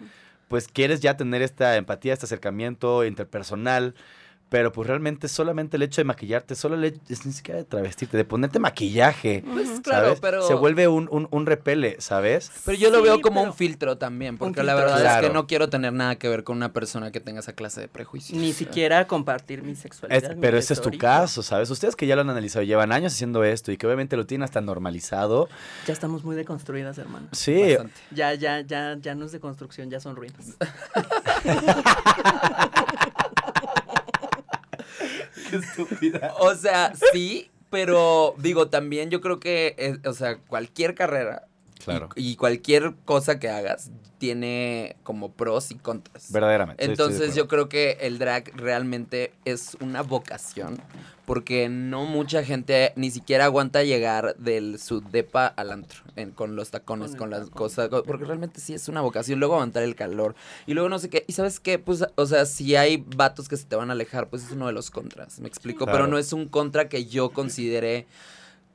pues 0.49 0.67
quieres 0.67 0.99
ya 0.99 1.15
tener 1.15 1.41
esta 1.41 1.77
empatía, 1.77 2.11
este 2.11 2.25
acercamiento 2.25 3.05
interpersonal. 3.05 3.95
Pero 4.49 4.71
pues 4.71 4.88
realmente 4.88 5.27
solamente 5.27 5.75
el 5.75 5.83
hecho 5.83 5.99
de 5.99 6.05
maquillarte, 6.05 6.55
solo 6.55 6.75
el 6.75 6.83
hecho, 6.86 7.01
es 7.10 7.25
ni 7.25 7.33
siquiera 7.33 7.57
de 7.60 7.65
travestirte, 7.65 8.15
de 8.15 8.23
ponerte 8.23 8.60
maquillaje. 8.60 9.43
Pues 9.45 9.81
claro, 9.81 10.15
pero. 10.21 10.41
Se 10.47 10.53
vuelve 10.53 10.88
un, 10.88 11.10
un, 11.12 11.27
un 11.31 11.45
repele, 11.45 11.97
¿sabes? 11.99 12.49
Pero 12.63 12.77
yo 12.77 12.89
lo 12.89 13.01
veo 13.01 13.19
como 13.19 13.41
pero- 13.41 13.51
un 13.51 13.57
filtro 13.57 13.97
también, 13.97 14.38
porque 14.38 14.63
la 14.63 14.73
verdad 14.75 15.17
es 15.19 15.27
que 15.27 15.33
no 15.33 15.47
quiero 15.47 15.69
tener 15.69 15.91
nada 15.91 16.15
que 16.15 16.29
ver 16.29 16.45
con 16.45 16.55
una 16.55 16.71
persona 16.71 17.12
que 17.12 17.19
tenga 17.19 17.41
esa 17.41 17.51
clase 17.53 17.81
de 17.81 17.88
prejuicios. 17.89 18.39
Ni 18.39 18.53
siquiera 18.53 19.05
compartir 19.05 19.63
mi 19.63 19.73
Es- 19.73 19.79
sexualidad. 19.79 20.36
mi 20.36 20.41
pero 20.41 20.57
ese 20.57 20.73
es 20.73 20.81
tu 20.81 20.91
caso, 20.97 21.43
¿sabes? 21.43 21.69
Ustedes 21.69 21.97
que 21.97 22.07
ya 22.07 22.15
lo 22.15 22.21
han 22.21 22.29
analizado, 22.29 22.63
llevan 22.63 22.93
años 22.93 23.13
haciendo 23.13 23.43
esto 23.43 23.73
y 23.73 23.77
que 23.77 23.86
obviamente 23.86 24.15
lo 24.15 24.25
tienen 24.25 24.43
hasta 24.45 24.62
normalizado. 24.62 25.49
Ya 25.86 25.91
estamos 25.93 26.23
muy 26.23 26.38
deconstruidas, 26.38 26.97
hermano. 26.97 27.27
Sí, 27.33 27.62
Bastante. 27.71 27.93
Ya, 28.12 28.33
ya, 28.33 28.62
ya, 28.62 28.95
ya 28.97 29.13
no 29.13 29.25
es 29.25 29.33
de 29.33 29.41
construcción, 29.41 29.89
ya 29.89 29.99
son 29.99 30.15
ruinas. 30.15 30.55
O 36.39 36.55
sea, 36.55 36.93
sí, 37.12 37.49
pero 37.69 38.36
digo, 38.38 38.69
también 38.69 39.10
yo 39.10 39.21
creo 39.21 39.39
que, 39.39 39.75
eh, 39.77 39.97
o 40.07 40.13
sea, 40.13 40.38
cualquier 40.38 40.95
carrera 40.95 41.47
Claro. 41.93 42.10
y, 42.15 42.36
cualquier 42.36 42.93
cosa 43.06 43.39
que 43.39 43.50
hagas 43.50 43.91
tiene 44.17 44.95
como 45.04 45.32
pros 45.32 45.71
y 45.71 45.76
contras. 45.76 46.32
verdaderamente. 46.32 46.84
sí, 46.84 46.89
Entonces 46.89 47.36
yo 47.36 47.47
creo 47.47 47.69
que 47.69 47.97
el 48.02 48.17
drag 48.19 48.52
realmente 48.56 49.32
es 49.45 49.78
una 49.80 50.02
vocación 50.02 50.82
porque 51.26 51.69
no 51.69 52.06
mucha 52.06 52.43
gente 52.43 52.93
ni 52.95 53.12
siquiera 53.12 53.45
aguanta 53.45 53.84
llegar 53.84 54.36
del 54.38 54.80
su 54.80 55.02
depa 55.02 55.45
al 55.45 55.71
antro 55.71 56.02
en- 56.15 56.32
con 56.32 56.56
los 56.56 56.71
tacones, 56.71 57.15
Con 57.15 57.30
las 57.30 57.41
tacón. 57.41 57.54
cosas, 57.58 57.89
co- 57.89 58.04
porque 58.04 58.26
realmente 58.26 58.60
sí 58.60 58.73
es 58.73 58.88
una 58.88 59.02
vocación. 59.02 59.39
Luego 59.39 59.56
aguantar 59.56 59.84
el 59.84 59.93
calor 59.95 60.36
y 60.65 60.73
luego 60.73 60.89
no 60.89 60.97
sé 61.00 61.10
qué. 61.10 61.23
Y 61.28 61.34
sabes 61.34 61.60
qué, 61.60 61.78
pues, 61.80 62.04
o 62.15 62.26
sea, 62.26 62.45
si 62.45 62.76
hay 62.76 63.04
vatos 63.15 63.47
que 63.50 63.58
se 63.58 63.65
te 63.65 63.76
van 63.76 63.89
a 63.89 63.93
alejar, 63.93 64.30
pues 64.30 64.43
es 64.45 64.52
uno 64.52 64.67
de 64.67 64.73
los 64.73 64.89
contras, 64.89 65.39
me 65.39 65.47
explico. 65.47 65.86
Claro. 65.86 65.97
Pero 65.97 66.08
no 66.08 66.17
es 66.17 66.34
un 66.34 66.47
contra 66.47 66.88
que 66.89 67.06
yo 67.06 67.30
considere 67.32 68.08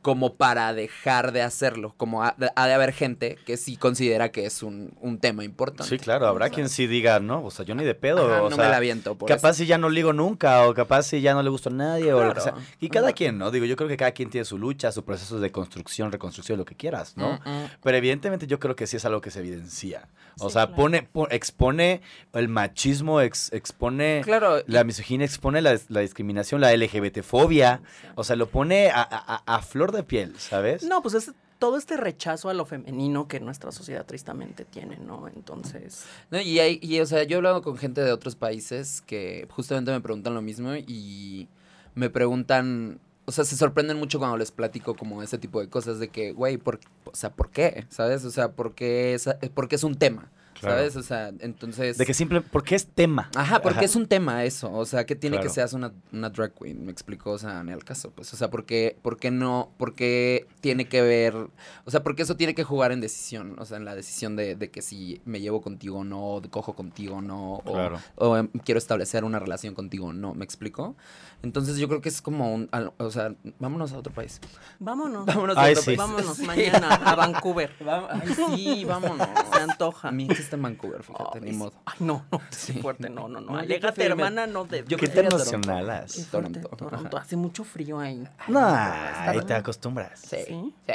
como 0.02 0.34
para 0.34 0.74
dejar 0.74 1.32
de 1.32 1.42
hacerlo. 1.42 1.94
Como 1.96 2.22
ha, 2.22 2.34
ha 2.56 2.66
de 2.66 2.74
haber 2.74 2.92
gente 2.92 3.38
que 3.46 3.56
sí 3.56 3.76
considera 3.76 4.30
que 4.30 4.44
es 4.46 4.62
un, 4.62 4.92
un 5.00 5.18
tema 5.18 5.44
importante. 5.44 5.88
Sí, 5.88 5.98
claro, 5.98 6.26
habrá 6.26 6.46
O 6.46 6.48
sea, 6.48 6.54
quien 6.54 6.68
sí 6.68 6.86
diga, 6.86 7.20
no, 7.20 7.44
o 7.44 7.50
sea, 7.50 7.64
yo 7.64 7.74
ni 7.74 7.84
de 7.84 7.94
pedo. 7.94 8.26
ajá, 8.26 8.42
o 8.42 8.50
no 8.50 8.56
sea, 8.56 8.64
me 8.66 8.70
la 8.70 8.80
viento. 8.80 9.14
Por 9.16 9.28
capaz 9.28 9.50
eso. 9.50 9.58
si 9.58 9.66
ya 9.66 9.78
no 9.78 9.88
ligo 9.88 10.12
nunca, 10.12 10.66
o 10.66 10.74
capaz 10.74 11.04
si 11.04 11.20
ya 11.20 11.34
no 11.34 11.42
le 11.42 11.50
gusta 11.50 11.70
a 11.70 11.72
nadie, 11.72 12.12
o 12.12 12.22
lo 12.24 12.34
que 12.34 12.40
sea. 12.40 12.52
Claro. 12.52 12.66
Y 12.80 12.88
cada 12.88 13.06
Ajá. 13.08 13.14
quien, 13.14 13.38
¿no? 13.38 13.50
Digo, 13.50 13.64
yo 13.64 13.76
creo 13.76 13.88
que 13.88 13.96
cada 13.96 14.10
quien 14.12 14.28
tiene 14.28 14.44
su 14.44 14.58
lucha, 14.58 14.90
su 14.92 15.04
proceso 15.04 15.38
de 15.40 15.50
construcción, 15.52 16.10
reconstrucción, 16.12 16.58
lo 16.58 16.64
que 16.64 16.74
quieras, 16.74 17.16
¿no? 17.16 17.40
Mm, 17.44 17.48
mm. 17.48 17.68
Pero 17.82 17.96
evidentemente 17.96 18.46
yo 18.46 18.58
creo 18.58 18.74
que 18.76 18.86
sí 18.86 18.96
es 18.96 19.04
algo 19.04 19.20
que 19.20 19.30
se 19.30 19.38
evidencia. 19.38 20.08
O 20.40 20.48
Sí, 20.48 20.54
sea, 20.54 20.62
claro. 20.66 20.76
pone, 20.76 21.02
po- 21.04 21.28
expone 21.30 22.00
el 22.32 22.48
machismo, 22.48 23.20
ex- 23.20 23.52
expone 23.52 24.22
Claro, 24.24 24.58
y- 24.60 24.64
la 24.66 24.82
misoginia, 24.82 25.26
expone 25.26 25.60
la, 25.62 25.78
la 25.88 26.00
discriminación, 26.00 26.60
la 26.60 26.72
LGBT-fobia. 26.72 27.82
O 28.14 28.24
sea, 28.24 28.36
lo 28.36 28.48
pone 28.48 28.90
a, 28.90 29.02
a- 29.02 29.34
a- 29.36 29.56
a 29.56 29.62
de 29.92 30.02
piel, 30.02 30.34
¿sabes? 30.38 30.82
No, 30.84 31.02
pues 31.02 31.14
es 31.14 31.32
todo 31.58 31.76
este 31.76 31.96
rechazo 31.96 32.48
a 32.48 32.54
lo 32.54 32.66
femenino 32.66 33.28
que 33.28 33.38
nuestra 33.38 33.70
sociedad 33.70 34.04
tristemente 34.04 34.64
tiene, 34.64 34.96
¿no? 34.96 35.28
Entonces, 35.28 36.04
No, 36.30 36.40
y, 36.40 36.58
hay, 36.58 36.80
y, 36.82 36.98
o 36.98 37.06
sea, 37.06 37.22
yo 37.22 37.36
he 37.36 37.38
hablado 37.38 37.62
con 37.62 37.76
gente 37.76 38.00
de 38.00 38.10
otros 38.10 38.34
países 38.34 39.00
que 39.02 39.46
justamente 39.50 39.92
me 39.92 40.00
preguntan 40.00 40.34
lo 40.34 40.42
mismo 40.42 40.74
y 40.74 41.46
me 41.94 42.10
preguntan, 42.10 42.98
o 43.26 43.32
sea, 43.32 43.44
se 43.44 43.56
sorprenden 43.56 43.96
mucho 43.96 44.18
cuando 44.18 44.36
les 44.36 44.50
platico 44.50 44.96
como 44.96 45.22
ese 45.22 45.38
tipo 45.38 45.60
de 45.60 45.68
cosas 45.68 46.00
de 46.00 46.08
que, 46.08 46.32
güey, 46.32 46.56
por, 46.56 46.80
o 47.04 47.14
sea, 47.14 47.30
¿por 47.30 47.50
qué? 47.50 47.86
¿Sabes? 47.90 48.24
O 48.24 48.32
sea, 48.32 48.50
¿por 48.50 48.74
qué 48.74 49.14
es, 49.14 49.28
porque 49.54 49.76
es 49.76 49.84
un 49.84 49.94
tema? 49.94 50.32
Claro. 50.60 50.76
¿Sabes? 50.76 50.96
O 50.96 51.02
sea, 51.02 51.32
entonces... 51.40 51.98
De 51.98 52.06
que 52.06 52.14
simple, 52.14 52.40
porque 52.40 52.74
es 52.74 52.86
tema. 52.86 53.30
Ajá, 53.34 53.60
porque 53.62 53.84
es 53.84 53.96
un 53.96 54.06
tema 54.06 54.44
eso, 54.44 54.72
o 54.72 54.84
sea, 54.84 55.04
que 55.06 55.16
tiene 55.16 55.36
Claro. 55.36 55.48
que 55.48 55.54
seas 55.54 55.72
una, 55.72 55.92
una 56.12 56.30
drag 56.30 56.52
queen, 56.54 56.84
me 56.86 56.92
explicó, 56.92 57.32
o 57.32 57.38
sea, 57.38 57.62
ni 57.64 57.72
al 57.72 57.84
caso, 57.84 58.10
pues, 58.10 58.32
o 58.32 58.36
sea, 58.36 58.50
porque, 58.50 58.96
porque 59.02 59.30
no, 59.30 59.70
porque 59.76 60.46
tiene 60.60 60.86
que 60.86 61.02
ver, 61.02 61.34
o 61.34 61.90
sea, 61.90 62.02
porque 62.02 62.22
eso 62.22 62.36
tiene 62.36 62.54
que 62.54 62.64
jugar 62.64 62.92
en 62.92 63.00
decisión, 63.00 63.56
o 63.58 63.64
sea, 63.64 63.76
en 63.76 63.84
la 63.84 63.94
decisión 63.94 64.36
de, 64.36 64.54
de 64.54 64.70
que 64.70 64.82
si 64.82 65.20
me 65.24 65.40
llevo 65.40 65.62
contigo 65.62 65.98
o 65.98 66.04
no, 66.04 66.40
de 66.40 66.48
cojo 66.48 66.74
contigo 66.74 67.16
o 67.16 67.22
no, 67.22 67.54
o, 67.54 67.62
Claro. 67.72 67.98
o, 68.16 68.36
em, 68.36 68.48
quiero 68.64 68.78
establecer 68.78 69.24
una 69.24 69.38
relación 69.38 69.74
contigo 69.74 70.06
o 70.08 70.12
no, 70.12 70.34
¿me 70.34 70.44
explico? 70.44 70.94
Entonces 71.42 71.76
yo 71.78 71.88
creo 71.88 72.00
que 72.00 72.08
es 72.08 72.22
como 72.22 72.54
un, 72.54 72.68
al- 72.70 72.92
o 72.98 73.10
sea, 73.10 73.34
vámonos 73.58 73.92
a 73.92 73.98
otro 73.98 74.12
país. 74.12 74.40
vámonos. 74.78 75.26
Vámonos 75.26 75.56
Ay, 75.56 75.70
a 75.70 75.72
otro 75.72 75.82
sí. 75.82 75.86
país. 75.86 75.98
Vámonos 75.98 76.36
Sí. 76.36 76.46
mañana 76.46 76.94
a 76.94 77.14
Vancouver. 77.16 77.72
Ay, 78.10 78.34
sí, 78.34 78.84
vámonos. 78.88 79.26
Se 79.52 79.60
antoja. 79.60 80.08
A 80.08 80.12
mí 80.12 80.28
está 80.30 80.56
en 80.56 80.62
Vancouver, 80.62 81.02
fíjate, 81.02 81.38
Ay, 81.42 81.50
ni 81.50 81.52
modo. 81.56 81.72
Ay, 81.84 81.96
no, 82.00 82.24
no, 82.30 82.40
Sí. 82.50 82.74
fuerte, 82.74 83.10
no, 83.10 83.28
no, 83.28 83.40
no. 83.40 83.52
No, 83.52 83.58
Alégate, 83.58 84.04
hermana, 84.04 84.46
no 84.46 84.64
de. 84.64 84.84
yo 84.86 84.96
¿Qué 84.96 85.08
te 85.08 85.14
Toronto. 85.22 85.36
Emocionalas? 85.36 86.28
Toronto, 86.30 86.60
Toronto. 86.76 87.16
Hace 87.16 87.36
mucho 87.36 87.64
frío 87.64 87.98
ahí. 87.98 88.26
No, 88.48 88.60
ahí 88.64 89.40
te 89.44 89.54
acostumbras. 89.54 90.20
Sí, 90.20 90.36
¿Sí? 90.46 90.74
sí. 90.86 90.92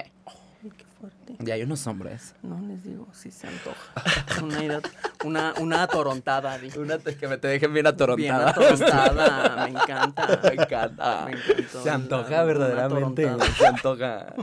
Y 1.46 1.52
hay 1.52 1.62
unos 1.62 1.86
hombres. 1.86 2.34
No 2.42 2.60
les 2.68 2.84
digo, 2.84 3.08
sí 3.14 3.30
se 3.30 3.48
antoja. 3.48 3.94
Una, 4.44 4.64
idea- 4.64 4.82
una, 5.24 5.54
una 5.60 5.84
atorontada. 5.84 6.60
Una 6.78 6.98
que 6.98 7.28
me 7.28 7.38
te 7.38 7.48
dejen 7.48 7.72
bien 7.74 7.84
Bien 7.84 7.88
atorontada. 7.88 8.50
atorontada, 8.50 9.66
me 9.66 9.70
encanta. 9.80 10.40
Me 10.44 10.64
encanta. 10.64 11.26
Me 11.26 11.32
encantó. 11.38 11.84
Se 11.84 11.90
antoja 11.90 12.44
verdaderamente. 12.44 13.28
atorontada. 13.28 13.54
Se 13.54 13.68
antoja. 13.68 14.34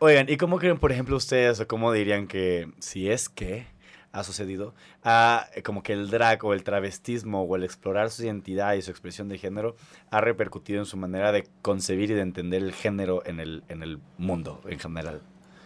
Oigan, 0.00 0.26
¿y 0.28 0.36
cómo 0.36 0.58
creen, 0.58 0.78
por 0.78 0.92
ejemplo, 0.92 1.16
ustedes, 1.16 1.60
o 1.60 1.66
cómo 1.68 1.92
dirían 1.92 2.26
que, 2.26 2.72
si 2.80 3.10
es 3.10 3.28
que 3.28 3.66
ha 4.12 4.24
sucedido, 4.24 4.74
ha, 5.04 5.46
eh, 5.54 5.62
como 5.62 5.82
que 5.84 5.92
el 5.92 6.10
drag 6.10 6.44
o 6.44 6.54
el 6.54 6.64
travestismo 6.64 7.42
o 7.44 7.54
el 7.56 7.62
explorar 7.64 8.10
su 8.10 8.24
identidad 8.24 8.72
y 8.74 8.82
su 8.82 8.90
expresión 8.90 9.28
de 9.28 9.38
género 9.38 9.76
ha 10.10 10.20
repercutido 10.20 10.80
en 10.80 10.86
su 10.86 10.96
manera 10.96 11.30
de 11.32 11.46
concebir 11.62 12.10
y 12.10 12.14
de 12.14 12.22
entender 12.22 12.62
el 12.62 12.72
género 12.72 13.22
en 13.26 13.38
el, 13.38 13.62
en 13.68 13.82
el 13.84 14.00
mundo 14.18 14.60
en 14.66 14.78
general. 14.80 15.20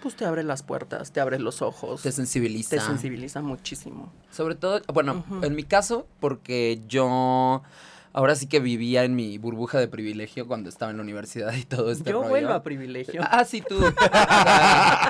Pues 0.05 0.17
te 0.17 0.27
abre 0.27 0.43
las 0.43 0.63
puertas, 0.63 1.13
te 1.13 1.21
abre 1.23 1.39
los 1.39 1.63
ojos. 1.63 2.03
Te 2.03 2.13
sensibiliza. 2.13 2.77
Te 2.77 2.81
sensibiliza 2.83 3.41
muchísimo. 3.41 4.13
Sobre 4.31 4.55
todo, 4.55 4.83
bueno, 4.93 5.25
en 5.41 5.55
mi 5.57 5.63
caso, 5.63 6.07
porque 6.21 6.83
yo 6.89 7.63
ahora 8.13 8.35
sí 8.37 8.47
que 8.47 8.61
vivía 8.61 9.05
en 9.05 9.17
mi 9.17 9.39
burbuja 9.39 9.79
de 9.79 9.89
privilegio 9.89 10.47
cuando 10.47 10.69
estaba 10.69 10.91
en 10.91 10.99
la 10.99 11.03
universidad 11.05 11.55
y 11.55 11.65
todo 11.65 11.91
este 11.91 12.11
Yo 12.11 12.19
rollo. 12.19 12.29
vuelvo 12.29 12.53
a 12.53 12.63
privilegio. 12.63 13.23
Ah, 13.25 13.47
sí, 13.47 13.63
tú. 13.67 13.81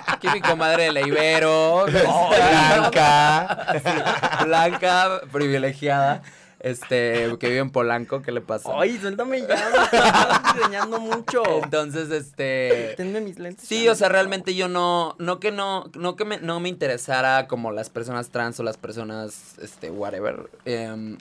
Aquí 0.06 0.28
mi 0.32 0.40
comadre 0.40 0.84
de 0.84 0.92
la 0.92 1.00
Ibero. 1.00 1.86
Blanca. 1.88 3.66
Sí, 3.74 4.44
blanca, 4.44 5.22
privilegiada. 5.32 6.22
Este, 6.64 7.36
que 7.38 7.48
vive 7.48 7.58
en 7.58 7.68
Polanco, 7.68 8.22
¿qué 8.22 8.32
le 8.32 8.40
pasa? 8.40 8.70
Ay, 8.74 8.96
suéltame 8.98 9.42
ya, 9.42 9.48
me 9.48 9.98
estás 9.98 10.54
enseñando 10.56 10.98
mucho. 10.98 11.42
Entonces, 11.62 12.10
este. 12.10 12.94
Tenme 12.96 13.20
mis 13.20 13.38
lentes. 13.38 13.68
Sí, 13.68 13.86
o 13.86 13.94
sea, 13.94 14.08
realmente 14.08 14.54
yo 14.54 14.66
no, 14.66 15.14
no 15.18 15.40
que 15.40 15.52
no, 15.52 15.90
no 15.94 16.16
que 16.16 16.24
me, 16.24 16.38
no 16.38 16.60
me 16.60 16.70
interesara 16.70 17.48
como 17.48 17.70
las 17.70 17.90
personas 17.90 18.30
trans 18.30 18.58
o 18.60 18.62
las 18.62 18.78
personas, 18.78 19.58
este, 19.60 19.90
whatever, 19.90 20.48
em, 20.64 21.18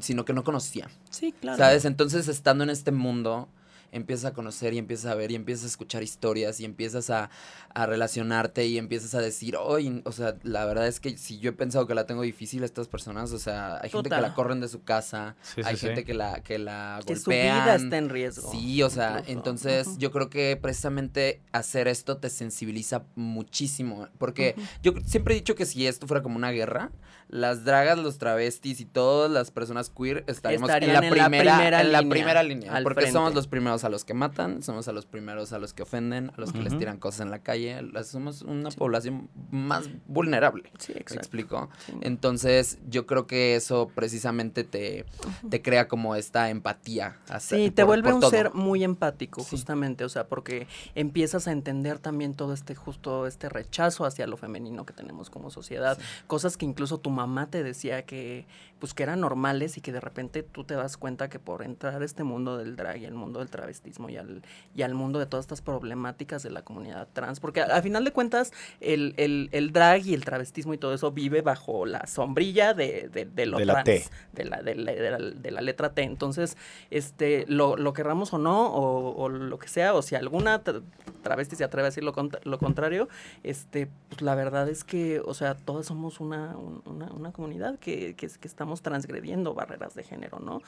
sino 0.00 0.24
que 0.24 0.32
no 0.32 0.44
conocía, 0.44 0.88
Sí, 1.10 1.34
claro. 1.40 1.58
¿sabes? 1.58 1.84
Entonces, 1.84 2.28
estando 2.28 2.62
en 2.62 2.70
este 2.70 2.92
mundo, 2.92 3.48
empiezas 3.94 4.26
a 4.26 4.34
conocer 4.34 4.74
y 4.74 4.78
empiezas 4.78 5.10
a 5.10 5.14
ver 5.14 5.30
y 5.30 5.34
empiezas 5.34 5.64
a 5.64 5.68
escuchar 5.68 6.02
historias 6.02 6.60
y 6.60 6.64
empiezas 6.64 7.10
a, 7.10 7.30
a 7.72 7.86
relacionarte 7.86 8.66
y 8.66 8.76
empiezas 8.78 9.14
a 9.14 9.20
decir, 9.20 9.56
oye, 9.56 10.02
o 10.04 10.12
sea, 10.12 10.36
la 10.42 10.64
verdad 10.66 10.86
es 10.86 11.00
que 11.00 11.16
si 11.16 11.38
yo 11.38 11.50
he 11.50 11.52
pensado 11.52 11.86
que 11.86 11.94
la 11.94 12.06
tengo 12.06 12.22
difícil 12.22 12.62
a 12.62 12.66
estas 12.66 12.88
personas, 12.88 13.32
o 13.32 13.38
sea, 13.38 13.80
hay 13.82 13.90
gente 13.90 14.10
que 14.10 14.20
la 14.20 14.34
corren 14.34 14.60
de 14.60 14.68
su 14.68 14.82
casa, 14.82 15.36
Sí, 15.42 15.62
sí, 15.62 15.62
hay 15.64 15.76
sí. 15.76 15.86
gente 15.86 16.04
que 16.04 16.14
la, 16.14 16.42
que 16.42 16.58
la 16.58 17.00
que 17.06 17.16
su 17.16 17.30
vida 17.30 17.74
está 17.74 17.96
en 17.96 18.08
riesgo. 18.08 18.50
Sí, 18.50 18.82
o 18.82 18.90
sea, 18.90 19.20
incluso. 19.20 19.32
entonces 19.32 19.98
yo 19.98 20.10
creo 20.10 20.28
que 20.30 20.58
precisamente 20.60 21.40
hacer 21.52 21.88
esto 21.88 22.16
te 22.18 22.30
sensibiliza 22.30 23.04
muchísimo. 23.14 24.08
Porque 24.18 24.54
yo 24.82 24.92
siempre 25.06 25.34
he 25.34 25.36
dicho 25.36 25.54
que 25.54 25.66
si 25.66 25.86
esto 25.86 26.06
fuera 26.06 26.22
como 26.22 26.36
una 26.36 26.50
guerra, 26.50 26.90
las 27.28 27.64
dragas, 27.64 27.98
los 27.98 28.18
travestis 28.18 28.80
y 28.80 28.84
todas 28.84 29.30
las 29.30 29.50
personas 29.50 29.90
queer 29.90 30.24
estaríamos 30.26 30.68
en 30.70 30.92
la 30.92 30.98
en 30.98 31.04
la 31.04 31.10
primera, 31.10 31.80
en 31.80 31.92
la 31.92 32.00
línea, 32.00 32.10
primera 32.14 32.42
línea. 32.42 32.80
Porque 32.82 33.02
frente. 33.02 33.12
somos 33.12 33.34
los 33.34 33.46
primeros 33.46 33.83
a 33.84 33.88
los 33.88 34.04
que 34.04 34.14
matan, 34.14 34.62
somos 34.62 34.88
a 34.88 34.92
los 34.92 35.06
primeros 35.06 35.52
a 35.52 35.58
los 35.58 35.72
que 35.74 35.82
ofenden, 35.82 36.30
a 36.36 36.40
los 36.40 36.52
que 36.52 36.58
les 36.60 36.72
Ujú. 36.72 36.78
tiran 36.80 36.98
cosas 36.98 37.20
en 37.20 37.30
la 37.30 37.38
calle. 37.40 37.80
Somos 38.04 38.42
una 38.42 38.70
población 38.70 39.28
más 39.50 39.88
vulnerable. 40.06 40.70
Sí, 40.78 40.92
¿Me 40.94 41.00
exacto. 41.00 41.20
explico? 41.20 41.68
Sí. 41.86 41.92
Entonces, 42.00 42.78
yo 42.88 43.06
creo 43.06 43.26
que 43.26 43.56
eso 43.56 43.90
precisamente 43.94 44.64
te, 44.64 45.04
te 45.50 45.62
crea 45.62 45.88
como 45.88 46.16
esta 46.16 46.50
empatía. 46.50 47.18
hacia- 47.28 47.58
Sí, 47.58 47.70
te 47.70 47.82
por- 47.82 47.86
vuelve 47.88 48.04
por 48.08 48.14
un 48.14 48.20
todo. 48.20 48.30
ser 48.30 48.54
muy 48.54 48.84
empático, 48.84 49.42
Sí. 49.42 49.50
justamente, 49.50 50.04
o 50.04 50.08
sea, 50.08 50.26
porque 50.28 50.66
empiezas 50.94 51.46
a 51.48 51.52
entender 51.52 51.98
también 51.98 52.34
todo 52.34 52.52
este 52.54 52.74
justo 52.74 53.26
este 53.26 53.48
rechazo 53.48 54.04
hacia 54.04 54.26
lo 54.26 54.36
femenino 54.36 54.84
que 54.86 54.92
tenemos 54.92 55.30
como 55.30 55.50
sociedad, 55.50 55.98
cosas 56.26 56.56
que 56.56 56.64
incluso 56.66 56.98
tu 56.98 57.10
mamá 57.10 57.48
te 57.50 57.62
decía 57.62 58.04
que 58.06 58.46
pues 58.80 58.92
que 58.92 59.02
eran 59.02 59.20
normales 59.20 59.78
y 59.78 59.80
que 59.80 59.92
de 59.92 60.00
repente 60.00 60.42
tú 60.42 60.64
te 60.64 60.74
das 60.74 60.98
cuenta 60.98 61.30
que 61.30 61.38
por 61.38 61.62
entrar 61.62 62.02
a 62.02 62.04
este 62.04 62.22
mundo 62.22 62.58
del 62.58 62.76
drag 62.76 62.98
y 62.98 63.04
el 63.06 63.14
mundo 63.14 63.38
del 63.38 63.48
travestismo 63.74 64.08
y 64.08 64.16
al 64.16 64.42
y 64.74 64.82
al 64.82 64.94
mundo 64.94 65.18
de 65.18 65.26
todas 65.26 65.44
estas 65.44 65.60
problemáticas 65.60 66.42
de 66.42 66.50
la 66.50 66.62
comunidad 66.62 67.08
trans, 67.12 67.40
porque 67.40 67.60
al 67.60 67.82
final 67.82 68.04
de 68.04 68.12
cuentas 68.12 68.52
el, 68.80 69.14
el, 69.16 69.48
el 69.52 69.72
drag 69.72 70.06
y 70.06 70.14
el 70.14 70.24
travestismo 70.24 70.74
y 70.74 70.78
todo 70.78 70.94
eso 70.94 71.10
vive 71.12 71.42
bajo 71.42 71.86
la 71.86 72.06
sombrilla 72.06 72.72
de, 72.74 73.08
de, 73.12 73.24
de 73.24 73.46
lo 73.46 73.58
De 73.58 73.64
la 73.64 73.82
trans, 73.84 74.10
T. 74.10 74.10
de 74.32 74.44
la, 74.44 74.62
de 74.62 74.74
la, 74.76 74.92
de 74.92 75.10
la- 75.10 75.18
de 75.34 75.50
la 75.50 75.60
letra 75.60 75.92
T. 75.92 76.02
Entonces, 76.02 76.56
este, 76.90 77.44
lo, 77.48 77.76
lo 77.76 77.92
querramos 77.92 78.32
o 78.32 78.38
no, 78.38 78.66
o, 78.68 79.14
o 79.22 79.28
lo 79.28 79.58
que 79.58 79.68
sea, 79.68 79.94
o 79.94 80.02
si 80.02 80.14
alguna 80.14 80.62
tra- 80.62 80.82
travesti 81.22 81.56
se 81.56 81.64
atreve 81.64 81.86
a 81.86 81.90
decir 81.90 82.04
lo, 82.04 82.12
contra- 82.12 82.40
lo 82.44 82.58
contrario, 82.58 83.08
este, 83.42 83.88
pues 84.08 84.22
la 84.22 84.34
verdad 84.34 84.68
es 84.68 84.84
que, 84.84 85.20
o 85.20 85.34
sea, 85.34 85.54
todas 85.54 85.86
somos 85.86 86.20
una, 86.20 86.56
un- 86.56 86.82
una, 86.86 87.06
una 87.12 87.32
comunidad 87.32 87.78
que, 87.78 88.14
que, 88.14 88.28
que 88.28 88.48
estamos 88.48 88.82
transgrediendo 88.82 89.54
barreras 89.54 89.94
de 89.94 90.02
género, 90.04 90.38
¿no? 90.40 90.60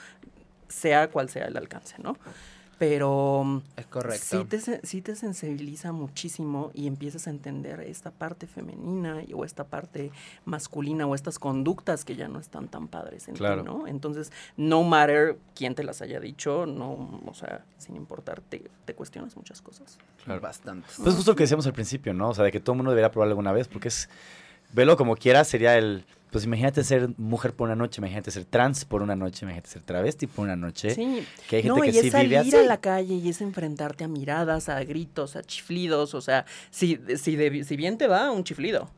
Sea 0.68 1.10
cual 1.10 1.28
sea 1.28 1.44
el 1.46 1.56
alcance, 1.56 1.94
¿no? 2.02 2.16
Pero 2.78 3.62
Es 3.76 3.86
correcto. 3.86 4.24
sí 4.40 4.44
te, 4.44 4.86
sí 4.86 5.00
te 5.00 5.16
sensibiliza 5.16 5.92
muchísimo 5.92 6.70
y 6.74 6.86
empiezas 6.86 7.26
a 7.26 7.30
entender 7.30 7.80
esta 7.80 8.10
parte 8.10 8.46
femenina 8.46 9.22
y- 9.26 9.32
o 9.32 9.44
esta 9.46 9.64
parte 9.64 10.12
masculina 10.44 11.06
o 11.06 11.14
estas 11.14 11.38
conductas 11.38 12.04
que 12.04 12.16
ya 12.16 12.28
no 12.28 12.38
están 12.38 12.68
tan 12.68 12.88
padres 12.88 13.28
en 13.28 13.34
Claro. 13.36 13.62
ti, 13.62 13.66
¿no? 13.68 13.86
Entonces, 13.86 14.30
no 14.58 14.82
matter 14.82 15.38
quién 15.54 15.74
te 15.74 15.84
las 15.84 16.02
haya 16.02 16.20
dicho, 16.20 16.66
no, 16.66 17.20
o 17.26 17.34
sea, 17.34 17.64
sin 17.78 17.96
importar, 17.96 18.42
te, 18.42 18.70
te 18.84 18.94
cuestionas 18.94 19.36
muchas 19.36 19.62
cosas. 19.62 19.96
Claro. 20.24 20.40
Bastante. 20.42 20.86
Pues 21.02 21.14
justo 21.14 21.30
lo 21.32 21.36
que 21.36 21.44
decíamos 21.44 21.66
al 21.66 21.72
principio, 21.72 22.12
¿no? 22.12 22.28
O 22.28 22.34
sea, 22.34 22.44
de 22.44 22.52
que 22.52 22.60
todo 22.60 22.74
el 22.74 22.78
mundo 22.78 22.90
debería 22.90 23.10
probarlo 23.10 23.32
alguna 23.32 23.52
vez, 23.52 23.68
porque 23.68 23.88
es, 23.88 24.08
velo 24.76 24.96
como 24.96 25.16
quieras, 25.16 25.48
sería 25.48 25.76
el, 25.76 26.04
pues 26.30 26.44
imagínate 26.44 26.84
ser 26.84 27.08
mujer 27.16 27.52
por 27.54 27.66
una 27.66 27.74
noche, 27.76 28.00
imagínate 28.00 28.30
ser 28.30 28.44
trans 28.44 28.84
por 28.84 29.02
una 29.02 29.16
noche, 29.16 29.44
imagínate 29.44 29.70
ser 29.70 29.82
travesti 29.82 30.26
por 30.26 30.44
una 30.44 30.54
noche. 30.56 30.90
Sí, 30.90 31.26
Que 31.48 31.56
hay 31.56 31.62
gente 31.62 31.78
no, 31.78 31.82
que 31.82 31.88
y 31.88 31.92
sí 31.94 32.06
es 32.06 32.12
salir 32.12 32.28
vive 32.28 32.38
así. 32.40 32.56
a 32.56 32.62
la 32.62 32.76
calle 32.80 33.14
y 33.14 33.28
es 33.28 33.40
enfrentarte 33.40 34.04
a 34.04 34.08
miradas, 34.08 34.68
a 34.68 34.84
gritos, 34.84 35.34
a 35.34 35.42
chiflidos, 35.42 36.14
o 36.14 36.20
sea, 36.20 36.44
si, 36.70 37.00
si, 37.16 37.36
de- 37.36 37.64
si 37.64 37.76
bien 37.76 37.96
te 37.98 38.06
va, 38.06 38.30
un 38.30 38.44
chiflido. 38.44 38.88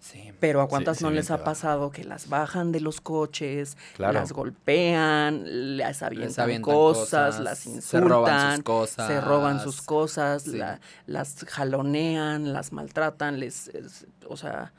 Sí. 0.00 0.32
Pero 0.40 0.60
a 0.60 0.66
cuántas 0.68 0.98
sí, 0.98 1.04
no 1.04 1.10
bien 1.10 1.20
les 1.20 1.30
ha 1.30 1.36
va. 1.36 1.44
pasado 1.44 1.92
que 1.92 2.02
las 2.02 2.28
bajan 2.28 2.72
de 2.72 2.80
los 2.80 3.00
coches, 3.00 3.76
Claro. 3.96 4.14
las 4.14 4.32
golpean, 4.32 5.76
les 5.76 6.02
avientan, 6.02 6.28
Les 6.28 6.38
avientan 6.40 6.74
cosas, 6.74 7.04
cosas, 7.36 7.40
las 7.40 7.58
se 7.60 7.70
insultan, 7.70 8.08
roban 8.08 8.56
sus 8.56 8.64
cosas. 8.64 9.06
se 9.06 9.20
roban 9.20 9.60
sus 9.60 9.80
cosas, 9.82 10.42
Sí. 10.42 10.56
la- 10.58 10.80
las 11.06 11.44
jalonean, 11.48 12.52
las 12.52 12.72
maltratan, 12.72 13.38
les, 13.38 13.68
es- 13.68 14.06
o 14.28 14.36
sea, 14.36 14.72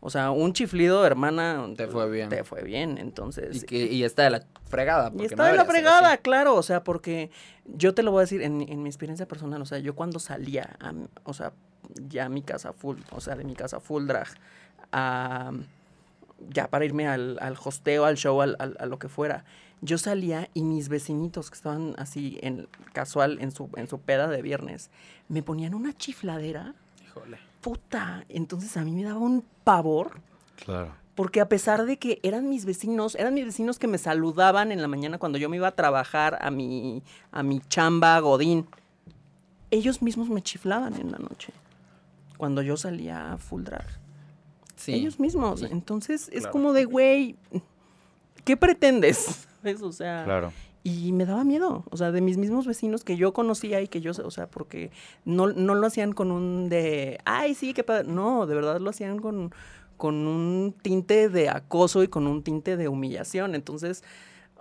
o 0.00 0.10
sea, 0.10 0.30
un 0.30 0.52
chiflido, 0.52 1.04
hermana, 1.06 1.64
Te 1.76 1.88
fue 1.88 2.08
bien. 2.10 2.28
te 2.28 2.44
fue 2.44 2.62
bien, 2.62 2.98
entonces. 2.98 3.62
Y, 3.62 3.66
que, 3.66 3.76
y 3.86 4.04
está 4.04 4.22
de 4.24 4.30
la 4.30 4.44
fregada. 4.68 5.10
Y 5.18 5.24
está 5.24 5.36
no 5.36 5.44
de 5.44 5.56
la 5.56 5.64
fregada, 5.64 6.16
claro, 6.18 6.54
o 6.54 6.62
sea, 6.62 6.84
porque 6.84 7.30
yo 7.64 7.94
te 7.94 8.02
lo 8.02 8.10
voy 8.12 8.20
a 8.20 8.22
decir 8.22 8.42
en, 8.42 8.60
en 8.62 8.82
mi 8.82 8.88
experiencia 8.88 9.26
personal, 9.26 9.60
o 9.62 9.66
sea, 9.66 9.78
yo 9.78 9.94
cuando 9.94 10.18
salía, 10.18 10.76
a 10.80 10.92
o 11.24 11.32
sea, 11.34 11.52
ya 12.08 12.26
a 12.26 12.28
mi 12.28 12.42
casa 12.42 12.72
full, 12.72 12.98
o 13.10 13.20
sea, 13.20 13.34
de 13.36 13.44
mi 13.44 13.54
casa 13.54 13.80
full 13.80 14.06
drag, 14.06 14.28
a, 14.92 15.52
ya 16.50 16.68
para 16.68 16.84
irme 16.84 17.08
al, 17.08 17.38
al 17.40 17.56
hosteo, 17.62 18.04
al 18.04 18.16
show, 18.16 18.42
al, 18.42 18.56
al- 18.58 18.76
a 18.78 18.86
lo 18.86 18.98
que 18.98 19.08
fuera, 19.08 19.44
yo 19.82 19.98
salía 19.98 20.48
y 20.54 20.62
mis 20.62 20.88
vecinitos 20.88 21.50
que 21.50 21.56
estaban 21.56 21.94
así 21.98 22.38
en 22.42 22.68
casual 22.92 23.38
en 23.40 23.50
su, 23.52 23.68
en 23.76 23.88
su 23.88 24.00
peda 24.00 24.28
de 24.28 24.42
viernes, 24.42 24.90
me 25.28 25.42
ponían 25.42 25.74
una 25.74 25.92
chifladera, 25.96 26.74
Híjole. 27.04 27.38
Puta, 27.66 28.24
entonces 28.28 28.76
a 28.76 28.84
mí 28.84 28.92
me 28.92 29.02
daba 29.02 29.18
un 29.18 29.44
pavor. 29.64 30.20
Claro. 30.64 30.94
Porque 31.16 31.40
a 31.40 31.48
pesar 31.48 31.84
de 31.84 31.96
que 31.98 32.20
eran 32.22 32.48
mis 32.48 32.64
vecinos, 32.64 33.16
eran 33.16 33.34
mis 33.34 33.44
vecinos 33.44 33.80
que 33.80 33.88
me 33.88 33.98
saludaban 33.98 34.70
en 34.70 34.80
la 34.80 34.86
mañana 34.86 35.18
cuando 35.18 35.36
yo 35.36 35.48
me 35.48 35.56
iba 35.56 35.66
a 35.66 35.72
trabajar 35.74 36.38
a 36.40 36.52
mi, 36.52 37.02
a 37.32 37.42
mi 37.42 37.58
chamba 37.68 38.20
Godín, 38.20 38.68
ellos 39.72 40.00
mismos 40.00 40.28
me 40.28 40.42
chiflaban 40.42 40.94
en 40.94 41.10
la 41.10 41.18
noche. 41.18 41.52
Cuando 42.36 42.62
yo 42.62 42.76
salía 42.76 43.32
a 43.32 43.36
full 43.36 43.64
drag. 43.64 43.88
Sí. 44.76 44.94
ellos 44.94 45.18
mismos. 45.18 45.62
Entonces 45.62 46.28
es 46.28 46.42
claro. 46.42 46.52
como 46.52 46.72
de, 46.72 46.84
güey, 46.84 47.34
¿qué 48.44 48.56
pretendes? 48.56 49.48
¿Ves? 49.64 49.82
O 49.82 49.90
sea, 49.90 50.22
Claro. 50.24 50.52
Y 50.88 51.10
me 51.12 51.24
daba 51.26 51.42
miedo, 51.42 51.82
o 51.90 51.96
sea, 51.96 52.12
de 52.12 52.20
mis 52.20 52.36
mismos 52.36 52.64
vecinos 52.64 53.02
que 53.02 53.16
yo 53.16 53.32
conocía 53.32 53.80
y 53.80 53.88
que 53.88 54.00
yo, 54.00 54.12
o 54.24 54.30
sea, 54.30 54.46
porque 54.46 54.92
no, 55.24 55.48
no 55.48 55.74
lo 55.74 55.84
hacían 55.84 56.12
con 56.12 56.30
un 56.30 56.68
de, 56.68 57.18
ay, 57.24 57.54
sí, 57.56 57.74
qué 57.74 57.82
padre. 57.82 58.06
No, 58.06 58.46
de 58.46 58.54
verdad 58.54 58.78
lo 58.80 58.90
hacían 58.90 59.18
con, 59.18 59.52
con 59.96 60.14
un 60.28 60.72
tinte 60.82 61.28
de 61.28 61.48
acoso 61.48 62.04
y 62.04 62.08
con 62.08 62.28
un 62.28 62.44
tinte 62.44 62.76
de 62.76 62.86
humillación. 62.86 63.56
Entonces, 63.56 64.04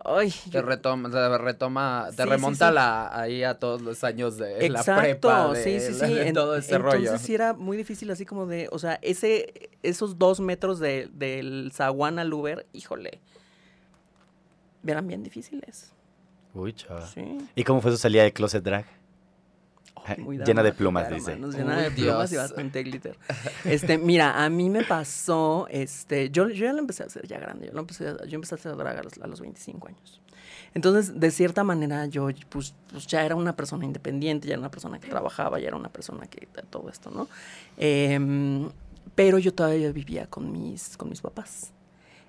ay, 0.03 0.33
Te 0.51 0.63
retoma, 0.63 1.11
te 1.11 1.37
retoma, 1.37 2.07
te 2.15 2.23
Sí, 2.23 2.29
remonta 2.29 2.69
sí. 2.69 2.73
La, 2.73 3.19
ahí 3.21 3.43
a 3.43 3.59
todos 3.59 3.83
los 3.83 4.03
años 4.03 4.37
de 4.37 4.67
la 4.67 4.83
prepa, 4.83 5.53
de, 5.53 5.63
sí, 5.63 5.79
sí, 5.79 5.93
sí. 5.93 6.11
de 6.11 6.33
todo 6.33 6.55
ese 6.55 6.75
entonces 6.75 7.03
rollo. 7.11 7.17
sí 7.19 7.35
era 7.35 7.53
muy 7.53 7.77
difícil 7.77 8.09
así 8.09 8.25
como 8.25 8.47
de, 8.47 8.67
o 8.71 8.79
sea, 8.79 8.97
ese, 9.03 9.69
esos 9.83 10.17
dos 10.17 10.39
metros 10.39 10.79
de- 10.79 11.07
del 11.13 11.71
zaguán 11.71 12.17
al 12.17 12.33
Uber, 12.33 12.65
híjole, 12.73 13.19
eran 14.87 15.07
bien 15.07 15.21
difíciles. 15.21 15.91
Uy, 16.55 16.73
chava. 16.73 17.05
Sí. 17.05 17.37
¿Y 17.53 17.63
cómo 17.63 17.81
fue 17.81 17.91
su 17.91 17.97
salida 17.97 18.23
de 18.23 18.33
closet 18.33 18.63
drag? 18.63 18.85
Llena 20.45 20.61
de 20.61 20.71
plumas, 20.71 21.09
dice. 21.09 21.35
llena 21.35 21.77
Uy, 21.77 21.83
de 21.83 21.91
plumas 21.91 22.31
y 22.31 22.35
bastante 22.35 22.83
glitter. 22.83 23.17
Este, 23.63 23.97
mira, 23.97 24.43
a 24.45 24.49
mí 24.49 24.69
me 24.69 24.83
pasó, 24.83 25.67
este, 25.71 26.29
yo, 26.29 26.47
yo 26.49 26.65
ya 26.65 26.73
lo 26.73 26.79
empecé 26.79 27.03
a 27.03 27.07
hacer 27.07 27.27
ya 27.27 27.39
grande, 27.39 27.67
yo, 27.67 27.73
lo 27.73 27.79
empecé, 27.79 28.09
a- 28.09 28.25
yo 28.25 28.35
empecé 28.35 28.53
a 28.55 28.57
hacer 28.57 28.75
drag 28.75 28.99
a 28.99 29.03
los, 29.03 29.13
a 29.19 29.27
los 29.27 29.41
25 29.41 29.87
años. 29.87 30.21
Entonces, 30.75 31.19
de 31.19 31.31
cierta 31.31 31.63
manera, 31.63 32.05
yo 32.05 32.27
pues, 32.49 32.75
pues 32.91 33.07
ya 33.07 33.25
era 33.25 33.35
una 33.35 33.55
persona 33.55 33.83
independiente, 33.85 34.47
ya 34.47 34.53
era 34.53 34.59
una 34.59 34.69
persona 34.71 34.99
que 34.99 35.07
trabajaba, 35.09 35.59
ya 35.59 35.69
era 35.69 35.77
una 35.77 35.89
persona 35.89 36.27
que 36.27 36.47
todo 36.69 36.87
esto, 36.89 37.09
¿no? 37.09 37.27
Em, 37.77 38.69
pero 39.15 39.39
yo 39.39 39.53
todavía 39.53 39.91
vivía 39.91 40.27
con 40.27 40.51
mis, 40.51 40.97
con 40.97 41.09
mis 41.09 41.21
papás. 41.21 41.71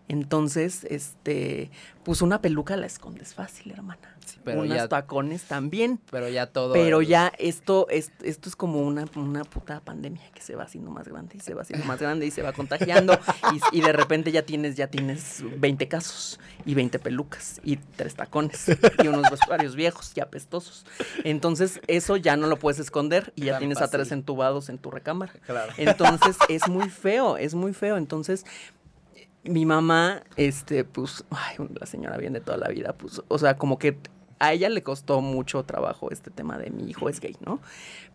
Entonces, 0.08 0.84
este, 0.84 1.70
pues 2.04 2.22
una 2.22 2.40
peluca 2.40 2.76
la 2.76 2.86
escondes 2.86 3.34
fácil, 3.34 3.72
hermana. 3.72 4.12
Sí, 4.24 4.38
pero 4.42 4.62
Unas 4.62 4.76
ya- 4.78 4.88
tacones 4.88 5.44
también. 5.44 6.00
Pero 6.10 6.28
ya 6.28 6.46
todo. 6.48 6.72
Pero 6.72 7.00
el- 7.00 7.06
ya 7.06 7.32
esto 7.38 7.86
es, 7.90 8.10
esto 8.22 8.48
es 8.48 8.56
como 8.56 8.80
una, 8.82 9.04
una 9.14 9.44
puta 9.44 9.80
pandemia 9.80 10.28
que 10.34 10.42
se 10.42 10.56
va 10.56 10.64
haciendo 10.64 10.90
más 10.90 11.06
grande 11.06 11.36
y 11.36 11.40
se 11.40 11.54
va 11.54 11.62
haciendo 11.62 11.86
más 11.86 12.00
grande 12.00 12.26
y 12.26 12.32
se 12.32 12.42
va 12.42 12.52
contagiando 12.52 13.12
y, 13.72 13.78
y 13.78 13.80
de 13.82 13.92
repente 13.92 14.32
ya 14.32 14.42
tienes, 14.42 14.74
ya 14.76 14.88
tienes 14.88 15.44
20 15.60 15.86
casos 15.86 16.40
y 16.64 16.74
20 16.74 16.98
pelucas 16.98 17.60
y 17.62 17.76
tres 17.76 18.16
tacones 18.16 18.66
y 19.02 19.06
unos 19.06 19.30
vestuarios 19.30 19.76
viejos 19.76 20.12
y 20.16 20.20
apestosos. 20.20 20.86
Entonces 21.22 21.80
eso 21.86 22.16
ya 22.16 22.36
no 22.36 22.48
lo 22.48 22.58
puedes 22.58 22.80
esconder 22.80 23.32
y 23.36 23.44
ya 23.46 23.58
tienes 23.58 23.80
a 23.80 23.88
tres 23.88 24.10
entubados 24.10 24.68
en 24.70 24.78
tu 24.78 24.90
recámara. 24.90 25.32
Claro. 25.46 25.72
Entonces 25.76 26.36
es 26.48 26.68
muy 26.68 26.88
feo, 26.90 27.36
es 27.36 27.54
muy 27.54 27.72
feo. 27.74 27.96
Entonces 27.96 28.44
mi 29.48 29.66
mamá, 29.66 30.22
este, 30.36 30.84
pues, 30.84 31.24
ay, 31.30 31.56
la 31.78 31.86
señora 31.86 32.16
bien 32.16 32.32
de 32.32 32.40
toda 32.40 32.58
la 32.58 32.68
vida, 32.68 32.92
pues, 32.94 33.22
o 33.28 33.38
sea, 33.38 33.56
como 33.56 33.78
que 33.78 33.98
a 34.38 34.52
ella 34.52 34.68
le 34.68 34.82
costó 34.82 35.22
mucho 35.22 35.62
trabajo 35.64 36.10
este 36.10 36.30
tema 36.30 36.58
de 36.58 36.68
mi 36.70 36.90
hijo 36.90 37.08
es 37.08 37.20
gay, 37.20 37.34
¿no? 37.44 37.58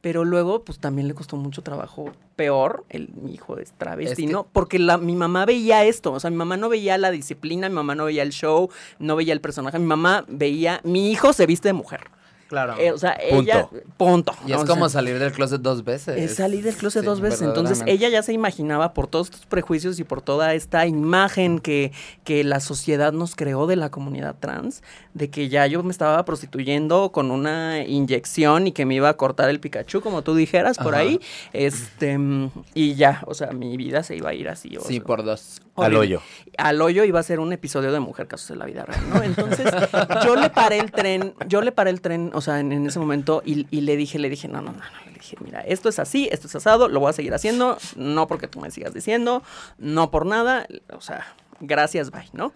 Pero 0.01 0.23
luego, 0.23 0.63
pues 0.63 0.77
también 0.79 1.07
le 1.07 1.15
costó 1.15 1.35
mucho 1.35 1.63
trabajo, 1.63 2.11
peor, 2.35 2.85
el, 2.89 3.09
mi 3.15 3.33
hijo 3.33 3.57
es 3.57 3.71
travesti, 3.73 4.23
Es 4.23 4.27
que- 4.27 4.33
¿no? 4.33 4.47
Porque 4.51 4.77
la, 4.77 4.97
mi 4.99 5.15
mamá 5.15 5.45
veía 5.45 5.83
esto, 5.83 6.11
o 6.13 6.19
sea, 6.19 6.29
mi 6.29 6.37
mamá 6.37 6.57
no 6.57 6.69
veía 6.69 6.97
la 6.99 7.09
disciplina, 7.11 7.69
mi 7.69 7.75
mamá 7.75 7.95
no 7.95 8.05
veía 8.05 8.21
el 8.23 8.31
show, 8.31 8.69
no 8.99 9.15
veía 9.15 9.33
el 9.33 9.41
personaje, 9.41 9.79
mi 9.79 9.85
mamá 9.85 10.25
veía, 10.27 10.79
mi 10.83 11.09
hijo 11.11 11.33
se 11.33 11.45
viste 11.47 11.69
de 11.69 11.73
mujer. 11.73 12.01
Claro. 12.51 12.75
Eh, 12.77 12.91
o 12.91 12.97
sea, 12.97 13.17
Punto. 13.29 13.41
ella, 13.49 13.69
punto. 13.95 14.33
y 14.45 14.51
es 14.51 14.57
¿no? 14.57 14.63
O 14.63 14.67
como 14.67 14.89
sea, 14.89 14.99
salir 14.99 15.17
del 15.19 15.31
closet 15.31 15.61
dos 15.61 15.85
veces. 15.85 16.17
es 16.17 16.35
salir 16.35 16.65
del 16.65 16.75
closet 16.75 16.99
Sí, 17.01 17.05
dos 17.05 17.21
veces. 17.21 17.43
Entonces 17.43 17.81
ella 17.85 18.09
ya 18.09 18.21
se 18.23 18.33
imaginaba 18.33 18.93
por 18.93 19.07
todos 19.07 19.27
estos 19.29 19.45
prejuicios 19.45 19.97
y 20.01 20.03
por 20.03 20.21
toda 20.21 20.53
esta 20.53 20.85
imagen 20.85 21.59
que, 21.59 21.93
que 22.25 22.43
la 22.43 22.59
sociedad 22.59 23.13
nos 23.13 23.37
creó 23.37 23.67
de 23.67 23.77
la 23.77 23.89
comunidad 23.89 24.35
trans, 24.37 24.83
de 25.13 25.29
que 25.29 25.47
ya 25.47 25.65
yo 25.67 25.81
me 25.81 25.91
estaba 25.91 26.25
prostituyendo 26.25 27.13
con 27.13 27.31
una 27.31 27.85
inyección 27.85 28.67
y 28.67 28.73
que 28.73 28.85
me 28.85 28.95
iba 28.95 29.07
a 29.07 29.13
cortar 29.15 29.49
el 29.49 29.61
Pikachu, 29.61 30.01
como 30.01 30.21
tú 30.21 30.35
dijeras, 30.35 30.77
por 30.77 30.93
Ajá. 30.93 31.03
ahí. 31.03 31.21
Este, 31.53 32.19
y 32.73 32.95
ya, 32.95 33.23
o 33.27 33.33
sea, 33.33 33.51
mi 33.53 33.77
vida 33.77 34.03
se 34.03 34.17
iba 34.17 34.31
a 34.31 34.33
ir 34.33 34.49
así. 34.49 34.75
o 34.75 34.81
Sí, 34.81 34.95
sea, 34.95 35.03
por 35.05 35.23
dos. 35.23 35.61
Al 35.77 35.95
hoyo. 35.95 36.21
Al 36.57 36.81
hoyo 36.81 37.05
iba 37.05 37.19
a 37.19 37.23
ser 37.23 37.39
un 37.39 37.53
episodio 37.53 37.91
de 37.93 37.99
Mujer 38.01 38.27
Casos 38.27 38.49
de 38.49 38.55
la 38.57 38.65
Vida 38.65 38.83
Real, 38.83 39.01
¿no? 39.09 39.23
Entonces, 39.23 39.71
yo 40.23 40.35
le 40.35 40.49
paré 40.49 40.79
el 40.79 40.91
tren, 40.91 41.33
yo 41.47 41.61
le 41.61 41.71
paré 41.71 41.89
el 41.91 42.01
tren, 42.01 42.29
o 42.33 42.40
sea, 42.41 42.59
en, 42.59 42.71
en 42.71 42.85
ese 42.85 42.99
momento, 42.99 43.41
y, 43.45 43.67
y 43.71 43.81
le 43.81 43.95
dije, 43.95 44.19
le 44.19 44.29
dije, 44.29 44.47
no, 44.47 44.61
no, 44.61 44.71
no, 44.71 44.79
no, 44.79 45.05
le 45.05 45.13
dije, 45.13 45.37
mira, 45.43 45.61
esto 45.61 45.89
es 45.89 45.99
así, 45.99 46.27
esto 46.31 46.47
es 46.47 46.55
asado, 46.55 46.87
lo 46.87 46.99
voy 46.99 47.09
a 47.09 47.13
seguir 47.13 47.33
haciendo, 47.33 47.77
no 47.95 48.27
porque 48.27 48.47
tú 48.47 48.59
me 48.59 48.71
sigas 48.71 48.93
diciendo, 48.93 49.43
no 49.77 50.11
por 50.11 50.25
nada, 50.25 50.67
o 50.93 51.01
sea, 51.01 51.35
gracias, 51.59 52.11
bye, 52.11 52.29
¿no? 52.33 52.53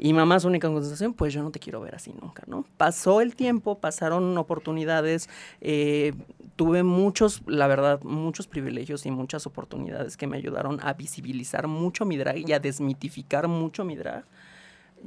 Y 0.00 0.12
mamá, 0.12 0.38
su 0.38 0.46
única 0.46 0.68
contestación, 0.68 1.12
pues 1.12 1.34
yo 1.34 1.42
no 1.42 1.50
te 1.50 1.58
quiero 1.58 1.80
ver 1.80 1.96
así 1.96 2.14
nunca, 2.20 2.44
¿no? 2.46 2.64
Pasó 2.76 3.20
el 3.20 3.34
tiempo, 3.34 3.78
pasaron 3.80 4.38
oportunidades, 4.38 5.28
eh, 5.60 6.14
tuve 6.54 6.84
muchos, 6.84 7.42
la 7.46 7.66
verdad, 7.66 8.00
muchos 8.02 8.46
privilegios 8.46 9.06
y 9.06 9.10
muchas 9.10 9.46
oportunidades 9.46 10.16
que 10.16 10.28
me 10.28 10.36
ayudaron 10.36 10.78
a 10.82 10.92
visibilizar 10.92 11.66
mucho 11.66 12.04
mi 12.04 12.16
drag 12.16 12.48
y 12.48 12.52
a 12.52 12.60
desmitificar 12.60 13.48
mucho 13.48 13.84
mi 13.84 13.96
drag. 13.96 14.24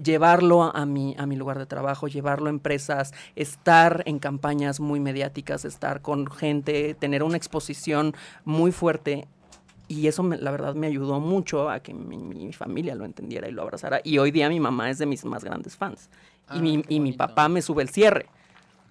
Llevarlo 0.02 0.64
a, 0.64 0.72
a 0.72 0.86
mi, 0.86 1.16
a 1.18 1.26
mi 1.26 1.36
lugar 1.36 1.58
de 1.60 1.66
trabajo, 1.66 2.08
llevarlo 2.08 2.48
a 2.48 2.50
empresas, 2.50 3.14
estar 3.36 4.04
en 4.06 4.20
campañas 4.20 4.80
muy 4.80 5.00
mediáticas, 5.00 5.66
estar 5.66 6.02
con 6.02 6.28
gente, 6.32 6.94
tener 6.94 7.24
una 7.24 7.38
exposición 7.38 8.16
muy 8.46 8.72
fuerte 8.72 9.28
y 9.88 10.08
eso, 10.08 10.24
me- 10.24 10.38
la 10.38 10.52
verdad, 10.52 10.74
me 10.76 10.88
ayudó 10.88 11.20
mucho 11.20 11.70
a 11.70 11.82
que 11.82 11.94
mi, 11.94 12.18
mi 12.18 12.54
familia 12.54 12.96
lo 12.96 13.04
entendiera 13.04 13.50
y 13.50 13.52
lo 13.52 13.62
abrazara. 13.62 14.00
Y 14.04 14.18
hoy 14.20 14.32
día 14.32 14.48
mi 14.48 14.60
mamá 14.62 14.90
es 14.90 14.98
de 14.98 15.06
mis 15.06 15.26
más 15.26 15.44
grandes 15.44 15.76
fans. 15.76 16.10
Ah, 16.48 16.56
y 16.56 16.62
mi, 16.62 16.82
qué 16.82 16.94
y 16.94 17.00
mi 17.02 17.12
papá 17.14 17.50
me 17.50 17.62
sube 17.62 17.84
el 17.84 17.90
cierre, 17.90 18.28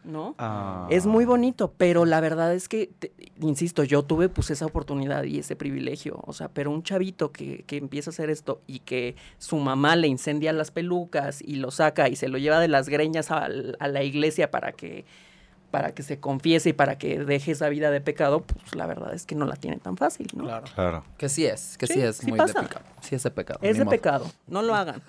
¿no? 0.04 0.34
Ah. 0.38 0.86
Es 0.90 1.06
muy 1.06 1.24
bonito, 1.24 1.72
pero 1.76 2.04
la 2.04 2.20
verdad 2.20 2.54
es 2.54 2.68
que, 2.68 2.90
te- 2.98 3.12
insisto, 3.40 3.84
yo 3.84 4.02
tuve 4.02 4.28
pues 4.28 4.50
esa 4.50 4.66
oportunidad 4.66 5.24
y 5.24 5.38
ese 5.38 5.56
privilegio. 5.56 6.20
O 6.26 6.32
sea, 6.32 6.48
pero 6.48 6.70
un 6.70 6.82
chavito 6.82 7.32
que, 7.32 7.64
que 7.66 7.76
empieza 7.76 8.10
a 8.10 8.12
hacer 8.12 8.30
esto 8.30 8.60
y 8.66 8.80
que 8.80 9.16
su 9.38 9.56
mamá 9.56 9.96
le 9.96 10.08
incendia 10.08 10.52
las 10.52 10.70
pelucas 10.70 11.42
y 11.42 11.56
lo 11.56 11.70
saca 11.70 12.08
y 12.08 12.16
se 12.16 12.28
lo 12.28 12.38
lleva 12.38 12.60
de 12.60 12.68
las 12.68 12.88
greñas 12.88 13.30
a, 13.30 13.48
la 13.48 14.02
iglesia 14.02 14.50
para 14.50 14.72
que 14.72 15.04
para 15.70 15.92
que 15.94 16.02
se 16.02 16.18
confiese 16.20 16.70
y 16.70 16.72
para 16.72 16.98
que 16.98 17.18
deje 17.20 17.52
esa 17.52 17.68
vida 17.68 17.90
de 17.90 18.00
pecado, 18.00 18.42
pues 18.42 18.74
la 18.74 18.86
verdad 18.86 19.14
es 19.14 19.24
que 19.26 19.34
no 19.34 19.46
la 19.46 19.56
tiene 19.56 19.78
tan 19.78 19.96
fácil, 19.96 20.26
¿no? 20.34 20.44
Claro. 20.44 20.64
Claro. 20.74 21.04
Que 21.16 21.28
sí 21.28 21.46
es, 21.46 21.76
que 21.78 21.86
sí, 21.86 21.94
Sí, 21.94 22.00
es 22.02 22.16
sí 22.18 22.26
muy 22.26 22.38
pasa. 22.38 22.60
de 22.60 22.66
pecado. 22.68 22.84
Sí 23.00 23.14
es 23.14 23.22
de 23.22 23.30
pecado. 23.30 23.58
Es 23.62 23.78
de 23.78 23.84
modo. 23.84 23.90
pecado, 23.90 24.32
no 24.46 24.62
lo 24.62 24.74
hagan. 24.74 25.00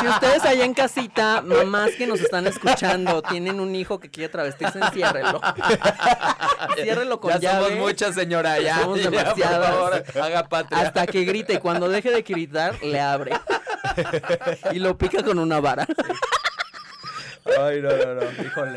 si 0.00 0.06
ustedes 0.08 0.44
allá 0.44 0.64
en 0.64 0.72
casita, 0.74 1.42
mamás 1.42 1.90
que 1.98 2.06
nos 2.06 2.20
están 2.20 2.46
escuchando, 2.46 3.20
tienen 3.22 3.60
un 3.60 3.74
hijo 3.74 3.98
que 4.00 4.10
quiere 4.10 4.28
travestirse, 4.30 4.78
enciérrelo. 4.78 5.40
Ciérrelo 6.76 7.20
con 7.20 7.32
Ya 7.32 7.38
llave. 7.38 7.64
somos 7.70 7.78
muchas, 7.80 8.14
señora, 8.14 8.58
ya. 8.60 8.80
Somos 8.80 8.98
ya, 9.02 9.10
por 9.10 9.18
demasiadas. 9.18 9.68
favor, 9.68 10.04
haga 10.22 10.48
patria. 10.48 10.80
Hasta 10.80 11.06
que 11.06 11.24
grite 11.24 11.54
y 11.54 11.58
cuando 11.58 11.88
deje 11.88 12.10
de 12.10 12.22
gritar, 12.22 12.82
le 12.82 13.00
abre. 13.00 13.32
y 14.72 14.78
lo 14.78 14.96
pica 14.96 15.22
con 15.22 15.38
una 15.38 15.60
vara. 15.60 15.86
Ay, 17.60 17.80
no, 17.82 17.88
no, 17.90 18.14
no. 18.14 18.22
Híjole. 18.44 18.74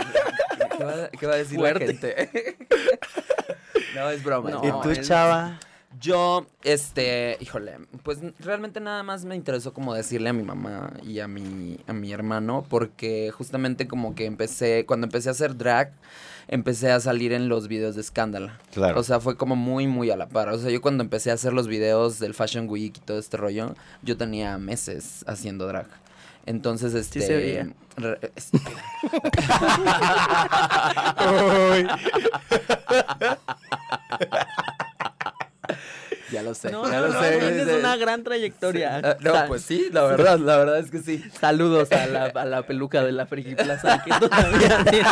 ¿Qué 0.78 0.84
va, 0.84 1.10
qué 1.10 1.28
va 1.28 1.34
a 1.34 1.38
decir 1.38 1.58
Fuerte. 1.58 1.86
la 1.86 1.92
gente? 1.92 2.58
no, 3.96 4.10
es 4.10 4.24
broma. 4.24 4.50
No, 4.52 4.62
¿Y 4.64 4.72
tú, 4.84 4.90
él- 4.90 5.02
chava? 5.02 5.60
Yo, 6.00 6.48
este, 6.64 7.38
híjole, 7.42 7.74
pues 8.02 8.20
realmente 8.40 8.80
nada 8.80 9.04
más 9.04 9.26
me 9.26 9.36
interesó 9.36 9.74
como 9.74 9.94
decirle 9.94 10.30
a 10.30 10.34
mi 10.34 10.42
mamá 10.42 10.94
y 11.04 11.20
a 11.20 11.28
mi, 11.28 11.78
a 11.86 11.92
mi 11.92 12.14
hermano, 12.14 12.66
porque 12.70 13.30
justamente 13.32 13.88
como 13.90 14.16
que 14.16 14.26
empecé, 14.26 14.86
cuando 14.86 15.06
empecé 15.06 15.28
a 15.28 15.34
hacer 15.34 15.58
drag, 15.58 15.92
empecé 16.48 16.92
a 16.92 17.00
salir 17.02 17.34
en 17.34 17.50
los 17.50 17.68
videos 17.68 17.96
de 17.96 18.02
escándala. 18.02 18.58
Claro. 18.74 19.00
O 19.00 19.04
sea, 19.04 19.20
fue 19.20 19.36
como 19.36 19.58
muy, 19.58 19.86
muy 19.86 20.10
a 20.12 20.16
la 20.16 20.30
par. 20.30 20.48
O 20.50 20.58
sea, 20.58 20.72
yo 20.72 20.82
cuando 20.82 21.04
empecé 21.04 21.30
a 21.30 21.34
hacer 21.34 21.52
los 21.52 21.68
videos 21.68 22.20
del 22.20 22.34
Fashion 22.34 22.70
Week 22.70 22.98
y 22.98 23.02
todo 23.02 23.20
este 23.20 23.36
rollo, 23.36 23.76
yo 24.02 24.16
tenía 24.16 24.58
meses 24.58 25.26
haciendo 25.28 25.68
drag. 25.68 25.88
Entonces, 26.46 26.94
este... 26.94 27.22
se 27.22 27.36
veía. 27.36 27.68
re- 27.98 28.20
es- 28.36 28.50
ya 36.32 36.42
lo 36.44 36.54
sé, 36.54 36.72
No, 36.72 36.90
ya 36.90 37.02
no, 37.02 37.08
lo 37.08 37.14
no, 37.14 37.22
sé. 37.22 37.38
tienes 37.40 37.68
sí. 37.68 37.74
una 37.74 37.96
gran 37.98 38.24
trayectoria. 38.24 39.02
Ah, 39.04 39.18
no, 39.20 39.34
pues 39.48 39.64
sí, 39.64 39.90
la 39.92 40.04
verdad, 40.04 40.40
la 40.40 40.58
verdad 40.58 40.80
es 40.80 40.90
que 40.90 41.00
sí. 41.00 41.22
Saludos 41.40 41.92
a 41.92 42.06
la, 42.08 42.26
a 42.28 42.46
la 42.46 42.62
peluca 42.66 43.04
de 43.04 43.12
la 43.12 43.26
Friki 43.26 43.56
Plaza 43.56 44.02
que 44.04 44.12
todavía 44.18 44.84
tiene. 44.86 45.10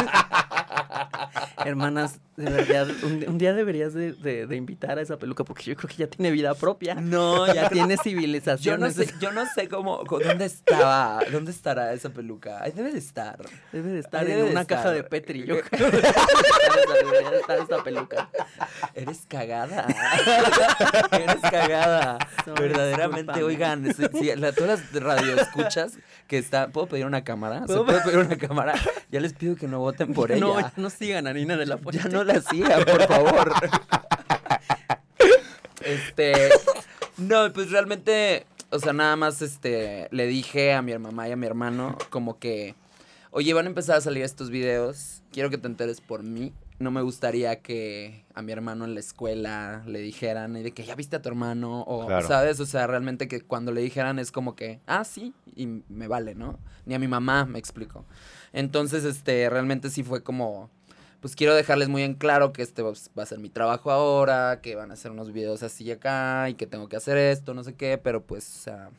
Hermanas, 1.66 2.20
de 2.38 2.50
verdad, 2.50 2.88
un, 3.04 3.26
un 3.28 3.38
día 3.38 3.54
deberías 3.54 3.93
de, 3.93 4.14
de- 4.14 4.47
de 4.47 4.56
invitar 4.56 4.97
a 4.97 5.02
esa 5.02 5.18
peluca 5.18 5.43
porque 5.43 5.64
yo 5.64 5.76
creo 5.76 5.89
que 5.89 5.95
ya 5.97 6.08
tiene 6.08 6.32
vida 6.32 6.54
propia. 6.56 6.95
No, 6.95 7.45
Ya 7.54 7.70
tiene 7.70 7.95
Yo 7.97 8.04
civilización. 8.04 8.80
no 8.80 8.89
sé, 8.91 9.14
yo 9.20 9.32
no 9.32 9.45
sé 9.45 9.68
cómo, 9.68 10.04
dónde 10.04 10.45
estaba, 10.45 11.20
dónde 11.32 11.52
estará 11.52 11.93
esa 11.93 12.10
peluca. 12.10 12.62
Ahí 12.64 12.72
debe 12.72 12.91
de 12.91 13.00
estar. 13.00 13.38
Debe 13.72 13.89
de 13.89 14.00
estar 14.00 14.26
Ahí 14.26 14.32
en 14.32 14.43
una 14.43 14.62
estar. 14.62 14.78
caja 14.78 14.91
de 14.91 15.04
Petri, 15.04 15.45
yo 15.45 15.60
creo. 15.70 15.89
Debería 15.91 17.32
de 17.32 17.39
estar 17.39 17.58
esta 17.60 17.84
peluca. 17.84 18.30
Eres 18.93 19.26
cagada. 19.28 19.86
Eres 21.12 21.41
cagada. 21.41 22.18
Verdaderamente, 22.60 23.34
discúlpame. 23.34 23.43
oigan, 23.43 23.93
si, 23.93 24.18
si 24.20 24.36
la- 24.36 24.52
todas 24.54 24.80
las 24.93 25.04
radioescuchas 25.04 25.97
que 26.28 26.38
está, 26.38 26.70
¿puedo 26.70 26.88
pedir 26.88 27.06
una 27.06 27.24
cámara? 27.24 27.62
¿Se 27.62 27.68
¿Puedo 27.68 27.86
puede 27.86 28.02
pedir 28.02 28.18
una 28.20 28.38
cámara? 28.38 28.76
Ya 29.12 29.20
les 29.20 29.34
pido 29.34 29.56
que 29.56 29.68
no 29.68 29.80
voten 29.80 30.14
por 30.14 30.32
ella. 30.32 30.39
No, 30.41 30.60
ya 30.60 30.72
no 30.90 30.96
sigan 30.98 31.28
a 31.28 31.34
Nina 31.34 31.56
de 31.56 31.66
la 31.66 31.78
Fuente. 31.78 32.02
Ya 32.04 32.10
no 32.10 32.24
la 32.24 32.42
sigan, 32.42 32.84
por 32.84 33.08
favor. 33.08 33.54
Este. 35.82 36.50
No, 37.18 37.52
pues 37.54 37.72
realmente. 37.72 38.46
O 38.72 38.80
sea, 38.80 38.94
nada 38.94 39.16
más 39.16 39.42
este. 39.42 40.08
Le 40.12 40.28
dije 40.28 40.74
a 40.74 40.82
mi 40.82 40.98
mamá 40.98 41.28
y 41.28 41.32
a 41.32 41.36
mi 41.36 41.46
hermano, 41.46 41.98
como 42.10 42.40
que. 42.40 42.76
Oye, 43.32 43.54
van 43.54 43.66
a 43.66 43.70
empezar 43.70 43.98
a 43.98 44.02
salir 44.02 44.24
estos 44.24 44.50
videos. 44.50 45.22
Quiero 45.32 45.50
que 45.50 45.58
te 45.58 45.68
enteres 45.68 46.02
por 46.02 46.24
mí. 46.24 46.54
No 46.80 46.92
me 46.92 47.02
gustaría 47.02 47.62
que 47.62 48.24
a 48.34 48.42
mi 48.42 48.54
hermano 48.54 48.86
en 48.86 48.94
la 48.94 49.02
escuela 49.02 49.84
le 49.86 50.00
dijeran 50.00 50.56
y 50.56 50.64
de 50.64 50.72
que 50.72 50.86
ya 50.86 50.96
viste 50.96 51.18
a 51.18 51.22
tu 51.22 51.28
hermano 51.28 51.82
o, 51.82 52.08
Claro. 52.08 52.26
¿sabes? 52.28 52.60
O 52.62 52.66
sea, 52.66 52.88
realmente 52.88 53.28
que 53.28 53.42
cuando 53.42 53.74
le 53.74 53.82
dijeran 53.82 54.18
es 54.18 54.32
como 54.32 54.56
que, 54.56 54.80
ah, 54.88 55.04
sí, 55.04 55.34
y 55.56 55.68
me 55.90 56.08
vale, 56.08 56.36
¿no? 56.36 56.58
Ni 56.86 56.96
a 56.96 57.00
mi 57.00 57.10
mamá, 57.10 57.44
me 57.46 57.60
explico. 57.60 58.06
Entonces, 58.54 59.04
este, 59.04 59.50
realmente 59.50 59.90
sí 59.90 60.04
fue 60.04 60.24
como, 60.24 60.70
pues 61.22 61.36
quiero 61.36 61.54
dejarles 61.56 61.90
muy 61.90 62.04
en 62.04 62.14
claro 62.16 62.54
que 62.54 62.62
este 62.62 62.82
va 62.82 62.92
a 62.92 63.26
ser 63.26 63.40
mi 63.40 63.50
trabajo 63.50 63.92
ahora, 63.92 64.60
que 64.62 64.76
van 64.76 64.92
a 64.92 64.94
hacer 64.94 65.12
unos 65.12 65.32
videos 65.34 65.64
así 65.64 65.84
y 65.86 65.92
acá 65.92 66.50
y 66.50 66.54
que 66.56 66.66
tengo 66.68 66.88
que 66.88 66.96
hacer 66.96 67.18
esto, 67.18 67.54
no 67.54 67.64
sé 67.64 67.76
qué, 67.76 67.98
pero 67.98 68.24
pues, 68.24 68.58
o 68.58 68.60
sea, 68.64 68.90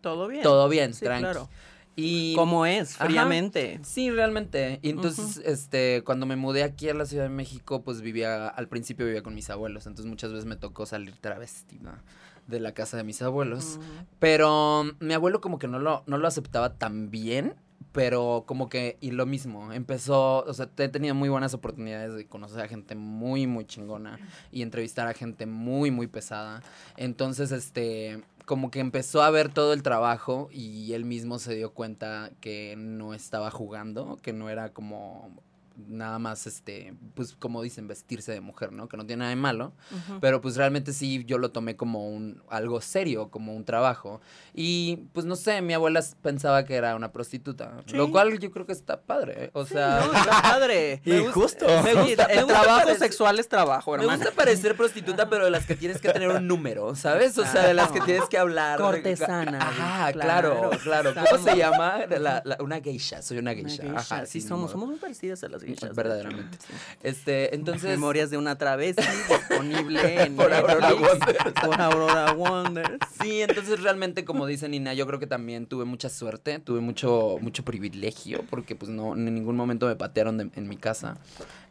Todo 0.00 0.26
bien. 0.28 0.42
todo 0.42 0.68
bien, 0.68 0.94
Sí, 0.94 1.04
tranqui. 1.04 1.22
claro. 1.22 1.48
Y 1.94 2.34
¿Cómo 2.36 2.64
es? 2.64 2.94
Ajá. 2.96 3.04
Fríamente. 3.04 3.78
Sí, 3.84 4.10
realmente. 4.10 4.78
Y 4.80 4.88
entonces, 4.88 5.42
este, 5.44 6.02
cuando 6.04 6.24
me 6.24 6.36
mudé 6.36 6.62
aquí 6.62 6.88
a 6.88 6.94
la 6.94 7.04
Ciudad 7.04 7.24
de 7.24 7.28
México, 7.28 7.82
pues 7.82 8.00
vivía, 8.00 8.48
al 8.48 8.66
principio 8.66 9.04
vivía 9.04 9.22
con 9.22 9.34
mis 9.34 9.50
abuelos. 9.50 9.86
Entonces 9.86 10.08
muchas 10.08 10.30
veces 10.32 10.46
me 10.46 10.56
tocó 10.56 10.86
salir 10.86 11.14
travestida 11.20 12.02
de 12.46 12.60
la 12.60 12.72
casa 12.72 12.96
de 12.96 13.04
mis 13.04 13.20
abuelos. 13.20 13.78
Pero 14.18 14.84
mm, 14.84 15.04
mi 15.04 15.12
abuelo 15.12 15.42
como 15.42 15.58
que 15.58 15.68
no 15.68 15.78
lo, 15.78 16.02
no 16.06 16.16
lo 16.16 16.26
aceptaba 16.26 16.78
tan 16.78 17.10
bien. 17.10 17.56
Pero 17.92 18.44
como 18.46 18.68
que, 18.68 18.96
y 19.00 19.10
lo 19.10 19.26
mismo, 19.26 19.72
empezó, 19.72 20.44
o 20.44 20.54
sea, 20.54 20.70
he 20.78 20.88
tenido 20.88 21.14
muy 21.14 21.28
buenas 21.28 21.52
oportunidades 21.52 22.14
de 22.14 22.26
conocer 22.26 22.62
a 22.62 22.68
gente 22.68 22.94
muy, 22.94 23.46
muy 23.46 23.66
chingona 23.66 24.18
y 24.50 24.62
entrevistar 24.62 25.08
a 25.08 25.14
gente 25.14 25.44
muy, 25.44 25.90
muy 25.90 26.06
pesada. 26.06 26.62
Entonces, 26.96 27.52
este, 27.52 28.22
como 28.46 28.70
que 28.70 28.80
empezó 28.80 29.22
a 29.22 29.30
ver 29.30 29.52
todo 29.52 29.72
el 29.72 29.82
trabajo 29.82 30.48
y 30.50 30.94
él 30.94 31.04
mismo 31.04 31.38
se 31.38 31.54
dio 31.54 31.72
cuenta 31.72 32.30
que 32.40 32.74
no 32.78 33.14
estaba 33.14 33.50
jugando, 33.50 34.18
que 34.22 34.32
no 34.32 34.48
era 34.48 34.72
como 34.72 35.30
nada 35.76 36.18
más, 36.18 36.46
este, 36.46 36.94
pues 37.14 37.34
como 37.36 37.62
dicen, 37.62 37.86
vestirse 37.88 38.32
de 38.32 38.40
mujer, 38.40 38.72
¿no? 38.72 38.88
Que 38.88 38.96
no 38.96 39.06
tiene 39.06 39.20
nada 39.20 39.30
de 39.30 39.36
malo, 39.36 39.72
pero 40.20 40.40
pues 40.40 40.56
realmente 40.56 40.92
sí 40.92 41.24
yo 41.26 41.38
lo 41.38 41.50
tomé 41.50 41.76
como 41.76 42.08
un, 42.08 42.42
algo 42.48 42.80
serio, 42.80 43.28
como 43.30 43.54
un 43.54 43.64
trabajo. 43.64 44.20
Y 44.54 44.96
pues 45.12 45.26
no 45.26 45.36
sé, 45.36 45.62
mi 45.62 45.72
abuela 45.74 46.02
pensaba 46.22 46.64
que 46.64 46.74
era 46.74 46.96
una 46.96 47.12
prostituta, 47.12 47.82
lo 47.92 48.10
cual 48.10 48.38
yo 48.38 48.50
creo 48.50 48.66
que 48.66 48.72
está 48.72 49.00
padre, 49.02 49.44
¿eh? 49.46 49.50
o 49.54 49.64
sea... 49.66 50.00
No, 50.06 50.12
está 50.18 50.42
padre. 50.42 51.00
Y 51.12 51.24
justo. 51.26 51.66
Me 51.82 51.94
gusta, 51.94 52.26
Me 52.28 52.34
el 52.34 52.46
trabajo 52.46 52.94
sexual 52.94 53.38
es 53.38 53.48
trabajo, 53.48 53.92
Me 53.92 53.98
hermano. 54.02 54.18
gusta 54.18 54.34
parecer 54.34 54.76
prostituta, 54.76 55.28
pero 55.28 55.44
de 55.44 55.50
las 55.50 55.66
que 55.66 55.74
tienes 55.76 56.00
que 56.00 56.10
tener 56.12 56.28
un 56.28 56.46
número, 56.46 56.94
¿sabes? 56.94 57.36
O 57.38 57.44
sea, 57.44 57.66
de 57.66 57.74
las 57.74 57.90
que 57.92 58.00
tienes 58.00 58.28
que 58.28 58.38
hablar. 58.38 58.78
Cortesana, 58.80 59.58
Ajá, 59.60 60.12
claro, 60.12 60.70
claro, 60.82 61.12
claro. 61.12 61.28
¿Cómo 61.30 61.42
se 61.44 61.56
llama? 61.56 62.00
La- 62.08 62.42
la- 62.44 62.56
una 62.60 62.80
geisha, 62.80 63.22
soy 63.22 63.38
una 63.38 63.52
Una 63.52 63.60
geisha. 63.68 63.82
Ajá, 63.96 64.26
sí, 64.26 64.40
somos, 64.40 64.62
modo. 64.62 64.72
somos 64.72 64.88
muy 64.90 64.98
parecidas 64.98 65.42
a 65.44 65.48
las 65.48 65.61
Verdaderamente. 65.94 66.58
Sí. 66.66 66.72
Este, 67.02 67.54
entonces. 67.54 67.90
Memorias 67.90 68.30
de 68.30 68.38
una 68.38 68.56
travesti 68.58 69.02
disponible 69.28 70.22
en 70.24 70.36
Por 70.36 70.52
Aurora 70.52 70.94
Wonders. 70.94 71.52
Por 71.64 71.80
Aurora 71.80 72.32
Wonders. 72.32 72.98
Sí, 73.22 73.42
entonces 73.42 73.80
realmente, 73.82 74.24
como 74.24 74.46
dice 74.46 74.68
Nina, 74.68 74.94
yo 74.94 75.06
creo 75.06 75.18
que 75.18 75.26
también 75.26 75.66
tuve 75.66 75.84
mucha 75.84 76.08
suerte, 76.08 76.58
tuve 76.58 76.80
mucho, 76.80 77.36
mucho 77.40 77.64
privilegio, 77.64 78.44
porque 78.50 78.74
pues 78.76 78.90
no, 78.90 79.14
en 79.14 79.32
ningún 79.34 79.56
momento 79.56 79.86
me 79.86 79.96
patearon 79.96 80.38
de- 80.38 80.50
en 80.54 80.68
mi 80.68 80.76
casa. 80.76 81.16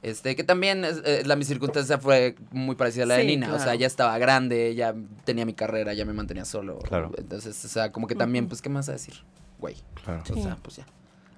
Este, 0.02 0.36
que 0.36 0.44
también 0.44 0.84
es- 0.86 1.02
eh, 1.06 1.24
la 1.26 1.36
mi 1.36 1.46
circunstancia 1.46 1.98
fue 1.98 2.36
muy 2.52 2.76
parecida 2.76 3.04
a 3.04 3.08
la 3.08 3.16
de 3.18 3.26
Nina. 3.26 3.54
O 3.54 3.60
sea, 3.60 3.76
ya 3.76 3.88
estaba 3.88 4.18
grande, 4.18 4.74
ya 4.76 4.96
tenía 5.26 5.46
mi 5.46 5.54
carrera, 5.54 5.94
ya 5.94 6.06
me 6.06 6.14
mantenía 6.14 6.46
solo. 6.46 6.80
Claro. 6.80 7.12
Entonces, 7.18 7.64
o 7.66 7.68
sea, 7.68 7.92
como 7.92 8.08
que 8.08 8.16
también, 8.16 8.48
pues, 8.48 8.62
¿qué 8.62 8.70
más 8.70 8.90
a 8.90 8.94
decir? 8.94 9.16
Güey. 9.60 9.76
Claro. 10.04 10.24
O 10.32 10.42
sea, 10.42 10.58
pues 10.62 10.78
ya. 10.78 10.86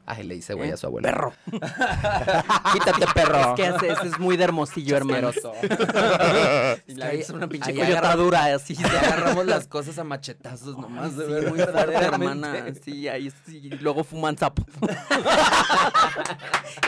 Ah, 0.06 0.20
y 0.20 0.24
le 0.24 0.36
dice 0.36 0.54
güey 0.54 0.70
Eh, 0.70 0.74
a 0.74 0.78
su 0.78 0.88
abuelo. 0.88 1.08
perro. 1.08 1.34
Quítate, 2.74 3.06
perro. 3.14 3.56
Es 3.56 3.56
que 3.56 3.68
ese 3.92 4.08
es 4.08 4.20
muy 4.20 4.36
de 4.36 4.44
hermosillo, 4.44 4.98
hermano. 4.98 5.32
Y 6.88 6.96
la 6.96 7.12
es 7.14 7.30
una 7.30 7.48
pinche 7.48 7.72
ahí 7.72 7.78
coyotadura 7.78 8.46
así. 8.54 8.76
Agarramos 8.84 9.46
las 9.46 9.68
cosas 9.68 9.98
a 10.00 10.04
machetazos 10.04 10.78
nomás. 10.78 11.12
Sí, 11.12 11.18
de 11.20 11.26
ver- 11.28 11.50
muy 11.50 11.60
fuerte, 11.60 11.94
hermana. 11.96 12.66
Sí, 12.84 13.08
ahí 13.08 13.32
sí. 13.46 13.60
y 13.64 13.70
Luego 13.78 14.04
fuman 14.04 14.38
sapo. 14.38 14.66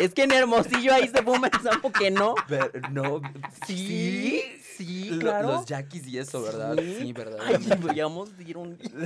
es 0.01 0.13
que 0.13 0.23
en 0.23 0.31
Hermosillo 0.31 0.93
ahí 0.93 1.07
se 1.07 1.21
fuma 1.23 1.47
el 1.47 1.61
sapo 1.61 1.91
que 1.91 2.11
no. 2.11 2.35
Pero, 2.47 2.69
no. 2.91 3.21
Sí, 3.65 4.43
sí, 4.77 5.09
Lo- 5.11 5.19
claro. 5.19 5.47
Los 5.53 5.65
yaquis 5.65 6.05
y 6.07 6.17
eso, 6.17 6.41
¿verdad? 6.41 6.75
Sí, 6.77 7.13
verdad. 7.13 7.39
Ay, 7.45 7.55
a 7.55 8.43
ir 8.47 8.57
un 8.57 8.77
día. 8.77 9.01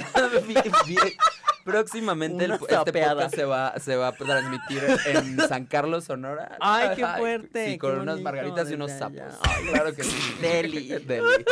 Próximamente 1.64 2.46
el, 2.46 2.52
este 2.54 2.66
podcast 2.68 3.36
se 3.36 3.46
va, 3.46 3.74
se 3.80 3.96
va 3.96 3.99
a 4.08 4.12
transmitir 4.12 4.84
en 5.08 5.38
San 5.48 5.66
Carlos, 5.66 6.06
Sonora. 6.06 6.58
Ay, 6.60 6.96
qué 6.96 7.06
fuerte, 7.06 7.72
Sí, 7.72 7.78
con 7.78 7.92
qué 7.96 8.00
unas 8.00 8.16
bonito, 8.16 8.24
margaritas 8.24 8.72
y 8.72 8.74
unos 8.74 8.92
sapos. 8.92 9.22
Ay, 9.42 9.66
claro 9.68 9.94
que 9.94 10.04
sí. 10.04 10.36
Deli. 10.42 10.88
Deli. 10.88 11.46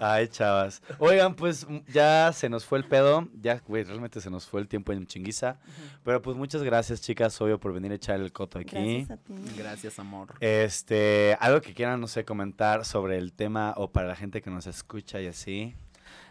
Ay, 0.00 0.28
chavas. 0.28 0.82
Oigan, 0.98 1.34
pues 1.34 1.66
ya 1.92 2.32
se 2.32 2.48
nos 2.48 2.64
fue 2.64 2.78
el 2.78 2.84
pedo. 2.84 3.28
Ya, 3.40 3.60
güey, 3.66 3.84
realmente 3.84 4.20
se 4.20 4.30
nos 4.30 4.46
fue 4.46 4.60
el 4.60 4.68
tiempo 4.68 4.92
en 4.92 5.06
chinguiza. 5.06 5.58
Pero 6.04 6.22
pues 6.22 6.36
muchas 6.36 6.62
gracias, 6.62 7.00
chicas, 7.00 7.40
obvio, 7.40 7.58
por 7.58 7.72
venir 7.72 7.92
a 7.92 7.96
echar 7.96 8.20
el 8.20 8.32
coto 8.32 8.58
aquí. 8.58 9.06
Gracias 9.06 9.10
a 9.10 9.16
ti. 9.16 9.34
Gracias, 9.56 9.98
amor. 9.98 10.28
Este, 10.40 11.36
algo 11.40 11.60
que 11.60 11.74
quieran, 11.74 12.00
no 12.00 12.06
sé, 12.06 12.24
comentar 12.24 12.84
sobre 12.84 13.18
el 13.18 13.32
tema 13.32 13.74
o 13.76 13.90
para 13.90 14.06
la 14.06 14.16
gente 14.16 14.40
que 14.40 14.50
nos 14.50 14.66
escucha 14.66 15.20
y 15.20 15.26
así. 15.26 15.74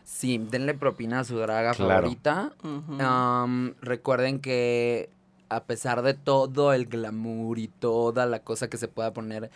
Sí, 0.05 0.37
denle 0.37 0.73
propina 0.75 1.19
a 1.19 1.23
su 1.23 1.37
draga 1.37 1.73
Claro. 1.73 2.03
favorita. 2.03 2.53
Recuerden 3.81 4.39
que 4.39 5.09
a 5.49 5.63
pesar 5.65 6.01
de 6.01 6.13
todo 6.13 6.73
el 6.73 6.85
glamour 6.87 7.59
y 7.59 7.67
toda 7.67 8.25
la 8.25 8.39
cosa 8.39 8.69
que 8.69 8.77
se 8.77 8.87
pueda 8.87 9.13
poner, 9.13 9.51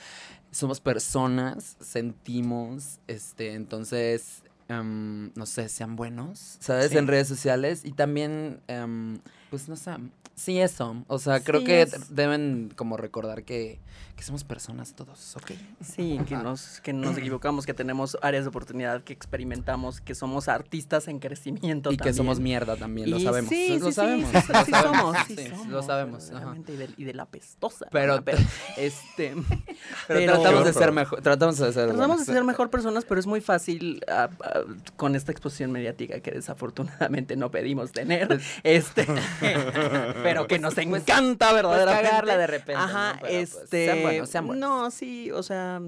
somos 0.51 0.79
personas, 0.81 1.77
sentimos, 1.79 2.99
este, 3.07 3.53
entonces, 3.53 4.43
no 4.67 5.45
sé, 5.45 5.69
sean 5.69 5.95
buenos, 5.95 6.57
¿sabes? 6.59 6.91
Sí. 6.91 6.97
En 6.97 7.07
redes 7.07 7.27
sociales 7.27 7.83
y 7.85 7.91
también, 7.93 8.59
am, 8.67 9.19
pues 9.49 9.67
no 9.69 9.75
sé, 9.75 9.91
sí 10.35 10.59
eso, 10.59 11.03
o 11.07 11.19
sea, 11.19 11.39
creo 11.41 11.59
Sí, 11.61 11.65
que 11.65 11.81
es- 11.83 12.15
deben 12.15 12.71
como 12.75 12.97
recordar 12.97 13.43
que, 13.43 13.79
que 14.15 14.23
somos 14.23 14.43
personas 14.43 14.93
todos, 14.93 15.35
¿ok? 15.37 15.51
Sí, 15.81 16.19
que 16.27 16.35
nos, 16.35 16.81
que 16.81 16.91
nos 16.93 17.17
equivocamos, 17.17 17.65
que 17.65 17.73
tenemos 17.73 18.17
áreas 18.21 18.43
de 18.43 18.49
oportunidad, 18.49 19.01
que 19.03 19.13
experimentamos, 19.13 20.01
que 20.01 20.13
somos 20.13 20.47
artistas 20.49 21.07
en 21.07 21.19
crecimiento 21.19 21.91
Y 21.91 21.97
que 21.97 22.13
somos 22.13 22.39
mierda 22.39 22.75
también, 22.75 23.09
lo 23.09 23.19
sabemos. 23.19 23.49
Sí, 23.49 23.79
lo 23.79 23.87
sí, 23.87 23.93
sabemos, 23.93 24.29
sí, 24.31 24.37
sí, 24.41 24.47
lo 24.51 24.65
sabemos, 24.65 24.99
somos, 25.01 25.17
sí 25.27 25.35
sí, 25.37 25.47
somos, 25.49 25.67
lo 25.67 25.83
sabemos. 25.83 26.31
ajá. 26.31 26.55
Y 26.67 26.75
de, 26.75 26.89
y 26.97 27.03
de 27.05 27.13
la 27.13 27.25
pestosa. 27.25 27.87
Pero- 27.91 28.21
este, 28.77 29.35
Pero, 30.07 30.33
tratamos 30.33 30.65
de 30.65 30.73
ser 30.73 30.91
mejor, 30.91 31.21
tratamos 31.21 31.57
de 31.57 31.65
ser 31.73 31.73
Tratamos 31.87 31.99
de 31.99 32.07
buenos. 32.07 32.25
ser 32.25 32.43
mejor 32.43 32.69
personas, 32.69 33.05
pero 33.05 33.19
es 33.19 33.27
muy 33.27 33.41
fácil 33.41 34.01
ah, 34.09 34.29
ah, 34.43 34.61
con 34.97 35.15
esta 35.15 35.31
exposición 35.31 35.71
mediática 35.71 36.19
que 36.19 36.31
desafortunadamente 36.31 37.35
no 37.37 37.51
pedimos 37.51 37.91
tener. 37.93 38.39
este, 38.63 39.07
pero 40.23 40.47
que 40.47 40.59
nos 40.59 40.77
encanta 40.77 41.53
verdaderamente. 41.53 42.09
cagarla 42.09 42.37
de 42.37 42.47
repente, 42.47 42.81
Ajá, 42.81 43.13
¿no? 43.13 43.19
Pero, 43.21 43.33
pues, 43.33 43.55
este. 43.63 43.85
sean 43.85 44.01
buenos, 44.01 44.29
sean 44.29 44.47
buenos. 44.47 44.69
No, 44.69 44.91
sí, 44.91 45.31
o 45.31 45.43
sea, 45.43 45.81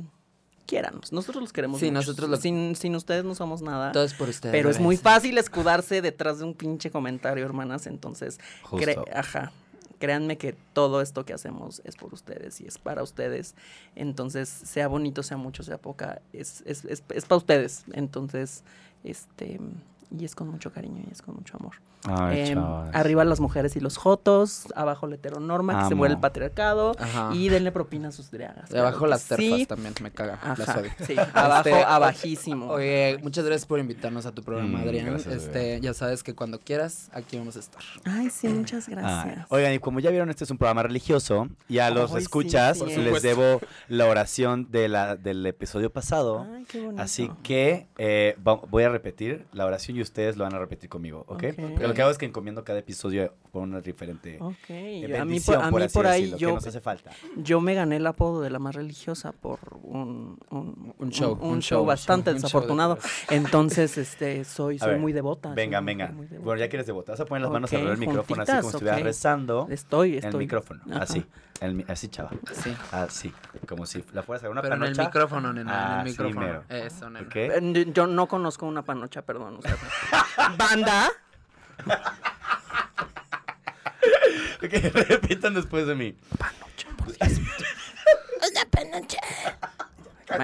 quiéranos. 0.65 1.11
Nosotros 1.11 1.41
los 1.41 1.53
queremos. 1.53 1.79
Sí, 1.79 1.85
mucho. 1.87 1.95
nosotros 1.95 2.29
lo- 2.29 2.37
Sin, 2.37 2.75
sin 2.75 2.95
ustedes 2.95 3.23
no 3.23 3.35
somos 3.35 3.61
nada. 3.61 3.91
Todo 3.91 4.03
es 4.03 4.13
por 4.13 4.29
ustedes. 4.29 4.51
Pero 4.53 4.69
es 4.69 4.79
muy 4.79 4.97
fácil 4.97 5.37
escudarse 5.37 6.01
detrás 6.01 6.39
de 6.39 6.45
un 6.45 6.53
pinche 6.53 6.91
comentario, 6.91 7.43
hermanas. 7.45 7.87
Entonces, 7.87 8.39
cre- 8.69 9.03
ajá. 9.13 9.51
Créanme 9.99 10.35
que 10.39 10.55
todo 10.73 10.99
esto 10.99 11.25
que 11.25 11.33
hacemos 11.33 11.79
es 11.85 11.95
por 11.95 12.11
ustedes 12.11 12.59
y 12.59 12.65
es 12.65 12.79
para 12.79 13.03
ustedes. 13.03 13.53
Entonces, 13.95 14.49
sea 14.49 14.87
bonito, 14.87 15.21
sea 15.21 15.37
mucho, 15.37 15.61
sea 15.61 15.77
poca, 15.77 16.21
es, 16.33 16.63
es, 16.65 16.85
es, 16.85 17.03
es 17.13 17.25
para 17.25 17.37
ustedes. 17.37 17.83
Entonces, 17.93 18.63
este, 19.03 19.59
y 20.17 20.25
es 20.25 20.35
con 20.35 20.49
mucho 20.49 20.71
cariño 20.71 21.01
y 21.07 21.11
es 21.11 21.21
con 21.21 21.35
mucho 21.35 21.57
amor. 21.57 21.75
Ay, 22.03 22.53
chavas. 22.55 22.95
arriba 22.95 23.23
las 23.25 23.39
mujeres 23.39 23.75
y 23.75 23.79
los 23.79 23.95
jotos, 23.97 24.65
abajo 24.75 25.05
la 25.05 25.15
heteronorma, 25.15 25.73
que 25.73 25.79
se 25.81 25.85
Amo. 25.93 25.97
muere 25.97 26.15
el 26.15 26.19
patriarcado. 26.19 26.93
Ajá. 26.97 27.29
Y 27.33 27.49
denle 27.49 27.71
propina 27.71 28.07
a 28.07 28.11
sus 28.11 28.31
dragas. 28.31 28.71
Y 28.71 28.77
abajo 28.77 29.05
las 29.05 29.25
terfas 29.25 29.45
sí. 29.59 29.65
también, 29.67 29.93
me 30.01 30.09
caga. 30.09 30.39
Las 30.57 30.67
Ajá, 30.69 30.79
odio. 30.79 30.89
sí, 31.05 31.15
abajo, 31.33 31.69
Este, 31.69 31.83
abajísimo. 31.83 32.67
Oye, 32.69 33.19
muchas 33.21 33.45
gracias 33.45 33.67
por 33.67 33.79
invitarnos 33.79 34.25
a 34.25 34.31
tu 34.31 34.41
programa, 34.41 34.79
Mm, 34.79 34.81
Adrián. 34.81 35.05
gracias, 35.11 35.33
este, 35.35 35.79
ya 35.79 35.93
sabes 35.93 36.23
que 36.23 36.33
cuando 36.33 36.59
quieras, 36.59 37.09
aquí 37.13 37.37
vamos 37.37 37.55
a 37.55 37.59
estar. 37.59 37.83
Ay, 38.05 38.31
sí, 38.31 38.47
muchas 38.47 38.87
Ay, 38.87 38.95
gracias. 38.95 39.45
Oigan, 39.49 39.73
y 39.73 39.77
como 39.79 39.99
ya 39.99 40.09
vieron, 40.09 40.31
este 40.31 40.43
es 40.43 40.49
un 40.49 40.57
programa 40.57 40.81
religioso 40.81 41.49
y 41.69 41.77
a 41.77 41.91
los 41.91 42.13
Ay, 42.13 42.23
escuchas 42.23 42.79
sí, 42.79 42.97
les 42.97 43.21
debo 43.21 43.59
la 43.89 44.07
oración 44.07 44.71
de 44.71 44.87
la, 44.89 45.15
del 45.17 45.45
episodio 45.45 45.91
pasado. 45.93 46.47
Ay, 46.51 46.65
qué 46.67 46.81
bonito. 46.83 47.01
Así 47.03 47.29
que 47.43 47.87
eh, 47.99 48.35
voy 48.69 48.83
a 48.83 48.89
repetir 48.89 49.45
la 49.53 49.67
oración 49.67 49.97
y 50.01 50.03
ustedes 50.03 50.35
lo 50.37 50.43
van 50.43 50.53
a 50.53 50.59
repetir 50.59 50.89
conmigo, 50.89 51.23
¿ok? 51.27 51.43
Lo 51.79 51.93
que 51.93 52.01
hago 52.01 52.11
es 52.11 52.17
que 52.17 52.25
encomiendo 52.25 52.63
cada 52.63 52.79
episodio 52.79 53.33
por 53.51 53.61
una 53.63 53.79
diferente 53.81 54.37
Ok, 54.41 54.55
eh, 54.69 55.05
yo- 55.07 55.15
a 55.21 55.25
mí 55.25 55.29
bendición, 55.31 55.55
por, 55.57 55.65
a 55.65 55.69
por 55.69 55.79
mí 55.79 55.85
así 55.85 55.93
por 55.93 56.07
ahí 56.07 56.21
decirlo, 56.21 56.37
que 56.37 56.41
yo, 56.41 56.53
nos 56.55 56.67
hace 56.67 56.81
falta. 56.81 57.11
yo 57.37 57.61
me 57.61 57.73
gané 57.73 57.95
el 57.97 58.07
apodo 58.07 58.41
de 58.41 58.49
la 58.49 58.59
más 58.59 58.75
religiosa 58.75 59.31
por 59.31 59.59
un, 59.83 60.37
un, 60.49 60.93
Un 60.97 61.09
show, 61.11 61.33
un, 61.33 61.47
un 61.53 61.61
show 61.61 61.79
show, 61.79 61.85
bastante 61.85 62.31
un 62.31 62.35
show 62.35 62.41
de 62.41 62.41
desafortunado. 62.43 62.97
Entonces, 63.29 63.97
este, 63.97 64.43
soy, 64.43 64.79
soy 64.79 64.89
ver, 64.91 64.99
muy 64.99 65.13
devota. 65.13 65.49
soy 65.49 65.55
Venga, 65.55 65.79
una 65.79 65.85
venga. 65.85 66.07
devota. 66.07 66.35
Bueno, 66.39 66.59
ya 66.59 66.69
que 66.69 66.75
eres 66.77 66.87
devota, 66.87 67.13
vas 67.13 67.21
a 67.21 67.25
poner 67.25 67.41
las 67.43 67.51
manos 67.51 67.69
Ok, 67.69 67.73
alrededor 67.75 67.97
del 67.99 68.07
micrófono, 68.07 68.41
así 68.43 68.51
como 68.51 68.61
si 68.63 68.67
estuvieras 68.69 69.01
rezando. 69.03 69.67
Estoy, 69.69 70.09
En 70.11 70.15
estoy. 70.17 70.31
el 70.31 70.37
micrófono, 70.37 70.81
Ajá. 70.89 71.03
así. 71.03 71.25
en 71.61 71.79
el 71.81 71.85
así, 71.91 72.07
chava. 72.07 72.31
Sí. 72.53 72.73
Así. 72.91 73.31
Como 73.67 73.85
si 73.85 74.03
la 74.13 74.23
fueras 74.23 74.43
a 74.45 74.49
una 74.49 74.61
Pero 74.63 74.75
en 74.75 74.81
el 74.83 74.87
panocha. 74.95 75.03
micrófono, 75.09 75.53
nena, 75.53 75.93
en 75.93 75.99
el 75.99 76.05
micrófono. 76.11 76.63
Eso, 76.69 77.09
nena. 77.09 77.27
Eh, 77.35 77.91
Yo 77.93 78.07
no 78.07 78.27
conozco 78.27 78.65
una 78.65 78.81
panocha, 78.83 79.21
perdón. 79.21 79.57
o 79.59 79.61
sea, 79.61 79.75
Banda. 80.57 81.11
Ok, 84.63 84.73
repitan 84.93 85.55
después 85.55 85.87
de 85.87 85.95
mí. 85.95 86.15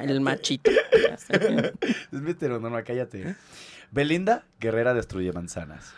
El 0.04 0.22
machito. 0.22 0.72
Ya 0.72 1.18
sé. 1.18 1.74
Es 2.12 2.20
mi 2.22 2.32
heteronorma, 2.32 2.82
cállate. 2.84 3.36
Belinda, 3.92 4.44
guerrera 4.60 4.96
destruye 4.96 5.32
manzanas. 5.32 5.94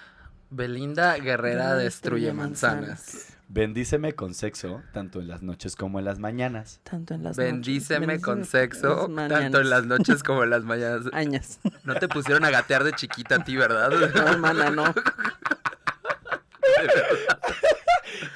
Belinda 0.50 1.16
Guerrera 1.18 1.76
destruye 1.76 2.34
manzanas. 2.34 3.38
Bendíceme 3.52 4.14
con 4.14 4.36
sexo, 4.36 4.84
tanto 4.93 5.20
en 5.20 5.28
las 5.28 5.41
noches 5.41 5.76
como 5.76 5.97
en 5.97 6.06
las 6.06 6.20
mañanas. 6.20 6.82
Tanto 6.84 7.16
en 7.16 7.24
las 7.24 7.36
Bendíceme 7.36 8.06
noches. 8.06 8.22
con 8.22 8.45
sexo, 8.45 9.10
tanto 9.28 9.60
en 9.60 9.72
las 9.72 9.86
noches 9.88 10.22
como 10.22 10.43
en 10.43 10.52
las 10.52 10.64
mañanas. 10.64 11.06
Añas. 11.14 11.60
No 11.84 11.95
te 11.95 12.08
pusieron 12.08 12.45
a 12.45 12.52
gatear 12.52 12.84
de 12.84 12.93
chiquita 12.93 13.38
a 13.38 13.43
ti, 13.43 13.58
¿verdad? 13.58 13.89
No, 14.16 14.28
hermana, 14.28 14.70
no. 14.70 14.84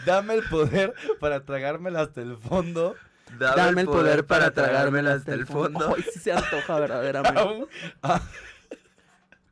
Dame 0.08 0.34
el 0.34 0.44
poder 0.44 0.96
para 1.20 1.42
tragármela 1.42 2.02
hasta 2.02 2.22
el 2.22 2.36
fondo. 2.38 2.96
Dame 3.38 3.82
el 3.82 3.88
poder 3.88 4.26
para 4.26 4.50
tragármela 4.50 5.14
hasta 5.14 5.36
el 5.36 5.46
fondo. 5.46 5.94
Ay, 5.96 6.04
sí 6.12 6.20
se 6.20 6.34
antoja 6.34 6.80
verdaderamente. 6.80 7.68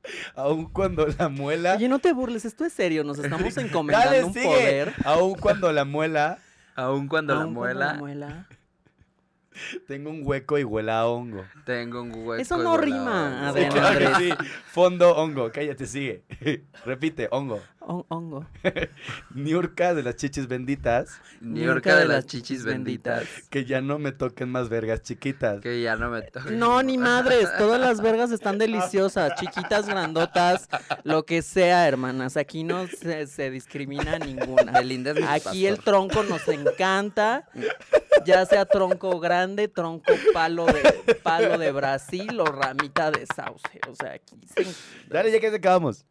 Aún, 0.03 0.13
a- 0.35 0.41
aún 0.41 0.65
cuando 0.71 1.07
la 1.07 1.29
muela. 1.29 1.75
Oye, 1.75 1.87
no 1.89 1.99
te 1.99 2.11
burles, 2.13 2.45
esto 2.45 2.65
es 2.65 2.73
serio, 2.73 3.03
nos 3.03 3.19
estamos 3.19 3.55
encomendando 3.57 4.11
Dale, 4.11 4.23
un 4.25 4.33
sigue. 4.33 4.45
poder. 4.45 4.93
Aún 5.05 5.35
cuando 5.35 5.71
la 5.71 5.85
muela. 5.85 6.39
Aún 6.75 7.07
cuando 7.07 7.35
la 7.35 7.41
Aun 7.41 7.53
cuando 7.53 7.75
muela, 7.79 7.93
la 7.93 7.99
muela. 7.99 8.47
Tengo 9.87 10.09
un 10.09 10.21
hueco 10.23 10.57
y 10.57 10.63
huela 10.63 10.99
a 11.01 11.07
hongo. 11.07 11.43
tengo 11.65 12.01
un 12.01 12.11
hueco. 12.11 12.35
Eso 12.41 12.57
y 12.59 12.63
no 12.63 12.73
a 12.73 12.77
rima, 12.77 13.25
hongo. 13.25 13.39
Sí, 13.39 13.45
Adrián 13.65 13.71
claro 13.71 13.99
que 13.99 14.05
Andrés. 14.07 14.37
sí. 14.39 14.45
Fondo, 14.71 15.15
hongo. 15.17 15.51
Cállate, 15.51 15.85
sigue. 15.85 16.23
Repite, 16.85 17.27
hongo. 17.31 17.61
Hon- 17.81 18.05
hongo. 18.09 18.45
Niurka 19.33 19.93
de 19.93 20.03
las 20.03 20.15
chichis 20.15 20.47
benditas. 20.47 21.09
Niurka 21.41 21.95
de 21.95 22.05
las 22.05 22.25
chichis 22.27 22.63
benditas. 22.63 23.27
Que 23.49 23.65
ya 23.65 23.81
no 23.81 23.97
me 23.97 24.11
toquen 24.11 24.49
más 24.49 24.69
vergas 24.69 25.01
chiquitas. 25.01 25.61
Que 25.61 25.81
ya 25.81 25.95
no 25.95 26.09
me 26.09 26.21
toca. 26.21 26.51
No, 26.51 26.83
ni 26.83 26.97
madres, 26.97 27.49
todas 27.57 27.79
las 27.81 28.01
vergas 28.01 28.31
están 28.31 28.57
deliciosas, 28.57 29.33
chiquitas, 29.39 29.87
grandotas, 29.87 30.69
lo 31.03 31.25
que 31.25 31.41
sea, 31.41 31.87
hermanas. 31.87 32.37
Aquí 32.37 32.63
no 32.63 32.87
se, 32.87 33.25
se 33.27 33.49
discrimina 33.49 34.19
ninguna. 34.19 34.71
Belinda 34.73 35.11
es 35.11 35.17
mi 35.17 35.23
Aquí 35.23 35.65
el 35.65 35.79
tronco 35.79 36.23
nos 36.23 36.47
encanta, 36.47 37.47
ya 38.25 38.45
sea 38.45 38.65
tronco 38.65 39.19
grande, 39.19 39.67
tronco 39.67 40.13
palo 40.33 40.65
de 40.67 41.15
palo 41.23 41.57
de 41.57 41.71
Brasil 41.71 42.39
o 42.39 42.45
ramita 42.45 43.09
de 43.11 43.25
sauce. 43.25 43.79
O 43.89 43.95
sea, 43.95 44.13
aquí 44.13 44.39
se... 44.55 44.65
Dale, 45.09 45.31
ya 45.31 45.39
que 45.39 45.49
se 45.49 45.55
acabamos. 45.55 46.05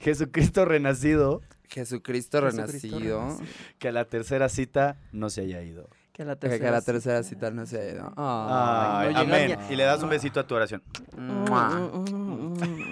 Jesucristo 0.00 0.64
renacido, 1.02 1.42
Jesucristo 1.68 2.40
Jesucristo 2.40 2.40
renacido. 2.40 3.20
renacido. 3.20 3.46
que 3.78 3.88
a 3.88 3.92
la 3.92 4.04
tercera 4.06 4.48
cita 4.48 4.96
no 5.12 5.30
se 5.30 5.42
haya 5.42 5.62
ido. 5.62 5.88
Que 6.12 6.24
la 6.24 6.34
Que 6.34 6.48
tercera, 6.48 6.70
la 6.72 6.80
cita. 6.80 6.92
tercera 6.92 7.22
cita 7.22 7.50
no 7.52 7.64
se 7.66 7.78
ha 7.80 7.90
ido. 7.92 8.12
Ay, 8.16 9.14
no 9.14 9.22
llega 9.24 9.36
amén. 9.36 9.58
ni 9.68 9.74
Y 9.74 9.76
le 9.76 9.84
das 9.84 10.02
un 10.02 10.08
besito 10.08 10.40
a 10.40 10.46
tu 10.46 10.54
oración. 10.56 10.82
Mua. 11.16 11.68
Mm, 11.68 11.94
mm, 11.94 12.14
mm, 12.14 12.52
mm. 12.54 12.87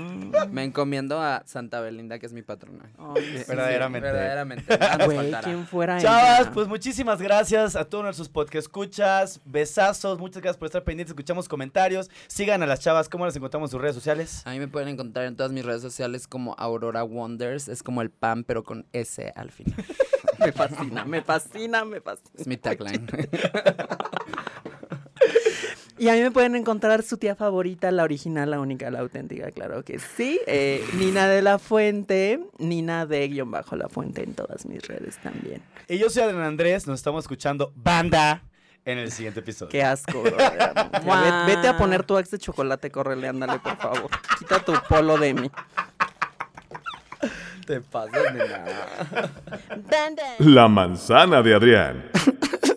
Me 0.50 0.64
encomiendo 0.64 1.20
a 1.20 1.42
Santa 1.46 1.80
Belinda, 1.80 2.18
que 2.18 2.26
es 2.26 2.32
mi 2.32 2.42
patrona. 2.42 2.90
Sí. 3.16 3.44
Verdaderamente. 3.48 4.06
Verdaderamente. 4.06 4.78
Güey. 5.06 5.32
¿quién 5.42 5.66
fuera 5.66 5.98
Chavas, 5.98 6.40
ella? 6.40 6.50
pues 6.52 6.68
muchísimas 6.68 7.20
gracias 7.20 7.76
a 7.76 7.84
todos 7.84 8.04
nuestros 8.04 8.28
podcast 8.28 8.66
escuchas, 8.66 9.40
besazos, 9.44 10.18
muchas 10.18 10.42
gracias 10.42 10.58
por 10.58 10.66
estar 10.66 10.82
pendientes, 10.82 11.12
escuchamos 11.12 11.48
comentarios, 11.48 12.10
sigan 12.26 12.62
a 12.62 12.66
las 12.66 12.80
chavas, 12.80 13.08
¿cómo 13.08 13.24
las 13.24 13.36
encontramos 13.36 13.68
en 13.68 13.72
sus 13.72 13.80
redes 13.80 13.94
sociales? 13.94 14.42
A 14.44 14.50
mí 14.50 14.58
me 14.58 14.68
pueden 14.68 14.88
encontrar 14.88 15.26
en 15.26 15.36
todas 15.36 15.52
mis 15.52 15.64
redes 15.64 15.82
sociales 15.82 16.26
como 16.26 16.54
Aurora 16.58 17.04
Wonders. 17.04 17.68
Es 17.68 17.82
como 17.82 18.02
el 18.02 18.10
pan, 18.10 18.44
pero 18.44 18.64
con 18.64 18.86
S 18.92 19.32
al 19.36 19.50
final. 19.50 19.74
Me 20.38 20.52
fascina, 20.52 21.04
me 21.06 21.22
fascina, 21.22 21.84
me 21.86 22.00
fascina. 22.02 22.30
Es 22.38 22.46
mi 22.46 22.58
tagline. 22.58 23.06
Y 25.98 26.08
a 26.08 26.12
mí 26.12 26.20
me 26.20 26.30
pueden 26.30 26.56
encontrar 26.56 27.02
su 27.02 27.16
tía 27.16 27.34
favorita, 27.34 27.90
la 27.90 28.04
original, 28.04 28.50
la 28.50 28.60
única, 28.60 28.90
la 28.90 29.00
auténtica, 29.00 29.50
claro 29.50 29.82
que 29.82 29.98
sí. 29.98 30.38
Eh, 30.46 30.84
Nina 30.94 31.26
de 31.26 31.40
la 31.40 31.58
Fuente, 31.58 32.40
Nina 32.58 33.06
de 33.06 33.26
guion 33.28 33.50
bajo 33.50 33.76
la 33.76 33.88
Fuente 33.88 34.22
en 34.22 34.34
todas 34.34 34.66
mis 34.66 34.86
redes 34.86 35.16
también. 35.22 35.62
Y 35.88 35.96
yo 35.96 36.10
soy 36.10 36.24
Adrián 36.24 36.42
Andrés, 36.42 36.86
nos 36.86 37.00
estamos 37.00 37.24
escuchando 37.24 37.72
Banda 37.76 38.42
en 38.84 38.98
el 38.98 39.10
siguiente 39.10 39.40
episodio. 39.40 39.70
Qué 39.70 39.82
asco, 39.82 40.22
bro. 40.22 40.36
Vete 41.46 41.68
a 41.68 41.76
poner 41.78 42.04
tu 42.04 42.18
ex 42.18 42.30
de 42.30 42.38
chocolate, 42.38 42.90
córrele, 42.90 43.28
ándale, 43.28 43.58
por 43.58 43.76
favor. 43.78 44.10
Quita 44.38 44.62
tu 44.62 44.74
polo 44.88 45.16
de 45.16 45.32
mí. 45.32 45.50
Te 47.66 47.80
pasas 47.80 48.34
de 48.34 48.48
nada. 48.48 49.30
La 50.38 50.68
manzana 50.68 51.42
de 51.42 51.54
Adrián. 51.54 52.04